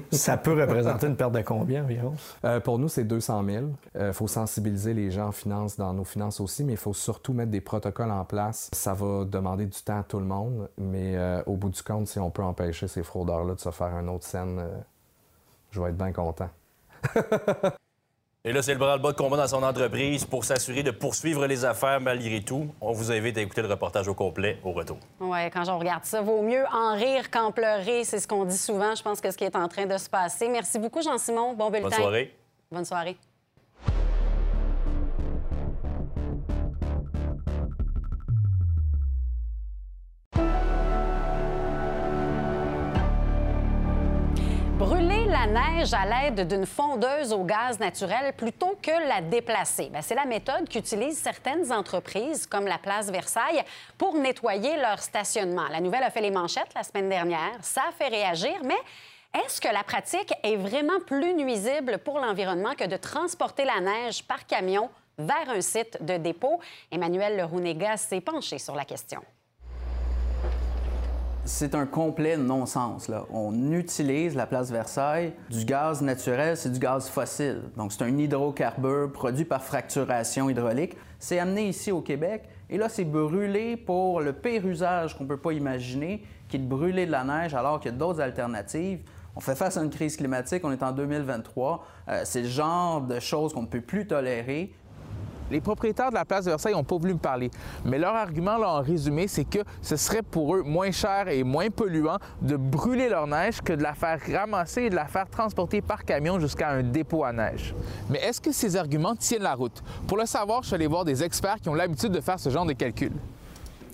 Ça 0.12 0.36
peut 0.36 0.60
représenter 0.60 1.06
une 1.06 1.16
perte 1.16 1.32
de 1.32 1.42
combien 1.42 1.84
environ? 1.84 2.16
Euh, 2.44 2.60
pour 2.60 2.80
nous, 2.80 2.90
c'est 2.90 3.04
200 3.04 3.46
000. 3.46 3.66
Il 4.00 4.14
faut 4.14 4.28
sensibiliser 4.28 4.96
les 4.96 5.12
gens 5.12 5.28
en 5.28 5.32
finance, 5.32 5.78
dans 5.78 5.94
nos 5.94 6.04
finances 6.04 6.40
aussi, 6.40 6.64
mais 6.64 6.74
il 6.74 6.78
faut 6.78 6.94
surtout 6.94 7.34
mettre 7.34 7.52
des 7.52 7.62
protocoles 7.62 8.12
en 8.12 8.26
place. 8.26 8.70
Ça 8.74 8.96
va 8.96 9.26
demander 9.26 9.68
du 9.68 9.80
temps 9.82 10.00
à 10.00 10.04
tout 10.04 10.20
le 10.20 10.26
monde, 10.26 10.70
mais 10.78 11.16
euh, 11.16 11.44
au 11.46 11.56
bout 11.56 11.70
du 11.70 11.82
compte, 11.84 12.08
si 12.08 12.18
on 12.18 12.32
peut 12.32 12.44
empêcher 12.44 12.88
ces 12.88 13.04
fraudeurs-là 13.04 13.54
de 13.54 13.60
se 13.60 13.70
faire 13.70 13.94
un 13.94 14.08
autre 14.08 14.26
scène, 14.26 14.60
je 15.70 15.80
vais 15.80 15.90
être 15.90 15.98
bien 15.98 16.12
content. 16.12 16.50
Et 18.44 18.52
là, 18.54 18.64
c'est 18.64 18.74
le 18.74 18.80
bras-le-bas 18.80 19.12
de 19.12 19.18
combat 19.18 19.38
dans 19.38 19.48
son 19.48 19.62
entreprise 19.62 20.26
pour 20.26 20.46
s'assurer 20.46 20.82
de 20.82 20.90
poursuivre 20.90 21.46
les 21.46 21.64
affaires 21.64 22.02
malgré 22.02 22.42
tout. 22.42 22.68
On 22.82 22.92
vous 22.92 23.12
invite 23.12 23.38
à 23.38 23.42
écouter 23.42 23.62
le 23.62 23.68
reportage 23.68 24.08
au 24.08 24.16
complet 24.16 24.58
au 24.64 24.72
retour. 24.72 24.98
Oui, 25.20 25.48
quand 25.54 25.70
on 25.70 25.78
regarde 25.78 26.06
ça, 26.06 26.22
vaut 26.22 26.42
mieux 26.42 26.64
en 26.74 26.96
rire 26.96 27.30
qu'en 27.30 27.52
pleurer. 27.52 28.04
C'est 28.04 28.20
ce 28.20 28.28
qu'on 28.28 28.46
dit 28.46 28.58
souvent. 28.58 28.96
Je 28.96 29.04
pense 29.04 29.22
que 29.22 29.30
ce 29.30 29.38
qui 29.38 29.44
est 29.44 29.56
en 29.56 29.68
train 29.68 29.86
de 29.86 29.96
se 29.96 30.10
passer. 30.10 30.50
Merci 30.50 30.80
beaucoup, 30.80 31.04
Jean-Simon. 31.04 31.54
Bon 31.54 31.70
bulletin. 31.70 31.90
Bonne 31.90 32.00
soirée. 32.00 32.36
Bonne 32.72 32.86
soirée. 32.86 33.18
À 45.82 46.06
l'aide 46.06 46.48
d'une 46.48 46.68
fondeuse 46.68 47.34
au 47.34 47.44
gaz 47.44 47.80
naturel 47.80 48.34
plutôt 48.34 48.78
que 48.84 48.92
la 49.08 49.20
déplacer. 49.20 49.90
Ben, 49.90 50.04
c'est 50.04 50.14
la 50.14 50.26
méthode 50.26 50.70
qu'utilisent 50.70 51.18
certaines 51.18 51.72
entreprises, 51.72 52.46
comme 52.46 52.68
la 52.68 52.78
Place 52.78 53.10
Versailles, 53.10 53.64
pour 53.98 54.16
nettoyer 54.16 54.78
leur 54.78 55.00
stationnement. 55.00 55.68
La 55.72 55.82
nouvelle 55.82 56.04
a 56.04 56.12
fait 56.12 56.22
les 56.22 56.30
manchettes 56.30 56.72
la 56.76 56.84
semaine 56.84 57.10
dernière. 57.10 57.58
Ça 57.62 57.82
a 57.90 57.92
fait 57.92 58.10
réagir, 58.10 58.62
mais 58.64 58.78
est-ce 59.44 59.60
que 59.60 59.74
la 59.74 59.84
pratique 59.84 60.32
est 60.44 60.56
vraiment 60.56 61.00
plus 61.08 61.34
nuisible 61.34 61.98
pour 61.98 62.20
l'environnement 62.20 62.76
que 62.76 62.86
de 62.86 62.98
transporter 62.98 63.66
la 63.66 63.80
neige 63.80 64.24
par 64.24 64.46
camion 64.46 64.88
vers 65.18 65.50
un 65.50 65.62
site 65.62 65.98
de 66.04 66.18
dépôt? 66.18 66.60
Emmanuel 66.92 67.38
Lerounega 67.38 67.98
s'est 67.98 68.22
penché 68.22 68.60
sur 68.60 68.76
la 68.76 68.86
question 68.86 69.22
c'est 71.44 71.74
un 71.74 71.86
complet 71.86 72.38
non-sens. 72.38 73.10
On 73.32 73.72
utilise 73.72 74.36
la 74.36 74.46
place 74.46 74.72
Versailles 74.72 75.34
du 75.50 75.66
gaz 75.66 76.02
naturel, 76.02 76.56
c'est 76.56 76.72
du 76.72 76.80
gaz 76.80 77.10
fossile. 77.10 77.64
Donc, 77.78 77.92
c'est 77.92 78.04
un 78.04 78.16
hydrocarbure 78.16 79.12
produit 79.12 79.46
par 79.46 79.64
fracturation 79.64 80.50
hydraulique. 80.50 80.96
C'est 81.20 81.40
amené 81.40 81.70
ici 81.70 81.92
au 81.92 82.02
Québec 82.02 82.44
et 82.70 82.78
là, 82.78 82.90
c'est 82.90 83.06
brûlé 83.06 83.76
pour 83.76 84.22
le 84.22 84.34
pire 84.34 84.66
usage 84.66 85.18
qu'on 85.18 85.24
ne 85.24 85.30
peut 85.30 85.38
pas 85.38 85.52
imaginer, 85.52 86.24
qui 86.48 86.58
est 86.58 86.60
de 86.60 86.68
brûler 86.68 87.06
de 87.06 87.12
la 87.12 87.24
neige 87.24 87.54
alors 87.54 87.80
qu'il 87.80 87.92
y 87.92 87.94
a 87.94 87.98
d'autres 87.98 88.22
alternatives. 88.22 89.02
On 89.36 89.40
fait 89.40 89.56
face 89.56 89.78
à 89.78 89.82
une 89.82 89.90
crise 89.90 90.18
climatique, 90.18 90.64
on 90.64 90.72
est 90.72 90.84
en 90.84 90.92
2023. 90.92 91.86
Euh, 92.10 92.22
c'est 92.26 92.42
le 92.42 92.48
genre 92.48 93.02
de 93.02 93.20
choses 93.20 93.54
qu'on 93.54 93.64
ne 93.64 93.68
peut 93.68 93.82
plus 93.82 94.06
tolérer. 94.06 94.74
Les 95.52 95.62
propriétaires 95.62 96.10
de 96.10 96.16
la 96.16 96.26
place 96.26 96.46
de 96.46 96.50
Versailles 96.50 96.74
n'ont 96.74 96.84
pas 96.84 96.98
voulu 96.98 97.14
me 97.14 97.20
parler, 97.20 97.52
mais 97.86 98.00
leur 98.00 98.16
argument, 98.16 98.58
là, 98.58 98.70
en 98.70 98.82
résumé, 98.82 99.28
c'est 99.28 99.44
que 99.44 99.60
ce 99.82 99.98
serait 99.98 100.22
pour 100.22 100.56
eux 100.56 100.64
moins 100.64 100.92
cher 100.92 101.28
et 101.28 101.44
moins 101.44 101.70
polluant 101.70 102.18
de 102.42 102.56
brûler 102.56 103.10
leur 103.10 103.28
neige 103.28 103.62
que 103.62 103.74
de 103.74 103.84
la 103.84 103.94
faire 103.94 104.20
ramasser 104.32 104.84
et 104.84 104.90
de 104.90 104.96
la 104.96 105.06
faire 105.06 105.30
transporter 105.30 105.82
par 105.82 106.06
camion 106.06 106.40
jusqu'à 106.40 106.70
un 106.70 106.84
dépôt 106.84 107.24
à 107.24 107.34
neige. 107.34 107.76
Mais 108.10 108.20
est-ce 108.20 108.40
que 108.40 108.52
ces 108.52 108.78
arguments 108.78 109.16
tiennent 109.16 109.44
la 109.44 109.56
route? 109.56 109.84
Pour 110.08 110.18
le 110.18 110.26
savoir, 110.26 110.62
je 110.62 110.68
suis 110.68 110.76
allé 110.76 110.88
voir 110.88 111.06
des 111.06 111.24
experts 111.24 111.60
qui 111.62 111.70
ont 111.70 111.76
l'habitude 111.76 112.12
de 112.12 112.22
faire 112.22 112.40
ce 112.40 112.50
genre 112.50 112.66
de 112.66 112.74
calculs. 112.74 113.12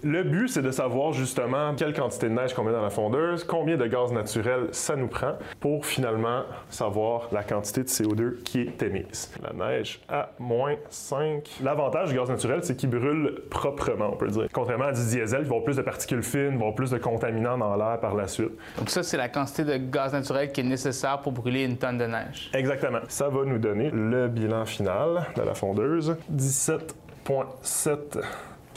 Le 0.03 0.23
but, 0.23 0.47
c'est 0.47 0.61
de 0.61 0.71
savoir 0.71 1.13
justement 1.13 1.73
quelle 1.75 1.93
quantité 1.93 2.29
de 2.29 2.33
neige 2.33 2.53
qu'on 2.53 2.63
met 2.63 2.71
dans 2.71 2.81
la 2.81 2.89
fondeuse, 2.89 3.43
combien 3.43 3.77
de 3.77 3.87
gaz 3.87 4.11
naturel 4.11 4.67
ça 4.71 4.95
nous 4.95 5.07
prend 5.07 5.33
pour 5.59 5.85
finalement 5.85 6.43
savoir 6.69 7.29
la 7.31 7.43
quantité 7.43 7.83
de 7.83 7.87
CO2 7.87 8.43
qui 8.43 8.61
est 8.61 8.83
émise. 8.83 9.33
La 9.41 9.53
neige 9.53 9.99
à 10.07 10.31
moins 10.39 10.75
5. 10.89 11.49
L'avantage 11.63 12.09
du 12.09 12.15
gaz 12.15 12.29
naturel, 12.29 12.59
c'est 12.63 12.75
qu'il 12.75 12.89
brûle 12.89 13.41
proprement, 13.49 14.11
on 14.13 14.17
peut 14.17 14.27
dire. 14.27 14.47
Contrairement 14.53 14.85
à 14.85 14.91
du 14.91 15.01
diesel, 15.01 15.23
il 15.23 15.29
va 15.29 15.37
y 15.39 15.45
avoir 15.45 15.63
plus 15.63 15.77
de 15.77 15.81
particules 15.81 16.23
fines, 16.23 16.41
il 16.41 16.47
va 16.49 16.53
y 16.53 16.57
avoir 16.57 16.75
plus 16.75 16.91
de 16.91 16.97
contaminants 16.97 17.57
dans 17.57 17.75
l'air 17.75 17.99
par 17.99 18.15
la 18.15 18.27
suite. 18.27 18.51
Donc 18.77 18.89
ça, 18.89 19.03
c'est 19.03 19.17
la 19.17 19.29
quantité 19.29 19.63
de 19.63 19.77
gaz 19.77 20.13
naturel 20.13 20.51
qui 20.51 20.61
est 20.61 20.63
nécessaire 20.63 21.21
pour 21.21 21.31
brûler 21.31 21.63
une 21.63 21.77
tonne 21.77 21.97
de 21.97 22.05
neige. 22.05 22.51
Exactement. 22.53 22.99
Ça 23.07 23.29
va 23.29 23.45
nous 23.45 23.57
donner 23.57 23.89
le 23.91 24.27
bilan 24.27 24.65
final 24.65 25.25
de 25.35 25.41
la 25.41 25.53
fondeuse. 25.53 26.15
17,7 26.31 28.21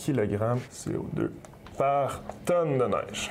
kg 0.05 0.59
CO2 0.73 1.31
par 1.77 2.23
tonne 2.45 2.79
de 2.79 2.85
neige. 2.85 3.31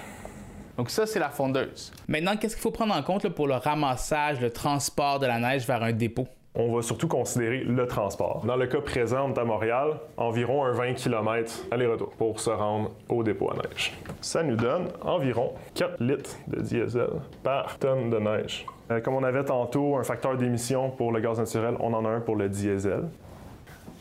Donc 0.78 0.90
ça, 0.90 1.06
c'est 1.06 1.20
la 1.20 1.30
fondeuse. 1.30 1.92
Maintenant, 2.08 2.38
qu'est-ce 2.38 2.56
qu'il 2.56 2.62
faut 2.62 2.72
prendre 2.72 2.96
en 2.96 3.04
compte 3.04 3.24
là, 3.24 3.30
pour 3.30 3.48
le 3.48 3.56
ramassage, 3.56 4.40
le 4.40 4.50
transport 4.50 5.20
de 5.20 5.26
la 5.26 5.40
neige 5.40 5.68
vers 5.68 5.84
un 5.84 5.92
dépôt? 5.92 6.28
On 6.56 6.74
va 6.74 6.82
surtout 6.82 7.08
considérer 7.08 7.60
le 7.60 7.86
transport. 7.86 8.44
Dans 8.46 8.56
le 8.56 8.66
cas 8.66 8.82
présent, 8.82 9.30
on 9.30 9.34
est 9.34 9.40
à 9.40 9.44
Montréal, 9.44 10.00
environ 10.18 10.66
un 10.66 10.72
20 10.72 10.94
km 10.94 11.66
aller-retour 11.70 12.10
pour 12.12 12.40
se 12.40 12.50
rendre 12.50 12.92
au 13.08 13.24
dépôt 13.24 13.52
à 13.52 13.56
neige. 13.56 13.94
Ça 14.22 14.42
nous 14.42 14.56
donne 14.56 14.88
environ 15.02 15.54
4 15.76 16.02
litres 16.02 16.38
de 16.48 16.62
diesel 16.62 17.10
par 17.44 17.78
tonne 17.78 18.10
de 18.10 18.18
neige. 18.18 18.66
Euh, 18.90 19.00
comme 19.02 19.16
on 19.16 19.24
avait 19.24 19.44
tantôt 19.44 19.98
un 19.98 20.04
facteur 20.04 20.38
d'émission 20.38 20.90
pour 20.90 21.12
le 21.12 21.20
gaz 21.20 21.38
naturel, 21.38 21.76
on 21.80 21.94
en 21.94 22.06
a 22.06 22.10
un 22.10 22.22
pour 22.22 22.36
le 22.36 22.50
diesel. 22.50 23.04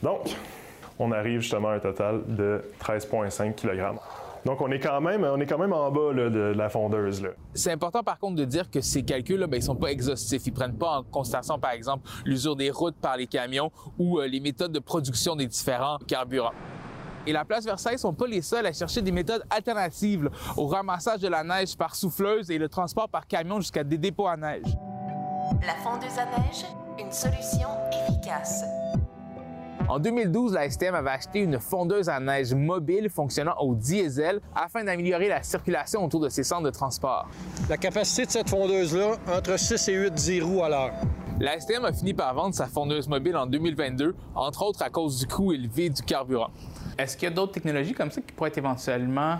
Donc, 0.02 0.34
on 0.98 1.12
arrive 1.12 1.40
justement 1.40 1.68
à 1.68 1.74
un 1.74 1.78
total 1.78 2.22
de 2.26 2.62
13,5 2.80 3.54
kg. 3.54 3.98
Donc, 4.44 4.60
on 4.60 4.70
est 4.70 4.78
quand 4.78 5.00
même, 5.00 5.24
on 5.24 5.40
est 5.40 5.46
quand 5.46 5.58
même 5.58 5.72
en 5.72 5.90
bas 5.90 6.12
là, 6.12 6.30
de, 6.30 6.54
la 6.56 6.68
fondeuse. 6.68 7.26
C'est 7.54 7.72
important, 7.72 8.02
par 8.02 8.18
contre, 8.18 8.36
de 8.36 8.44
dire 8.44 8.70
que 8.70 8.80
ces 8.80 9.02
calculs, 9.02 9.40
ben, 9.40 9.56
ils 9.56 9.60
ne 9.60 9.64
sont 9.64 9.76
pas 9.76 9.90
exhaustifs. 9.90 10.46
Ils 10.46 10.50
ne 10.50 10.54
prennent 10.54 10.78
pas 10.78 10.98
en 10.98 11.02
considération, 11.02 11.58
par 11.58 11.72
exemple, 11.72 12.08
l'usure 12.24 12.56
des 12.56 12.70
routes 12.70 12.96
par 12.96 13.16
les 13.16 13.26
camions 13.26 13.70
ou 13.98 14.18
euh, 14.18 14.26
les 14.26 14.40
méthodes 14.40 14.72
de 14.72 14.78
production 14.78 15.36
des 15.36 15.46
différents 15.46 15.98
carburants. 16.06 16.54
Et 17.26 17.32
la 17.32 17.44
place 17.44 17.64
Versailles 17.64 17.94
ne 17.94 17.98
sont 17.98 18.14
pas 18.14 18.26
les 18.26 18.40
seuls 18.40 18.64
à 18.64 18.72
chercher 18.72 19.02
des 19.02 19.12
méthodes 19.12 19.44
alternatives 19.50 20.24
là, 20.24 20.30
au 20.56 20.66
ramassage 20.66 21.20
de 21.20 21.28
la 21.28 21.44
neige 21.44 21.76
par 21.76 21.94
souffleuse 21.94 22.50
et 22.50 22.56
le 22.56 22.68
transport 22.68 23.08
par 23.08 23.26
camion 23.26 23.60
jusqu'à 23.60 23.84
des 23.84 23.98
dépôts 23.98 24.28
à 24.28 24.36
neige. 24.36 24.64
La 25.66 25.74
fondeuse 25.74 26.18
à 26.18 26.24
neige, 26.24 26.64
une 26.98 27.12
solution 27.12 27.68
efficace. 27.92 28.64
En 29.88 29.98
2012, 29.98 30.52
la 30.52 30.68
STM 30.68 30.94
avait 30.94 31.08
acheté 31.08 31.40
une 31.40 31.58
fondeuse 31.58 32.10
à 32.10 32.20
neige 32.20 32.52
mobile 32.52 33.08
fonctionnant 33.08 33.54
au 33.58 33.74
diesel 33.74 34.38
afin 34.54 34.84
d'améliorer 34.84 35.28
la 35.28 35.42
circulation 35.42 36.04
autour 36.04 36.20
de 36.20 36.28
ces 36.28 36.44
centres 36.44 36.64
de 36.64 36.70
transport. 36.70 37.26
La 37.70 37.78
capacité 37.78 38.26
de 38.26 38.30
cette 38.30 38.50
fondeuse-là, 38.50 39.16
entre 39.34 39.58
6 39.58 39.88
et 39.88 39.94
8 39.94 40.12
10 40.12 40.42
roues 40.42 40.62
à 40.62 40.68
l'heure. 40.68 40.92
La 41.40 41.58
STM 41.58 41.86
a 41.86 41.92
fini 41.94 42.12
par 42.12 42.34
vendre 42.34 42.54
sa 42.54 42.66
fondeuse 42.66 43.08
mobile 43.08 43.34
en 43.38 43.46
2022, 43.46 44.14
entre 44.34 44.62
autres 44.62 44.82
à 44.82 44.90
cause 44.90 45.20
du 45.20 45.26
coût 45.26 45.54
élevé 45.54 45.88
du 45.88 46.02
carburant. 46.02 46.50
Est-ce 46.98 47.16
qu'il 47.16 47.26
y 47.26 47.32
a 47.32 47.34
d'autres 47.34 47.52
technologies 47.52 47.94
comme 47.94 48.10
ça 48.10 48.20
qui 48.20 48.32
pourraient 48.32 48.50
être 48.50 48.58
éventuellement 48.58 49.38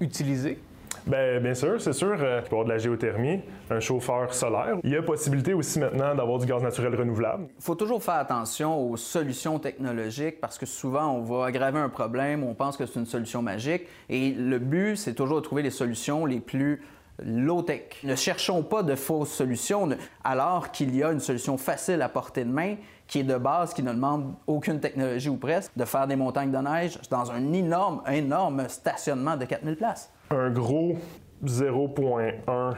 utilisées? 0.00 0.60
Bien, 1.08 1.40
bien 1.40 1.54
sûr, 1.54 1.80
c'est 1.80 1.94
sûr. 1.94 2.16
Euh, 2.20 2.42
il 2.44 2.48
peut 2.48 2.48
y 2.48 2.52
avoir 2.52 2.64
de 2.64 2.68
la 2.68 2.76
géothermie, 2.76 3.40
un 3.70 3.80
chauffeur 3.80 4.34
solaire. 4.34 4.76
Il 4.84 4.90
y 4.90 4.96
a 4.96 5.00
possibilité 5.00 5.54
aussi 5.54 5.78
maintenant 5.78 6.14
d'avoir 6.14 6.38
du 6.38 6.44
gaz 6.44 6.62
naturel 6.62 6.94
renouvelable. 6.94 7.46
Il 7.56 7.64
faut 7.64 7.74
toujours 7.74 8.02
faire 8.02 8.16
attention 8.16 8.78
aux 8.78 8.98
solutions 8.98 9.58
technologiques 9.58 10.38
parce 10.38 10.58
que 10.58 10.66
souvent, 10.66 11.10
on 11.12 11.22
va 11.22 11.46
aggraver 11.46 11.78
un 11.78 11.88
problème, 11.88 12.44
on 12.44 12.52
pense 12.52 12.76
que 12.76 12.84
c'est 12.84 12.98
une 12.98 13.06
solution 13.06 13.40
magique. 13.40 13.86
Et 14.10 14.32
le 14.32 14.58
but, 14.58 14.96
c'est 14.96 15.14
toujours 15.14 15.36
de 15.36 15.42
trouver 15.42 15.62
les 15.62 15.70
solutions 15.70 16.26
les 16.26 16.40
plus 16.40 16.82
low-tech. 17.24 17.84
Ne 18.04 18.14
cherchons 18.14 18.62
pas 18.62 18.82
de 18.82 18.94
fausses 18.94 19.32
solutions 19.32 19.88
alors 20.22 20.70
qu'il 20.72 20.94
y 20.94 21.02
a 21.02 21.10
une 21.10 21.20
solution 21.20 21.56
facile 21.56 22.02
à 22.02 22.10
portée 22.10 22.44
de 22.44 22.50
main 22.50 22.76
qui 23.06 23.20
est 23.20 23.24
de 23.24 23.38
base, 23.38 23.72
qui 23.72 23.82
ne 23.82 23.94
demande 23.94 24.34
aucune 24.46 24.78
technologie 24.78 25.30
ou 25.30 25.36
presque, 25.36 25.72
de 25.74 25.86
faire 25.86 26.06
des 26.06 26.16
montagnes 26.16 26.50
de 26.50 26.58
neige 26.58 26.98
dans 27.10 27.32
un 27.32 27.54
énorme, 27.54 28.02
énorme 28.06 28.68
stationnement 28.68 29.38
de 29.38 29.46
4000 29.46 29.76
places 29.76 30.12
un 30.30 30.50
gros 30.50 30.96
0,1 31.44 32.74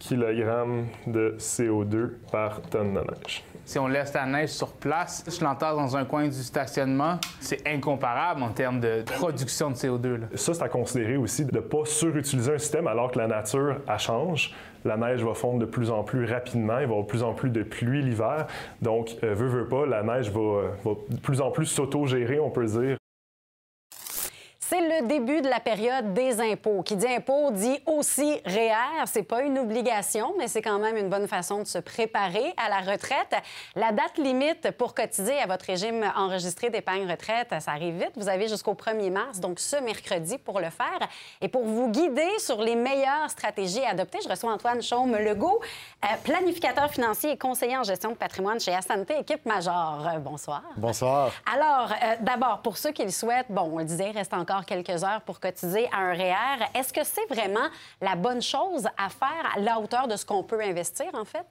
kg 0.00 0.86
de 1.06 1.36
CO2 1.38 2.10
par 2.32 2.60
tonne 2.62 2.94
de 2.94 3.00
neige. 3.00 3.44
Si 3.64 3.78
on 3.78 3.86
laisse 3.86 4.12
la 4.14 4.26
neige 4.26 4.48
sur 4.48 4.72
place, 4.72 5.24
je 5.28 5.44
l'entends 5.44 5.76
dans 5.76 5.96
un 5.96 6.04
coin 6.04 6.26
du 6.26 6.42
stationnement, 6.42 7.18
c'est 7.38 7.66
incomparable 7.68 8.42
en 8.42 8.48
termes 8.48 8.80
de 8.80 9.02
production 9.02 9.70
de 9.70 9.76
CO2. 9.76 10.20
Ça, 10.34 10.54
c'est 10.54 10.62
à 10.62 10.68
considérer 10.68 11.16
aussi 11.16 11.44
de 11.44 11.54
ne 11.54 11.60
pas 11.60 11.84
surutiliser 11.84 12.54
un 12.54 12.58
système 12.58 12.86
alors 12.86 13.12
que 13.12 13.18
la 13.18 13.28
nature, 13.28 13.76
a 13.86 13.98
change. 13.98 14.54
La 14.84 14.96
neige 14.96 15.22
va 15.22 15.34
fondre 15.34 15.58
de 15.58 15.66
plus 15.66 15.90
en 15.90 16.02
plus 16.02 16.24
rapidement, 16.24 16.78
il 16.78 16.78
va 16.78 16.80
y 16.80 16.84
avoir 16.84 17.02
de 17.02 17.06
plus 17.06 17.22
en 17.22 17.34
plus 17.34 17.50
de 17.50 17.62
pluie 17.62 18.02
l'hiver. 18.02 18.46
Donc, 18.80 19.14
euh, 19.22 19.34
veut, 19.34 19.46
veut 19.46 19.68
pas, 19.68 19.84
la 19.84 20.02
neige 20.02 20.30
va, 20.30 20.40
euh, 20.40 20.68
va 20.82 20.92
de 21.08 21.20
plus 21.20 21.42
en 21.42 21.50
plus 21.50 21.66
s'auto-gérer, 21.66 22.40
on 22.40 22.50
peut 22.50 22.64
dire, 22.64 22.96
c'est 24.70 25.00
le 25.00 25.08
début 25.08 25.42
de 25.42 25.48
la 25.48 25.58
période 25.58 26.14
des 26.14 26.40
impôts. 26.40 26.82
Qui 26.82 26.94
dit 26.94 27.08
impôt 27.08 27.50
dit 27.50 27.80
aussi 27.86 28.40
REER. 28.46 29.04
C'est 29.06 29.24
pas 29.24 29.42
une 29.42 29.58
obligation, 29.58 30.32
mais 30.38 30.46
c'est 30.46 30.62
quand 30.62 30.78
même 30.78 30.96
une 30.96 31.08
bonne 31.08 31.26
façon 31.26 31.58
de 31.58 31.66
se 31.66 31.78
préparer 31.78 32.54
à 32.56 32.68
la 32.68 32.78
retraite. 32.92 33.34
La 33.74 33.90
date 33.90 34.16
limite 34.16 34.70
pour 34.78 34.94
cotiser 34.94 35.36
à 35.38 35.46
votre 35.46 35.64
régime 35.64 36.04
enregistré 36.16 36.70
d'épargne 36.70 37.10
retraite, 37.10 37.52
ça 37.58 37.72
arrive 37.72 37.96
vite. 37.96 38.12
Vous 38.14 38.28
avez 38.28 38.46
jusqu'au 38.46 38.74
1er 38.74 39.10
mars, 39.10 39.40
donc 39.40 39.58
ce 39.58 39.74
mercredi, 39.74 40.38
pour 40.38 40.60
le 40.60 40.70
faire. 40.70 41.08
Et 41.40 41.48
pour 41.48 41.64
vous 41.64 41.88
guider 41.88 42.28
sur 42.38 42.62
les 42.62 42.76
meilleures 42.76 43.28
stratégies 43.28 43.84
à 43.84 43.90
adopter, 43.90 44.18
je 44.22 44.28
reçois 44.28 44.52
Antoine 44.52 44.82
Chaume-Legault, 44.82 45.60
euh, 46.04 46.06
planificateur 46.22 46.92
financier 46.92 47.32
et 47.32 47.36
conseiller 47.36 47.76
en 47.76 47.82
gestion 47.82 48.10
de 48.10 48.16
patrimoine 48.16 48.60
chez 48.60 48.72
Asante 48.72 49.10
Équipe 49.10 49.44
Major. 49.46 50.06
Euh, 50.06 50.18
bonsoir. 50.20 50.62
Bonsoir. 50.76 51.32
Alors, 51.52 51.90
euh, 51.90 52.14
d'abord, 52.20 52.60
pour 52.62 52.76
ceux 52.76 52.92
qui 52.92 53.02
le 53.02 53.10
souhaitent, 53.10 53.50
bon, 53.50 53.68
on 53.72 53.78
le 53.78 53.84
disait, 53.84 54.12
reste 54.12 54.32
encore 54.32 54.59
quelques 54.64 55.04
heures 55.04 55.22
pour 55.22 55.40
cotiser 55.40 55.88
à 55.92 55.98
un 55.98 56.12
REER. 56.12 56.64
Est-ce 56.74 56.92
que 56.92 57.04
c'est 57.04 57.26
vraiment 57.28 57.68
la 58.00 58.16
bonne 58.16 58.42
chose 58.42 58.86
à 58.96 59.08
faire 59.08 59.56
à 59.56 59.60
la 59.60 59.78
hauteur 59.78 60.08
de 60.08 60.16
ce 60.16 60.24
qu'on 60.24 60.42
peut 60.42 60.60
investir, 60.60 61.06
en 61.14 61.24
fait? 61.24 61.46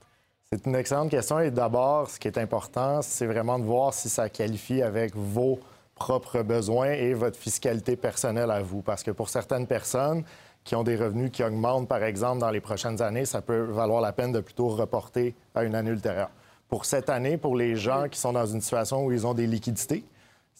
C'est 0.52 0.66
une 0.66 0.76
excellente 0.76 1.12
question. 1.12 1.40
Et 1.40 1.52
d'abord, 1.52 2.10
ce 2.10 2.20
qui 2.20 2.28
est 2.28 2.38
important, 2.38 3.02
c'est 3.02 3.28
vraiment 3.28 3.60
de 3.60 3.66
voir 3.66 3.94
si 3.94 4.10
ça 4.10 4.30
qualifie 4.30 4.82
avec 4.82 5.16
vos 5.16 5.60
propres 5.94 6.42
besoins 6.42 6.92
et 6.92 7.14
votre 7.14 7.38
fiscalité 7.38 7.96
personnelle 7.96 8.50
à 8.50 8.62
vous. 8.62 8.82
Parce 8.82 9.04
que 9.04 9.12
pour 9.12 9.30
certaines 9.30 9.68
personnes 9.68 10.24
qui 10.64 10.76
ont 10.76 10.84
des 10.84 10.96
revenus 10.96 11.32
qui 11.32 11.44
augmentent, 11.44 11.88
par 11.88 12.04
exemple, 12.04 12.40
dans 12.40 12.50
les 12.50 12.62
prochaines 12.62 13.02
années, 13.02 13.26
ça 13.26 13.42
peut 13.42 13.62
valoir 13.62 14.02
la 14.02 14.12
peine 14.12 14.32
de 14.32 14.40
plutôt 14.40 14.70
reporter 14.70 15.36
à 15.54 15.64
une 15.64 15.76
année 15.76 15.92
ultérieure. 15.92 16.32
Pour 16.68 16.86
cette 16.86 17.10
année, 17.10 17.38
pour 17.38 17.56
les 17.56 17.76
gens 17.76 18.08
qui 18.10 18.20
sont 18.20 18.34
dans 18.34 18.46
une 18.46 18.62
situation 18.62 19.06
où 19.06 19.12
ils 19.12 19.28
ont 19.28 19.34
des 19.34 19.48
liquidités, 19.48 20.04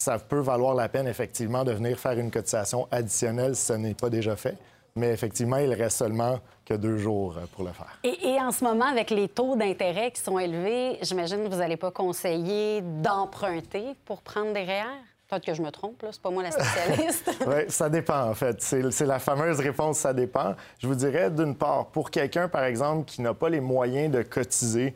ça 0.02 0.18
peut 0.18 0.40
valoir 0.40 0.76
la 0.76 0.88
peine, 0.88 1.08
effectivement, 1.08 1.66
de 1.66 1.74
venir 1.74 2.00
faire 2.00 2.18
une 2.18 2.32
cotisation 2.32 2.88
additionnelle 2.90 3.56
si 3.56 3.66
ce 3.66 3.74
n'est 3.74 3.94
pas 3.94 4.10
déjà 4.10 4.38
fait. 4.38 4.58
Mais 4.96 5.10
effectivement, 5.12 5.58
il 5.58 5.74
reste 5.74 5.98
seulement 5.98 6.40
que 6.66 6.74
deux 6.74 6.98
jours 6.98 7.36
euh, 7.38 7.46
pour 7.54 7.66
le 7.66 7.72
faire. 7.72 8.00
Et, 8.04 8.40
en 8.40 8.52
ce 8.52 8.64
moment, 8.64 8.86
avec 8.86 9.10
les 9.12 9.28
taux 9.28 9.56
d'intérêt 9.58 10.12
qui 10.12 10.22
sont 10.22 10.40
élevés, 10.40 10.98
j'imagine 11.02 11.44
que 11.44 11.50
vous 11.50 11.60
n'allez 11.60 11.78
pas 11.78 11.92
conseiller 11.92 12.82
d'emprunter 12.82 13.88
pour 14.06 14.22
prendre 14.22 14.54
des 14.54 14.64
REER? 14.64 14.86
Peut-être 15.28 15.46
que 15.46 15.54
je 15.54 15.62
me 15.62 15.70
trompe, 15.70 16.02
là. 16.02 16.10
C'est 16.12 16.22
pas 16.22 16.32
moi 16.32 16.44
la 16.44 16.52
spécialiste. 16.52 17.30
oui, 17.48 17.66
ça 17.68 17.90
dépend, 17.90 18.30
en 18.30 18.34
fait. 18.34 18.62
C'est 18.62 19.06
la 19.06 19.20
fameuse 19.20 19.60
réponse 19.60 20.00
ça 20.00 20.14
dépend. 20.14 20.56
Je 20.80 20.88
vous 20.88 20.96
dirais, 20.96 21.30
d'une 21.30 21.56
part, 21.56 21.88
pour 21.88 22.10
quelqu'un, 22.10 22.48
par 22.48 22.64
exemple, 22.64 23.04
qui 23.06 23.22
n'a 23.22 23.34
pas 23.34 23.50
les 23.50 23.60
moyens 23.60 24.12
de 24.12 24.22
cotiser 24.24 24.96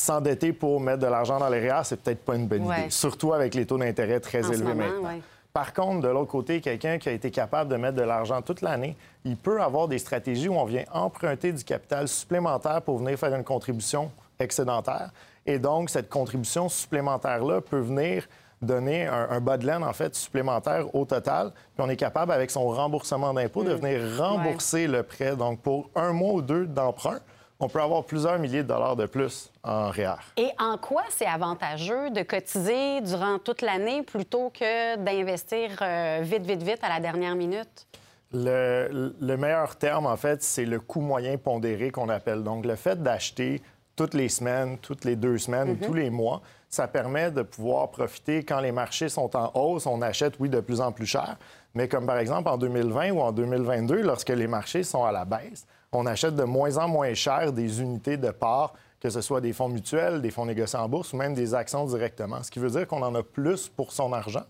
s'endetter 0.00 0.52
pour 0.52 0.80
metce 0.80 0.98
de 0.98 1.06
l'argent 1.06 1.38
dans 1.38 1.48
les 1.48 1.60
REER, 1.60 1.82
c'est 1.84 2.00
peut-être 2.00 2.24
pas 2.24 2.34
une 2.34 2.46
bonne 2.46 2.64
idée, 2.64 2.90
surtout 2.90 3.32
avec 3.32 3.54
les 3.54 3.66
taux 3.66 3.78
d'intérêt 3.78 4.20
très 4.20 4.40
élevés 4.40 4.74
maintenant. 4.74 5.20
Par 5.52 5.74
contre, 5.74 6.06
de 6.06 6.08
l'autre 6.08 6.30
côté, 6.30 6.60
quelqu'un 6.60 6.98
qui 6.98 7.08
a 7.08 7.12
été 7.12 7.30
capable 7.30 7.70
de 7.70 7.76
mettre 7.76 7.96
de 7.96 8.02
l'argent 8.02 8.40
toute 8.40 8.62
l'année, 8.62 8.96
il 9.24 9.36
peut 9.36 9.60
avoir 9.60 9.88
des 9.88 9.98
stratégies 9.98 10.48
où 10.48 10.54
on 10.54 10.64
vient 10.64 10.84
emprunter 10.92 11.52
du 11.52 11.64
capital 11.64 12.06
supplémentaire 12.06 12.82
pour 12.82 12.98
venir 12.98 13.18
faire 13.18 13.34
une 13.34 13.42
contribution 13.42 14.12
excédentaire. 14.38 15.10
Et 15.44 15.58
donc, 15.58 15.90
cette 15.90 16.08
contribution 16.08 16.68
supplémentaire-là 16.68 17.60
peut 17.62 17.80
venir 17.80 18.28
donner 18.62 19.06
un, 19.06 19.40
bas 19.40 19.56
de 19.56 19.66
laine, 19.66 19.82
en 19.82 19.92
fait, 19.92 20.14
supplémentaire 20.14 20.94
au 20.94 21.04
total. 21.04 21.50
Puis 21.74 21.84
on 21.84 21.88
est 21.88 21.96
capable, 21.96 22.30
avec 22.30 22.50
son 22.50 22.68
remboursement 22.68 23.34
d'impôt, 23.34 23.64
de 23.64 23.74
hmm. 23.74 23.78
venir 23.78 24.18
rembourser 24.18 24.86
le 24.86 25.02
prêt. 25.02 25.34
Donc, 25.34 25.60
pour 25.60 25.90
un 25.96 26.12
mois 26.12 26.34
ou 26.34 26.42
deux 26.42 26.66
d'emprunt, 26.66 27.18
on 27.60 27.68
peut 27.68 27.80
avoir 27.80 28.04
plusieurs 28.04 28.38
milliers 28.38 28.62
de 28.62 28.68
dollars 28.68 28.96
de 28.96 29.06
plus 29.06 29.50
en 29.62 29.90
REER. 29.90 30.14
Et 30.36 30.48
en 30.58 30.78
quoi 30.78 31.02
c'est 31.10 31.26
avantageux 31.26 32.10
de 32.10 32.22
cotiser 32.22 33.00
durant 33.02 33.38
toute 33.38 33.60
l'année 33.62 34.02
plutôt 34.02 34.50
que 34.50 34.96
d'investir 34.96 35.70
euh, 35.82 36.20
vite, 36.22 36.42
vite, 36.46 36.62
vite 36.62 36.78
à 36.82 36.88
la 36.88 37.00
dernière 37.00 37.34
minute? 37.36 37.86
Le, 38.32 39.14
le 39.20 39.36
meilleur 39.36 39.76
terme, 39.76 40.06
en 40.06 40.16
fait, 40.16 40.42
c'est 40.42 40.64
le 40.64 40.78
coût 40.80 41.00
moyen 41.00 41.36
pondéré 41.36 41.90
qu'on 41.90 42.08
appelle. 42.08 42.42
Donc, 42.44 42.64
le 42.64 42.76
fait 42.76 43.02
d'acheter 43.02 43.60
toutes 43.96 44.14
les 44.14 44.28
semaines, 44.28 44.78
toutes 44.78 45.04
les 45.04 45.16
deux 45.16 45.36
semaines, 45.36 45.70
Mhm. 45.72 45.78
tous 45.80 45.94
les 45.94 46.10
mois, 46.10 46.40
ça 46.68 46.86
permet 46.86 47.30
de 47.32 47.42
pouvoir 47.42 47.90
profiter 47.90 48.44
quand 48.44 48.60
les 48.60 48.70
marchés 48.72 49.08
sont 49.08 49.36
en 49.36 49.50
hausse. 49.54 49.84
On 49.86 50.00
achète, 50.00 50.34
oui, 50.38 50.48
de 50.48 50.60
plus 50.60 50.80
en 50.80 50.92
plus 50.92 51.06
cher, 51.06 51.36
mais 51.74 51.88
comme 51.88 52.06
par 52.06 52.18
exemple 52.18 52.48
en 52.48 52.56
2020 52.56 53.10
ou 53.10 53.20
en 53.20 53.32
2022, 53.32 54.00
lorsque 54.02 54.28
les 54.30 54.46
marchés 54.46 54.84
sont 54.84 55.04
à 55.04 55.10
la 55.12 55.24
baisse, 55.24 55.66
on 55.92 56.06
achète 56.06 56.36
de 56.36 56.44
moins 56.44 56.76
en 56.78 56.88
moins 56.88 57.14
cher 57.14 57.52
des 57.52 57.80
unités 57.80 58.16
de 58.16 58.30
part, 58.30 58.74
que 59.00 59.10
ce 59.10 59.20
soit 59.20 59.40
des 59.40 59.52
fonds 59.52 59.68
mutuels, 59.68 60.20
des 60.20 60.30
fonds 60.30 60.46
négociés 60.46 60.78
en 60.78 60.88
bourse 60.88 61.12
ou 61.12 61.16
même 61.16 61.34
des 61.34 61.54
actions 61.54 61.84
directement. 61.84 62.42
Ce 62.42 62.50
qui 62.50 62.58
veut 62.58 62.70
dire 62.70 62.86
qu'on 62.86 63.02
en 63.02 63.14
a 63.14 63.22
plus 63.22 63.68
pour 63.68 63.92
son 63.92 64.12
argent. 64.12 64.44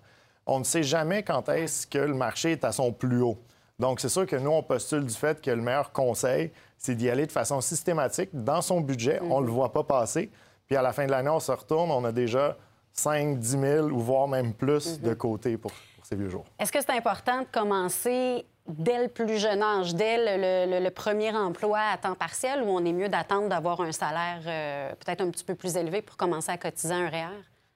On 0.47 0.59
ne 0.59 0.65
sait 0.65 0.83
jamais 0.83 1.23
quand 1.23 1.49
est-ce 1.49 1.87
que 1.87 1.99
le 1.99 2.15
marché 2.15 2.53
est 2.53 2.65
à 2.65 2.73
son 2.73 2.93
plus 2.93 3.23
haut. 3.23 3.39
Donc, 3.79 4.01
c'est 4.01 4.09
sûr 4.09 4.27
que 4.27 4.37
nous, 4.37 4.51
on 4.51 4.63
postule 4.63 5.07
du 5.07 5.15
fait 5.15 5.41
que 5.41 5.51
le 5.51 5.63
meilleur 5.63 5.93
conseil, 5.93 6.53
c'est 6.77 6.95
d'y 6.95 7.09
aller 7.09 7.27
de 7.27 7.33
façon 7.33 7.61
systématique 7.61 8.31
dans 8.33 8.61
son 8.61 8.81
budget. 8.81 9.21
On 9.23 9.41
ne 9.41 9.47
le 9.47 9.53
voit 9.53 9.73
pas 9.73 9.85
passer. 9.85 10.31
Puis 10.67 10.77
à 10.77 10.83
la 10.83 10.93
fin 10.93 11.07
de 11.07 11.11
l'année, 11.11 11.31
on 11.31 11.41
se 11.41 11.53
retourne, 11.53 11.91
on 11.91 12.05
a 12.05 12.13
déjà 12.13 12.57
5, 12.93 13.39
10 13.39 13.49
000 13.59 13.87
ou 13.89 14.01
voire 14.01 14.29
même 14.29 14.53
plus 14.53 15.01
de 15.01 15.15
côté 15.15 15.57
pour, 15.57 15.73
pour 15.73 16.07
ces 16.07 16.17
vieux 16.17 16.29
jours. 16.29 16.45
Est-ce 16.59 16.73
que 16.73 16.81
c'est 16.81 16.93
important 16.93 17.41
de 17.41 17.47
commencer 17.51 18.45
dès 18.79 19.03
le 19.03 19.09
plus 19.09 19.39
jeune 19.39 19.63
âge, 19.63 19.95
dès 19.95 20.17
le, 20.19 20.89
premier 20.91 21.35
emploi 21.35 21.79
à 21.93 21.97
temps 21.97 22.15
partiel, 22.15 22.63
ou 22.63 22.67
on 22.69 22.85
est 22.85 22.93
mieux 22.93 23.09
d'attendre 23.09 23.49
d'avoir 23.49 23.81
un 23.81 23.93
salaire 23.93 24.41
euh, 24.47 24.91
peut-être 24.91 25.21
un 25.21 25.31
petit 25.31 25.45
peu 25.45 25.55
plus 25.55 25.77
élevé 25.77 26.03
pour 26.03 26.17
commencer 26.17 26.51
à 26.51 26.57
cotiser 26.57 26.95
un 26.95 27.09
REER? 27.09 27.29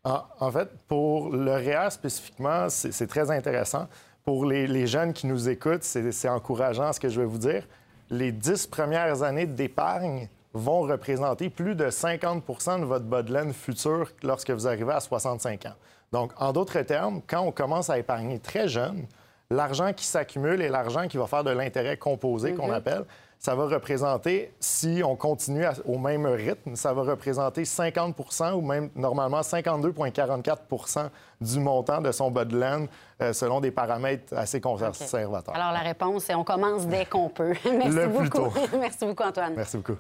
En, 0.05 0.23
en 0.41 0.51
fait, 0.51 0.69
pour 0.89 1.31
le 1.31 1.53
REER 1.53 1.91
spécifiquement, 1.91 2.69
c'est 2.69 3.07
très 3.07 3.31
intéressant. 3.31 3.87
Pour 4.25 4.47
les, 4.47 4.87
jeunes 4.87 5.13
qui 5.13 5.27
nous 5.27 5.49
écoutent, 5.49 5.85
c'est 5.85 6.29
encourageant 6.29 6.93
ce 6.93 7.01
que 7.01 7.09
je 7.09 7.21
vais 7.21 7.27
vous 7.27 7.39
dire. 7.39 7.67
Les 8.11 8.33
dix 8.33 8.67
premières 8.67 9.23
années 9.23 9.47
d'épargne 9.47 10.29
vont 10.55 10.81
représenter 10.83 11.51
plus 11.51 11.75
de 11.75 11.91
50 11.91 12.45
de 12.81 12.85
votre 12.85 13.05
bas 13.05 13.23
de 13.23 13.53
futur 13.53 14.11
lorsque 14.23 14.51
vous 14.51 14.67
arrivez 14.67 14.93
à 14.93 15.01
65 15.01 15.67
ans. 15.67 15.75
Donc, 16.13 16.33
en 16.39 16.53
d'autres 16.53 16.81
termes, 16.83 17.21
quand 17.27 17.41
on 17.41 17.53
commence 17.53 17.91
à 17.91 17.99
épargner 17.99 18.39
très 18.39 18.69
jeune, 18.69 19.05
l'argent 19.51 19.93
qui 19.93 20.05
s'accumule 20.07 20.63
et 20.63 20.69
l'argent 20.69 21.07
qui 21.09 21.17
va 21.17 21.27
faire 21.27 21.45
de 21.45 21.51
l'intérêt 21.51 21.97
composé, 21.97 22.55
qu'on 22.55 22.69
Mhm. 22.69 22.75
appelle, 22.75 23.05
ça 23.39 23.55
va 23.55 23.67
représenter, 23.67 24.55
si 24.59 25.03
on 25.05 25.17
continue 25.17 25.67
à- 25.67 25.75
au 25.85 25.99
même 25.99 26.25
rythme, 26.25 26.77
ça 26.77 26.95
va 26.95 27.03
représenter 27.03 27.67
50% 27.67 28.53
ou 28.55 28.63
même 28.63 28.89
normalement 28.97 29.43
52,44% 29.43 31.11
du 31.41 31.61
montant 31.61 32.01
de 32.01 32.11
son 32.11 32.31
bas 32.31 32.45
de 32.47 32.59
laine 32.59 32.89
euh, 33.21 33.33
selon 33.35 33.61
des 33.61 33.71
paramètres 33.71 34.35
assez 34.35 34.61
conservateurs. 34.63 35.55
Alors, 35.55 35.73
la 35.73 35.81
réponse 35.81 36.29
est 36.31 36.35
on 36.35 36.45
commence 36.45 36.87
dès 36.87 37.05
qu'on 37.05 37.29
peut. 37.29 37.53
Merci 37.65 37.89
Le 37.97 38.07
beaucoup. 38.09 38.21
plus 38.21 38.31
tôt. 38.31 38.53
Merci 38.79 39.05
beaucoup, 39.07 39.23
Antoine. 39.25 39.53
Merci 39.55 39.77
beaucoup. 39.77 39.99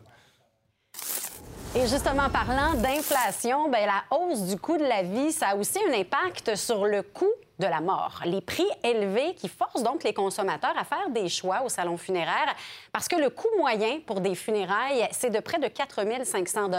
Et 1.76 1.86
justement, 1.88 2.30
parlant 2.30 2.74
d'inflation, 2.74 3.68
ben, 3.68 3.84
la 3.86 4.16
hausse 4.16 4.42
du 4.42 4.56
coût 4.56 4.78
de 4.78 4.84
la 4.84 5.02
vie, 5.02 5.32
ça 5.32 5.48
a 5.48 5.56
aussi 5.56 5.78
un 5.90 5.92
impact 6.00 6.54
sur 6.54 6.84
le 6.86 7.02
coût 7.02 7.30
de 7.58 7.66
la 7.66 7.80
mort. 7.80 8.20
Les 8.24 8.40
prix 8.40 8.66
élevés 8.82 9.34
qui 9.34 9.48
forcent 9.48 9.82
donc 9.82 10.02
les 10.04 10.12
consommateurs 10.12 10.74
à 10.78 10.84
faire 10.84 11.10
des 11.10 11.28
choix 11.28 11.62
au 11.62 11.68
salon 11.68 11.96
funéraire 11.96 12.54
parce 12.92 13.08
que 13.08 13.16
le 13.16 13.30
coût 13.30 13.48
moyen 13.58 14.00
pour 14.06 14.20
des 14.20 14.34
funérailles, 14.34 15.06
c'est 15.12 15.30
de 15.30 15.40
près 15.40 15.58
de 15.58 15.68
4 15.68 16.24
500 16.24 16.70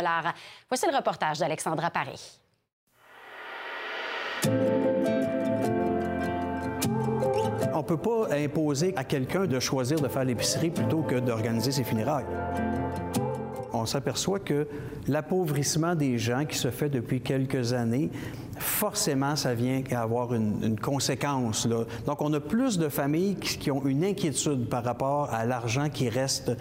Voici 0.69 0.86
le 0.89 0.95
reportage 0.95 1.39
d'Alexandra 1.39 1.89
Paris. 1.89 2.39
On 7.73 7.80
ne 7.80 7.84
peut 7.84 7.97
pas 7.97 8.34
imposer 8.34 8.93
à 8.95 9.03
quelqu'un 9.03 9.45
de 9.45 9.59
choisir 9.59 9.99
de 9.99 10.07
faire 10.07 10.23
l'épicerie 10.23 10.69
plutôt 10.69 11.01
que 11.01 11.15
d'organiser 11.15 11.71
ses 11.71 11.84
funérailles. 11.84 12.26
On 13.73 13.86
s'aperçoit 13.86 14.39
que 14.39 14.67
l'appauvrissement 15.07 15.95
des 15.95 16.17
gens 16.17 16.45
qui 16.45 16.57
se 16.57 16.71
fait 16.71 16.89
depuis 16.89 17.21
quelques 17.21 17.73
années, 17.73 18.09
forcément, 18.58 19.36
ça 19.36 19.53
vient 19.53 19.82
avoir 19.91 20.34
une, 20.34 20.60
une 20.64 20.80
conséquence. 20.80 21.66
là. 21.66 21.84
Donc, 22.06 22.22
on 22.22 22.32
a 22.34 22.39
plus 22.39 22.78
de 22.78 22.89
familles 22.89 23.36
qui, 23.36 23.58
qui 23.58 23.72
ont 23.72 23.86
une 23.86 24.03
inquiétude 24.03 24.68
par 24.70 24.84
rapport 24.84 25.34
à 25.34 25.45
l'argent 25.45 25.89
qui 25.89 26.10
reste 26.10 26.51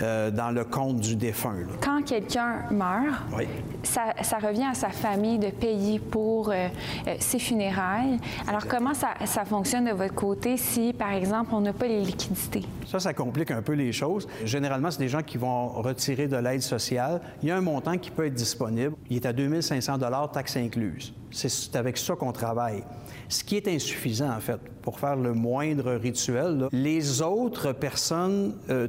euh, 0.00 0.30
dans 0.30 0.50
le 0.50 0.64
compte 0.64 1.00
du 1.00 1.16
défunt. 1.16 1.52
là. 1.54 1.72
Quand 1.80 2.02
quelqu'un 2.04 2.64
meurt, 2.70 3.14
Oui. 3.36 3.44
ça, 3.82 4.14
ça 4.22 4.38
revient 4.38 4.66
à 4.70 4.74
sa 4.74 4.90
famille 4.90 5.38
de 5.38 5.50
payer 5.50 5.98
pour 5.98 6.50
euh, 6.50 6.68
euh, 7.06 7.14
ses 7.18 7.38
funérailles. 7.38 8.18
Alors, 8.48 8.66
comment 8.66 8.94
ça, 8.94 9.08
ça 9.24 9.44
fonctionne 9.44 9.84
de 9.86 9.92
votre 9.92 10.14
côté 10.14 10.56
si, 10.56 10.92
par 10.92 11.12
exemple, 11.12 11.50
on 11.54 11.60
n'a 11.60 11.72
pas 11.72 11.86
les 11.86 12.00
liquidités? 12.02 12.64
Ça, 12.86 13.00
ça 13.00 13.14
complique 13.14 13.50
un 13.50 13.62
peu 13.62 13.72
les 13.72 13.92
choses. 13.92 14.28
Généralement, 14.44 14.90
c'est 14.90 14.98
des 15.00 15.08
gens 15.08 15.22
qui 15.22 15.38
vont 15.38 15.68
retirer 15.68 16.28
de 16.28 16.36
l'aide 16.36 16.62
sociale. 16.62 17.20
Il 17.42 17.48
y 17.48 17.52
a 17.52 17.56
un 17.56 17.60
montant 17.60 17.96
qui 17.98 18.10
peut 18.10 18.26
être 18.26 18.34
disponible. 18.34 18.94
Il 19.10 19.16
est 19.16 19.26
à 19.26 19.32
2500 19.32 19.98
taxes 20.32 20.56
incluses. 20.56 21.12
C'est- 21.48 21.76
avec 21.76 21.96
ça 21.98 22.14
qu'on 22.14 22.32
travaille. 22.32 22.82
Ce 23.28 23.42
qui 23.44 23.56
est 23.56 23.68
insuffisant, 23.68 24.30
en 24.30 24.40
fait, 24.40 24.58
pour 24.82 24.98
faire 24.98 25.16
le 25.16 25.32
moindre 25.34 25.92
rituel. 25.94 26.58
là. 26.58 26.68
Les 26.72 27.22
autres 27.22 27.72
personnes, 27.72 28.54
euh, 28.70 28.88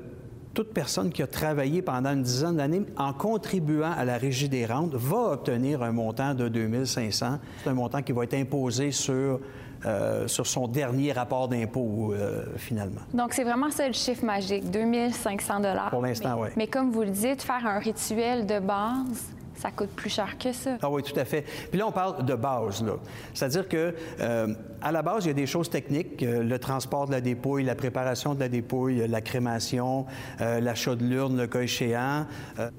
toute 0.54 0.72
personne 0.74 1.10
qui 1.12 1.24
a 1.24 1.28
travaillé 1.28 1.82
pendant 1.82 2.12
une 2.14 2.22
dizaine 2.24 2.58
d'années 2.58 2.84
en 2.98 3.12
contribuant 3.14 3.92
à 3.92 4.06
la 4.06 4.18
régie 4.18 4.50
des 4.50 4.66
rentes 4.68 4.94
va 4.94 5.32
obtenir 5.34 5.82
un 5.82 5.92
montant 5.92 6.36
de 6.36 6.48
2500. 6.48 7.40
C'est 7.64 7.70
un 7.70 7.74
montant 7.74 8.02
qui 8.04 8.12
va 8.12 8.24
être 8.24 8.36
imposé 8.36 8.92
sur, 8.92 9.40
euh, 9.86 10.28
sur 10.28 10.46
son 10.46 10.68
dernier 10.68 11.12
rapport 11.12 11.48
d'impôt, 11.48 12.14
euh, 12.14 12.44
finalement. 12.58 13.02
Donc, 13.14 13.34
c'est 13.34 13.44
vraiment 13.44 13.72
ça 13.72 13.88
le 13.88 13.94
chiffre 13.94 14.24
magique, 14.24 14.70
2500 14.70 15.60
dollars. 15.60 15.90
Pour 15.90 16.02
l'instant, 16.04 16.38
oui. 16.40 16.50
Mais 16.56 16.68
comme 16.68 16.92
vous 16.92 17.02
le 17.02 17.10
dites, 17.10 17.42
faire 17.42 17.66
un 17.66 17.80
rituel 17.80 18.46
de 18.46 18.60
base, 18.60 19.34
ça 19.64 19.72
coûte 19.72 19.92
plus 19.92 20.10
cher 20.10 20.38
que 20.38 20.52
ça. 20.52 20.78
Ah 20.82 20.90
oui, 20.90 21.04
tout 21.04 21.18
à 21.18 21.24
fait. 21.24 21.46
Puis 21.70 21.80
là, 21.80 21.88
on 21.88 21.92
parle 21.94 22.26
de 22.26 22.36
base, 22.36 22.84
là. 22.84 22.96
C'est-à-dire 23.34 23.70
que 23.70 23.96
euh, 24.20 24.54
à 24.82 24.92
la 24.92 25.02
base, 25.02 25.24
il 25.24 25.30
y 25.30 25.32
a 25.32 25.34
des 25.34 25.46
choses 25.46 25.70
techniques, 25.70 26.22
euh, 26.22 26.44
le 26.44 26.60
transport 26.60 27.08
de 27.08 27.14
la 27.14 27.22
dépouille, 27.22 27.64
la 27.64 27.76
préparation 27.76 28.36
de 28.36 28.42
la 28.42 28.50
dépouille, 28.50 29.02
euh, 29.02 29.08
la 29.08 29.22
crémation, 29.22 30.06
euh, 30.42 30.60
l'achat 30.60 30.96
de 30.96 31.06
l'urne, 31.06 31.38
le 31.38 31.48
cas 31.48 31.62
échéant, 31.62 32.26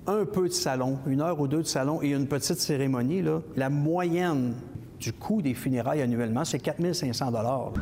un 0.07 0.24
peu 0.26 0.49
de 0.49 0.53
salon, 0.53 0.99
une 1.07 1.22
heure 1.22 1.41
ou 1.41 1.49
deux 1.49 1.62
de 1.62 1.66
salon 1.66 2.03
et 2.03 2.11
une 2.11 2.26
petite 2.26 2.59
cérémonie, 2.59 3.22
là. 3.22 3.41
La 3.57 3.70
moyenne 3.70 4.53
du 5.01 5.14
coût 5.14 5.41
des 5.41 5.55
funérailles 5.55 6.03
annuellement, 6.03 6.45
c'est 6.45 6.59
4500 6.59 7.30
dollars. 7.30 7.72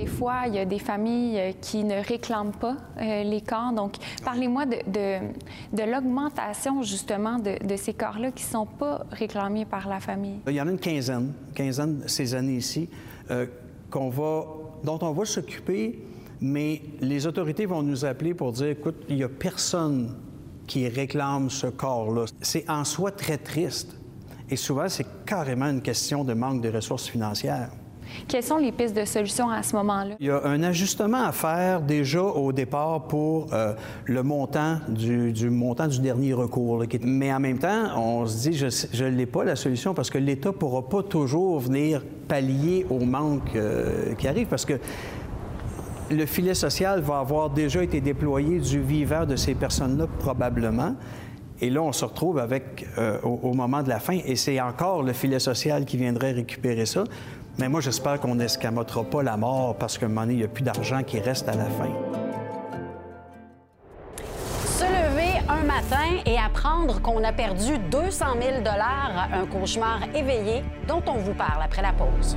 Des 0.00 0.06
fois, 0.06 0.44
il 0.46 0.54
y 0.54 0.58
a 0.58 0.64
des 0.64 0.78
familles 0.78 1.38
euh, 1.38 1.52
qui 1.60 1.84
ne 1.84 2.02
réclament 2.02 2.54
pas 2.58 2.76
euh, 2.96 3.22
les 3.22 3.42
corps. 3.42 3.70
Donc, 3.74 3.96
parlez-moi 4.24 4.64
de, 4.64 5.84
l'augmentation, 5.84 6.82
justement, 6.82 7.38
de, 7.38 7.76
ces 7.76 7.92
corps-là 7.92 8.30
qui 8.30 8.44
ne 8.44 8.48
sont 8.48 8.66
pas 8.66 9.04
réclamés 9.10 9.66
par 9.66 9.90
la 9.90 10.00
famille. 10.00 10.38
Il 10.46 10.54
y 10.54 10.60
en 10.60 10.68
a 10.68 10.70
une 10.70 10.78
quinzaine, 10.78 11.34
quinzaine 11.54 12.04
ces 12.06 12.34
années-ci, 12.34 12.88
euh, 13.30 13.44
dont 13.92 14.98
on 15.02 15.12
va 15.12 15.24
s'occuper, 15.26 16.02
mais 16.40 16.80
les 17.02 17.26
autorités 17.26 17.66
vont 17.66 17.82
nous 17.82 18.06
appeler 18.06 18.32
pour 18.32 18.52
dire, 18.52 18.68
écoute, 18.68 19.04
il 19.10 19.16
n'y 19.16 19.22
a 19.22 19.28
personne 19.28 20.16
qui 20.66 20.88
réclame 20.88 21.50
ce 21.50 21.66
corps-là. 21.66 22.24
C'est 22.40 22.70
en 22.70 22.84
soi 22.84 23.10
très 23.10 23.36
triste. 23.36 23.94
Et 24.48 24.56
souvent, 24.56 24.88
c'est 24.88 25.06
carrément 25.26 25.66
une 25.66 25.82
question 25.82 26.24
de 26.24 26.32
manque 26.32 26.62
de 26.62 26.70
ressources 26.70 27.06
financières. 27.06 27.68
Quelles 28.28 28.42
sont 28.42 28.58
les 28.58 28.72
pistes 28.72 28.96
de 28.96 29.04
solutions 29.04 29.48
à 29.50 29.62
ce 29.62 29.74
moment-là? 29.76 30.14
Il 30.20 30.26
y 30.26 30.30
a 30.30 30.44
un 30.44 30.62
ajustement 30.62 31.22
à 31.24 31.32
faire 31.32 31.80
déjà 31.80 32.22
au 32.22 32.52
départ 32.52 33.04
pour 33.04 33.48
euh, 33.52 33.74
le 34.04 34.22
montant 34.22 34.78
du, 34.88 35.50
montant 35.50 35.86
du 35.86 36.00
dernier 36.00 36.32
recours. 36.32 36.84
Mais 37.02 37.32
en 37.32 37.40
même 37.40 37.58
temps, 37.58 37.96
on 37.96 38.26
se 38.26 38.48
dit, 38.48 38.56
je 38.56 39.04
ne 39.04 39.10
l'ai 39.10 39.26
pas 39.26 39.44
la 39.44 39.56
solution 39.56 39.94
parce 39.94 40.10
que 40.10 40.18
l'État 40.18 40.50
ne 40.50 40.54
pourra 40.54 40.88
pas 40.88 41.02
toujours 41.02 41.60
venir 41.60 42.02
pallier 42.28 42.86
au 42.90 43.00
manque 43.00 43.54
euh, 43.56 44.14
qui 44.14 44.28
arrive 44.28 44.46
parce 44.46 44.64
que 44.64 44.74
le 46.10 46.26
filet 46.26 46.54
social 46.54 47.00
va 47.00 47.18
avoir 47.18 47.50
déjà 47.50 47.82
été 47.82 48.00
déployé 48.00 48.58
du 48.58 48.80
vivant 48.80 49.24
de 49.26 49.36
ces 49.36 49.54
personnes-là 49.54 50.06
probablement. 50.18 50.94
Et 51.60 51.68
là, 51.68 51.82
on 51.82 51.92
se 51.92 52.04
retrouve 52.04 52.38
avec, 52.38 52.86
euh, 52.98 53.18
au, 53.22 53.50
au 53.50 53.52
moment 53.52 53.82
de 53.82 53.88
la 53.88 54.00
fin, 54.00 54.18
et 54.24 54.34
c'est 54.34 54.60
encore 54.60 55.02
le 55.02 55.12
filet 55.12 55.38
social 55.38 55.84
qui 55.84 55.98
viendrait 55.98 56.32
récupérer 56.32 56.86
ça. 56.86 57.04
Mais 57.58 57.68
moi, 57.68 57.80
j'espère 57.80 58.20
qu'on 58.20 58.36
n'escamotera 58.36 59.04
pas 59.04 59.22
la 59.22 59.36
mort 59.36 59.76
parce 59.76 59.98
qu'à 59.98 60.06
un 60.06 60.08
moment 60.08 60.22
donné, 60.22 60.34
il 60.34 60.38
n'y 60.38 60.44
a 60.44 60.48
plus 60.48 60.62
d'argent 60.62 61.02
qui 61.02 61.20
reste 61.20 61.48
à 61.48 61.54
la 61.54 61.64
fin. 61.64 61.90
Se 64.64 64.84
lever 64.84 65.38
un 65.48 65.64
matin 65.64 66.22
et 66.24 66.38
apprendre 66.38 67.02
qu'on 67.02 67.22
a 67.22 67.32
perdu 67.32 67.78
200 67.90 68.24
000 68.40 68.64
un 69.32 69.46
cauchemar 69.46 70.00
éveillé 70.14 70.62
dont 70.88 71.02
on 71.06 71.18
vous 71.18 71.34
parle 71.34 71.62
après 71.62 71.82
la 71.82 71.92
pause. 71.92 72.36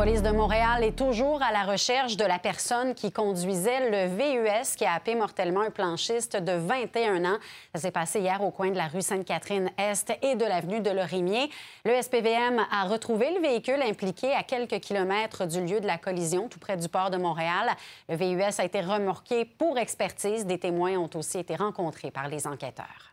Police 0.00 0.22
de 0.22 0.30
Montréal 0.30 0.82
est 0.82 0.96
toujours 0.96 1.42
à 1.42 1.52
la 1.52 1.64
recherche 1.64 2.16
de 2.16 2.24
la 2.24 2.38
personne 2.38 2.94
qui 2.94 3.12
conduisait 3.12 3.90
le 3.90 4.08
VUS 4.08 4.74
qui 4.74 4.86
a 4.86 4.94
happé 4.94 5.14
mortellement 5.14 5.60
un 5.60 5.70
planchiste 5.70 6.38
de 6.38 6.52
21 6.52 7.22
ans. 7.26 7.36
Ça 7.74 7.82
s'est 7.82 7.90
passé 7.90 8.20
hier 8.20 8.42
au 8.42 8.50
coin 8.50 8.70
de 8.70 8.78
la 8.78 8.86
rue 8.86 9.02
Sainte-Catherine-Est 9.02 10.14
et 10.22 10.36
de 10.36 10.44
l'avenue 10.46 10.80
de 10.80 10.88
Lorimier. 10.88 11.50
Le 11.84 12.00
SPVM 12.00 12.64
a 12.72 12.84
retrouvé 12.84 13.30
le 13.34 13.42
véhicule 13.42 13.82
impliqué 13.82 14.32
à 14.32 14.42
quelques 14.42 14.80
kilomètres 14.80 15.44
du 15.44 15.62
lieu 15.62 15.80
de 15.80 15.86
la 15.86 15.98
collision, 15.98 16.48
tout 16.48 16.58
près 16.58 16.78
du 16.78 16.88
port 16.88 17.10
de 17.10 17.18
Montréal. 17.18 17.68
Le 18.08 18.16
VUS 18.16 18.58
a 18.58 18.64
été 18.64 18.80
remorqué 18.80 19.44
pour 19.44 19.76
expertise. 19.76 20.46
Des 20.46 20.58
témoins 20.58 20.96
ont 20.96 21.10
aussi 21.14 21.40
été 21.40 21.56
rencontrés 21.56 22.10
par 22.10 22.26
les 22.28 22.46
enquêteurs. 22.46 23.09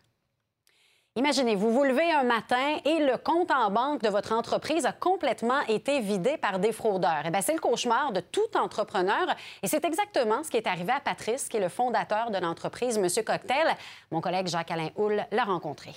Imaginez, 1.18 1.56
vous 1.56 1.72
vous 1.72 1.82
levez 1.82 2.12
un 2.12 2.22
matin 2.22 2.76
et 2.84 3.04
le 3.04 3.18
compte 3.18 3.50
en 3.50 3.72
banque 3.72 4.02
de 4.02 4.08
votre 4.08 4.32
entreprise 4.32 4.86
a 4.86 4.92
complètement 4.92 5.62
été 5.66 5.98
vidé 5.98 6.36
par 6.36 6.60
des 6.60 6.70
fraudeurs. 6.70 7.24
Eh 7.24 7.42
c'est 7.42 7.54
le 7.54 7.58
cauchemar 7.58 8.12
de 8.12 8.20
tout 8.20 8.56
entrepreneur 8.56 9.26
et 9.60 9.66
c'est 9.66 9.84
exactement 9.84 10.44
ce 10.44 10.50
qui 10.50 10.58
est 10.58 10.68
arrivé 10.68 10.92
à 10.92 11.00
Patrice, 11.00 11.48
qui 11.48 11.56
est 11.56 11.60
le 11.60 11.68
fondateur 11.68 12.30
de 12.30 12.38
l'entreprise 12.38 13.00
Monsieur 13.00 13.24
Cocktail. 13.24 13.66
Mon 14.12 14.20
collègue 14.20 14.46
Jacques-Alain 14.46 14.90
Houle 14.94 15.24
l'a 15.32 15.42
rencontré. 15.42 15.90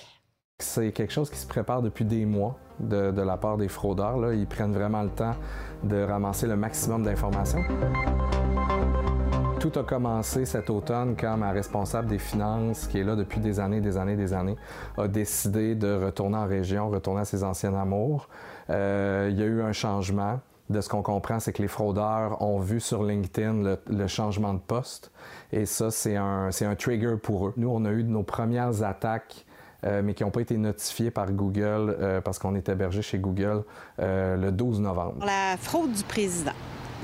C'est 0.58 0.90
quelque 0.90 1.12
chose 1.12 1.30
qui 1.30 1.38
se 1.38 1.46
prépare 1.46 1.82
depuis 1.82 2.04
des 2.04 2.24
mois 2.24 2.58
de, 2.80 3.22
la 3.22 3.36
part 3.36 3.58
des 3.58 3.68
fraudeurs. 3.68 4.32
Ils 4.32 4.48
prennent 4.48 4.74
vraiment 4.74 5.04
le 5.04 5.10
temps 5.10 5.36
de 5.84 6.02
ramasser 6.02 6.48
le 6.48 6.56
maximum 6.56 7.04
d'informations. 7.04 7.62
Tout 9.62 9.78
a 9.78 9.84
commencé 9.84 10.44
cet 10.44 10.70
automne 10.70 11.14
quand 11.16 11.36
ma 11.36 11.52
responsable 11.52 12.08
des 12.08 12.18
finances, 12.18 12.88
qui 12.88 12.98
est 12.98 13.04
là 13.04 13.14
depuis 13.14 13.38
des 13.38 13.60
années, 13.60 13.80
des 13.80 13.96
années, 13.96 14.16
des 14.16 14.32
années, 14.32 14.56
a 14.98 15.06
décidé 15.06 15.76
de 15.76 16.04
retourner 16.04 16.36
en 16.36 16.48
région, 16.48 16.90
retourner 16.90 17.20
à 17.20 17.24
ses 17.24 17.44
anciens 17.44 17.72
amours. 17.74 18.28
Euh, 18.70 19.28
il 19.30 19.38
y 19.38 19.42
a 19.44 19.46
eu 19.46 19.62
un 19.62 19.70
changement. 19.70 20.40
De 20.68 20.80
ce 20.80 20.88
qu'on 20.88 21.02
comprend, 21.02 21.38
c'est 21.38 21.52
que 21.52 21.62
les 21.62 21.68
fraudeurs 21.68 22.42
ont 22.42 22.58
vu 22.58 22.80
sur 22.80 23.04
LinkedIn 23.04 23.76
le, 23.86 24.06
changement 24.08 24.52
de 24.52 24.58
poste. 24.58 25.12
Et 25.52 25.64
ça, 25.64 25.92
c'est 25.92 26.16
un, 26.16 26.48
un 26.48 26.74
trigger 26.74 27.14
pour 27.22 27.46
eux. 27.46 27.54
Nous, 27.56 27.68
on 27.68 27.84
a 27.84 27.90
eu 27.92 28.02
nos 28.02 28.24
premières 28.24 28.82
attaques 28.82 29.46
mais 29.84 30.14
qui 30.14 30.22
n'ont 30.22 30.30
pas 30.30 30.40
été 30.40 30.56
notifiées 30.56 31.10
par 31.10 31.30
Google 31.32 31.96
euh, 31.98 32.20
parce 32.20 32.38
qu'on 32.38 32.54
est 32.54 32.68
hébergé 32.68 33.02
chez 33.02 33.18
Google 33.18 33.64
le 33.98 34.50
12 34.50 34.80
novembre. 34.80 35.24
La 35.24 35.56
fraude 35.56 35.92
du 35.92 36.04
président. 36.04 36.52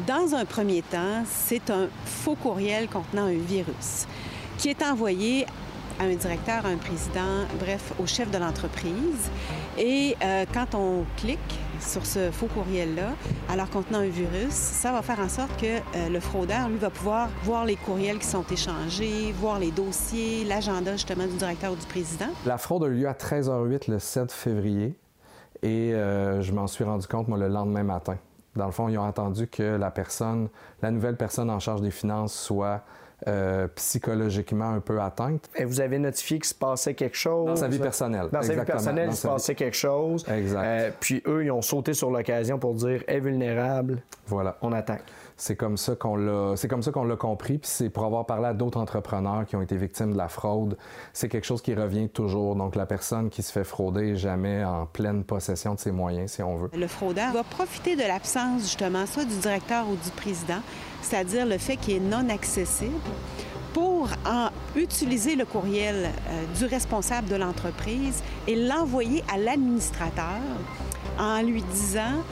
Dans 0.06 0.34
un 0.34 0.44
premier 0.44 0.82
temps, 0.82 1.24
c'est 1.26 1.70
un 1.70 1.88
faux 2.04 2.36
courriel 2.36 2.88
contenant 2.88 3.24
un 3.24 3.32
virus 3.32 4.06
qui 4.58 4.68
est 4.68 4.82
envoyé 4.82 5.46
à 5.98 6.04
un 6.04 6.14
directeur, 6.14 6.64
à 6.64 6.68
un 6.68 6.76
président, 6.76 7.46
bref, 7.58 7.92
au 7.98 8.06
chef 8.06 8.30
de 8.30 8.38
l'entreprise. 8.38 9.30
Et 9.76 10.16
euh, 10.22 10.44
quand 10.52 10.74
on 10.74 11.04
clique 11.16 11.38
sur 11.80 12.04
ce 12.04 12.30
faux 12.30 12.46
courriel-là, 12.46 13.12
alors 13.48 13.70
contenant 13.70 14.00
un 14.00 14.08
virus, 14.08 14.52
ça 14.52 14.92
va 14.92 15.02
faire 15.02 15.20
en 15.20 15.28
sorte 15.28 15.56
que 15.60 15.66
euh, 15.66 16.08
le 16.08 16.20
fraudeur, 16.20 16.68
lui, 16.68 16.78
va 16.78 16.90
pouvoir 16.90 17.28
voir 17.44 17.64
les 17.64 17.76
courriels 17.76 18.18
qui 18.18 18.26
sont 18.26 18.44
échangés, 18.50 19.32
voir 19.38 19.58
les 19.58 19.70
dossiers, 19.70 20.44
l'agenda 20.44 20.92
justement 20.92 21.26
du 21.26 21.36
directeur 21.36 21.72
ou 21.72 21.76
du 21.76 21.86
président. 21.86 22.28
La 22.46 22.58
fraude 22.58 22.84
a 22.84 22.86
eu 22.88 22.94
lieu 22.94 23.08
à 23.08 23.12
13h08 23.12 23.90
le 23.90 23.98
7 23.98 24.32
février 24.32 24.96
et 25.62 25.94
euh, 25.94 26.42
je 26.42 26.52
m'en 26.52 26.66
suis 26.66 26.84
rendu 26.84 27.06
compte, 27.06 27.28
moi, 27.28 27.38
le 27.38 27.48
lendemain 27.48 27.82
matin. 27.82 28.16
Dans 28.56 28.66
le 28.66 28.72
fond, 28.72 28.88
ils 28.88 28.98
ont 28.98 29.04
attendu 29.04 29.46
que 29.46 29.76
la 29.76 29.90
personne, 29.90 30.48
la 30.82 30.90
nouvelle 30.90 31.16
personne 31.16 31.50
en 31.50 31.60
charge 31.60 31.80
des 31.80 31.90
finances 31.90 32.34
soit 32.34 32.82
euh, 33.26 33.66
psychologiquement 33.74 34.70
un 34.70 34.80
peu 34.80 35.00
atteinte. 35.00 35.50
Et 35.56 35.64
vous 35.64 35.80
avez 35.80 35.98
notifié 35.98 36.38
qu'il 36.38 36.46
se 36.46 36.54
passait 36.54 36.94
quelque 36.94 37.16
chose. 37.16 37.46
Dans 37.46 37.56
sa 37.56 37.68
vie 37.68 37.80
personnelle. 37.80 38.28
Dans 38.30 38.42
sa 38.42 38.54
vie 38.54 38.64
personnelle, 38.64 39.08
il 39.10 39.16
se 39.16 39.26
passait 39.26 39.54
quelque 39.56 39.76
chose. 39.76 40.24
Exact. 40.28 40.62
Euh, 40.64 40.90
puis 41.00 41.22
eux, 41.26 41.44
ils 41.44 41.50
ont 41.50 41.62
sauté 41.62 41.94
sur 41.94 42.10
l'occasion 42.10 42.58
pour 42.58 42.74
dire 42.74 43.02
est 43.08 43.18
vulnérable. 43.18 44.02
Voilà. 44.28 44.56
On 44.62 44.72
attaque. 44.72 45.02
C'est 45.40 45.54
comme 45.54 45.76
ça 45.76 45.94
qu'on 45.94 46.16
l'a, 46.16 46.56
c'est 46.56 46.68
compris. 47.16 47.58
Puis 47.58 47.70
c'est 47.70 47.90
pour 47.90 48.04
avoir 48.04 48.26
parlé 48.26 48.46
à 48.46 48.54
d'autres 48.54 48.78
entrepreneurs 48.78 49.46
qui 49.46 49.54
ont 49.54 49.62
été 49.62 49.76
victimes 49.76 50.12
de 50.12 50.18
la 50.18 50.28
fraude, 50.28 50.76
c'est 51.12 51.28
quelque 51.28 51.46
chose 51.46 51.62
qui 51.62 51.74
revient 51.74 52.08
toujours. 52.08 52.56
Donc 52.56 52.74
la 52.74 52.86
personne 52.86 53.30
qui 53.30 53.42
se 53.42 53.52
fait 53.52 53.62
frauder 53.62 54.10
est 54.10 54.16
jamais 54.16 54.64
en 54.64 54.86
pleine 54.86 55.22
possession 55.22 55.74
de 55.74 55.78
ses 55.78 55.92
moyens, 55.92 56.32
si 56.32 56.42
on 56.42 56.56
veut. 56.56 56.70
Le 56.74 56.86
fraudeur 56.88 57.32
va 57.32 57.44
profiter 57.44 57.94
de 57.94 58.02
l'absence 58.02 58.62
justement, 58.62 59.06
soit 59.06 59.24
du 59.24 59.36
directeur 59.36 59.88
ou 59.88 59.94
du 59.94 60.10
président, 60.10 60.60
c'est-à-dire 61.02 61.46
le 61.46 61.58
fait 61.58 61.76
qu'il 61.76 61.96
est 61.96 62.00
non 62.00 62.28
accessible 62.28 62.98
pour 63.72 64.08
utiliser 64.74 65.36
le 65.36 65.44
courriel 65.44 66.06
euh, 66.06 66.44
du 66.58 66.64
responsable 66.64 67.28
de 67.28 67.36
l'entreprise 67.36 68.24
et 68.48 68.56
l'envoyer 68.56 69.22
à 69.32 69.38
l'administrateur 69.38 70.40
en 71.18 71.42
lui 71.42 71.62
disant 71.62 72.24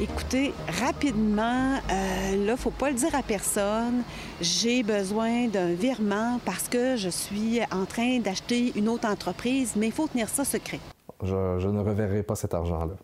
Écoutez, 0.00 0.52
rapidement, 0.80 1.74
euh, 1.74 2.46
là, 2.46 2.56
faut 2.56 2.70
pas 2.70 2.90
le 2.90 2.96
dire 2.96 3.14
à 3.14 3.22
personne. 3.22 4.02
J'ai 4.40 4.82
besoin 4.82 5.46
d'un 5.48 5.74
virement 5.74 6.40
parce 6.44 6.68
que 6.68 6.96
je 6.96 7.08
suis 7.08 7.60
en 7.70 7.84
train 7.84 8.18
d'acheter 8.18 8.72
une 8.76 8.88
autre 8.88 9.06
entreprise, 9.08 9.74
mais 9.76 9.86
il 9.86 9.92
faut 9.92 10.08
tenir 10.08 10.28
ça 10.28 10.44
secret. 10.44 10.80
Je, 11.22 11.68
ne 11.68 11.80
reverrai 11.80 12.22
pas 12.22 12.34
cet 12.34 12.54
argent-là. 12.54 12.94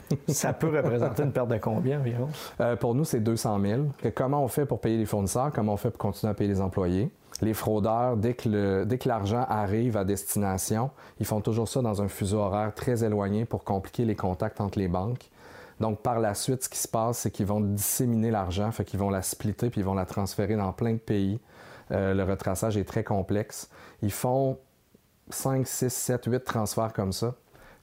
ça 0.28 0.52
peut 0.52 0.68
représenter 0.68 1.22
une 1.22 1.32
perte 1.32 1.48
de 1.48 1.58
combien 1.58 1.98
environ? 1.98 2.28
Euh, 2.60 2.76
pour 2.76 2.94
nous, 2.94 3.04
c'est 3.04 3.20
200 3.20 3.60
000. 3.60 3.82
comment 4.14 4.44
on 4.44 4.48
fait 4.48 4.66
pour 4.66 4.80
payer 4.80 4.98
les 4.98 5.06
fournisseurs? 5.06 5.50
Comment 5.52 5.72
on 5.72 5.76
fait 5.78 5.90
pour 5.90 5.98
continuer 5.98 6.30
à 6.30 6.34
payer 6.34 6.50
les 6.50 6.60
employés? 6.60 7.10
Les 7.40 7.54
fraudeurs, 7.54 8.16
dès 8.16 8.34
que 8.34 9.08
l'argent 9.08 9.44
arrive 9.48 9.96
à 9.96 10.04
destination, 10.04 10.90
ils 11.20 11.26
font 11.26 11.40
toujours 11.40 11.68
ça 11.68 11.80
dans 11.82 12.02
un 12.02 12.08
fuseau 12.08 12.38
horaire 12.38 12.74
très 12.74 13.04
éloigné 13.04 13.44
pour 13.44 13.64
compliquer 13.64 14.04
les 14.04 14.16
contacts 14.16 14.60
entre 14.60 14.78
les 14.78 14.88
banques. 14.88 15.30
Donc, 15.80 16.02
par 16.02 16.18
la 16.18 16.34
suite, 16.34 16.64
ce 16.64 16.68
qui 16.68 16.78
se 16.78 16.88
passe, 16.88 17.18
c'est 17.18 17.30
qu'ils 17.30 17.46
vont 17.46 17.60
disséminer 17.60 18.30
l'argent, 18.30 18.70
fait 18.72 18.84
qu'ils 18.84 18.98
vont 18.98 19.10
la 19.10 19.22
splitter 19.22 19.70
puis 19.70 19.80
ils 19.80 19.84
vont 19.84 19.94
la 19.94 20.06
transférer 20.06 20.56
dans 20.56 20.72
plein 20.72 20.92
de 20.92 20.98
pays. 20.98 21.40
Euh, 21.90 22.14
le 22.14 22.24
retraçage 22.24 22.76
est 22.76 22.84
très 22.84 23.04
complexe. 23.04 23.70
Ils 24.02 24.12
font 24.12 24.58
5, 25.30 25.66
6, 25.66 25.92
7, 25.92 26.24
8 26.26 26.44
transferts 26.44 26.92
comme 26.92 27.12
ça. 27.12 27.34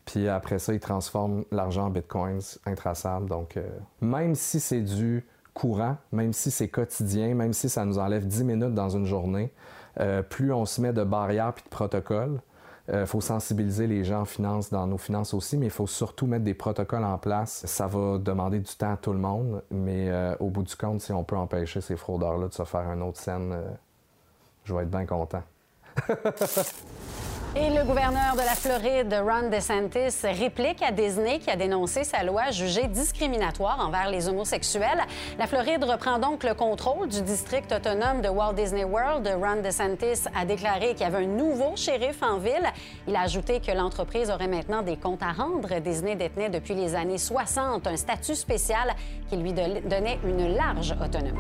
Puis 0.06 0.28
après 0.28 0.60
ça, 0.60 0.74
ils 0.74 0.80
transforment 0.80 1.46
l'argent 1.52 1.86
en 1.86 1.90
bitcoins 1.90 2.42
intraçables. 2.66 3.28
Donc, 3.28 3.58
euh, 3.58 3.68
même 4.02 4.36
si 4.36 4.60
c'est 4.60 4.82
du 4.82 5.26
courant, 5.54 5.98
même 6.12 6.34
si 6.34 6.52
c'est 6.52 6.68
quotidien, 6.68 7.34
même 7.34 7.54
si 7.54 7.70
ça 7.70 7.86
nous 7.86 7.98
enlève 7.98 8.28
10 8.28 8.44
minutes 8.44 8.74
dans 8.76 8.90
une 8.90 9.06
journée, 9.06 9.52
euh, 10.00 10.22
plus 10.22 10.54
on 10.54 10.66
se 10.66 10.82
met 10.82 10.94
de 10.94 11.04
barrières 11.04 11.54
puis 11.54 11.64
de 11.64 11.70
protocoles, 11.70 12.42
il 12.88 12.94
euh, 12.94 13.06
faut 13.08 13.22
sensibiliser 13.22 13.88
les 13.88 14.04
gens 14.04 14.22
en 14.22 14.26
finance, 14.26 14.70
dans 14.70 14.86
nos 14.86 15.00
finances 15.00 15.34
aussi, 15.34 15.58
mais 15.58 15.68
il 15.68 15.72
faut 15.72 15.88
surtout 15.88 16.28
mettre 16.28 16.44
des 16.44 16.54
protocoles 16.54 17.04
en 17.04 17.18
place. 17.18 17.66
Ça 17.66 17.88
va 17.88 18.20
demander 18.20 18.60
du 18.60 18.76
temps 18.76 18.94
à 18.94 18.98
tout 18.98 19.12
le 19.12 19.18
monde, 19.18 19.64
mais 19.72 20.10
euh, 20.10 20.36
au 20.40 20.50
bout 20.50 20.62
du 20.62 20.76
compte, 20.76 21.02
si 21.02 21.12
on 21.12 21.24
peut 21.24 21.38
empêcher 21.38 21.82
ces 21.82 21.96
fraudeurs-là 21.96 22.48
de 22.48 22.54
se 22.54 22.64
faire 22.64 22.92
une 22.92 23.02
autre 23.02 23.20
scène, 23.20 23.52
euh, 23.54 23.64
je 24.66 24.76
vais 24.76 24.84
être 24.84 24.92
bien 24.92 25.06
content. 25.06 25.44
Et 27.58 27.70
le 27.70 27.86
gouverneur 27.86 28.34
de 28.34 28.40
la 28.40 28.54
Floride, 28.54 29.16
Ron 29.26 29.50
DeSantis, 29.50 30.28
réplique 30.28 30.82
à 30.82 30.92
Disney 30.92 31.40
qui 31.40 31.50
a 31.50 31.56
dénoncé 31.56 32.04
sa 32.04 32.22
loi 32.22 32.52
jugée 32.52 32.88
discriminatoire 32.88 33.80
envers 33.80 34.10
les 34.10 34.28
homosexuels. 34.28 35.06
La 35.40 35.48
Floride 35.48 35.86
reprend 35.86 36.20
donc 36.20 36.44
le 36.44 36.54
contrôle 36.54 37.08
du 37.08 37.22
district 37.22 37.72
autonome 37.72 38.22
de 38.22 38.28
Walt 38.28 38.56
Disney 38.56 38.84
World. 38.84 39.26
Ron 39.42 39.62
DeSantis 39.62 40.28
a 40.36 40.44
déclaré 40.44 40.96
qu'il 40.96 41.02
y 41.02 41.04
avait 41.06 41.24
un 41.24 41.28
nouveau 41.28 41.78
shérif 41.78 42.22
en 42.22 42.40
ville. 42.40 42.70
Il 43.08 43.16
a 43.16 43.22
ajouté 43.22 43.62
que 43.62 43.72
l'entreprise 43.72 44.30
aurait 44.30 44.50
maintenant 44.50 44.82
des 44.82 44.98
comptes 44.98 45.24
à 45.24 45.32
rendre. 45.32 45.80
Disney 45.80 46.18
détenait 46.18 46.50
depuis 46.50 46.74
les 46.74 46.94
années 46.94 47.18
60 47.18 47.88
un 47.88 47.96
statut 47.96 48.36
spécial 48.36 48.94
qui 49.30 49.38
lui 49.38 49.54
donnait 49.54 50.20
une 50.26 50.58
large 50.58 50.94
autonomie. 51.02 51.40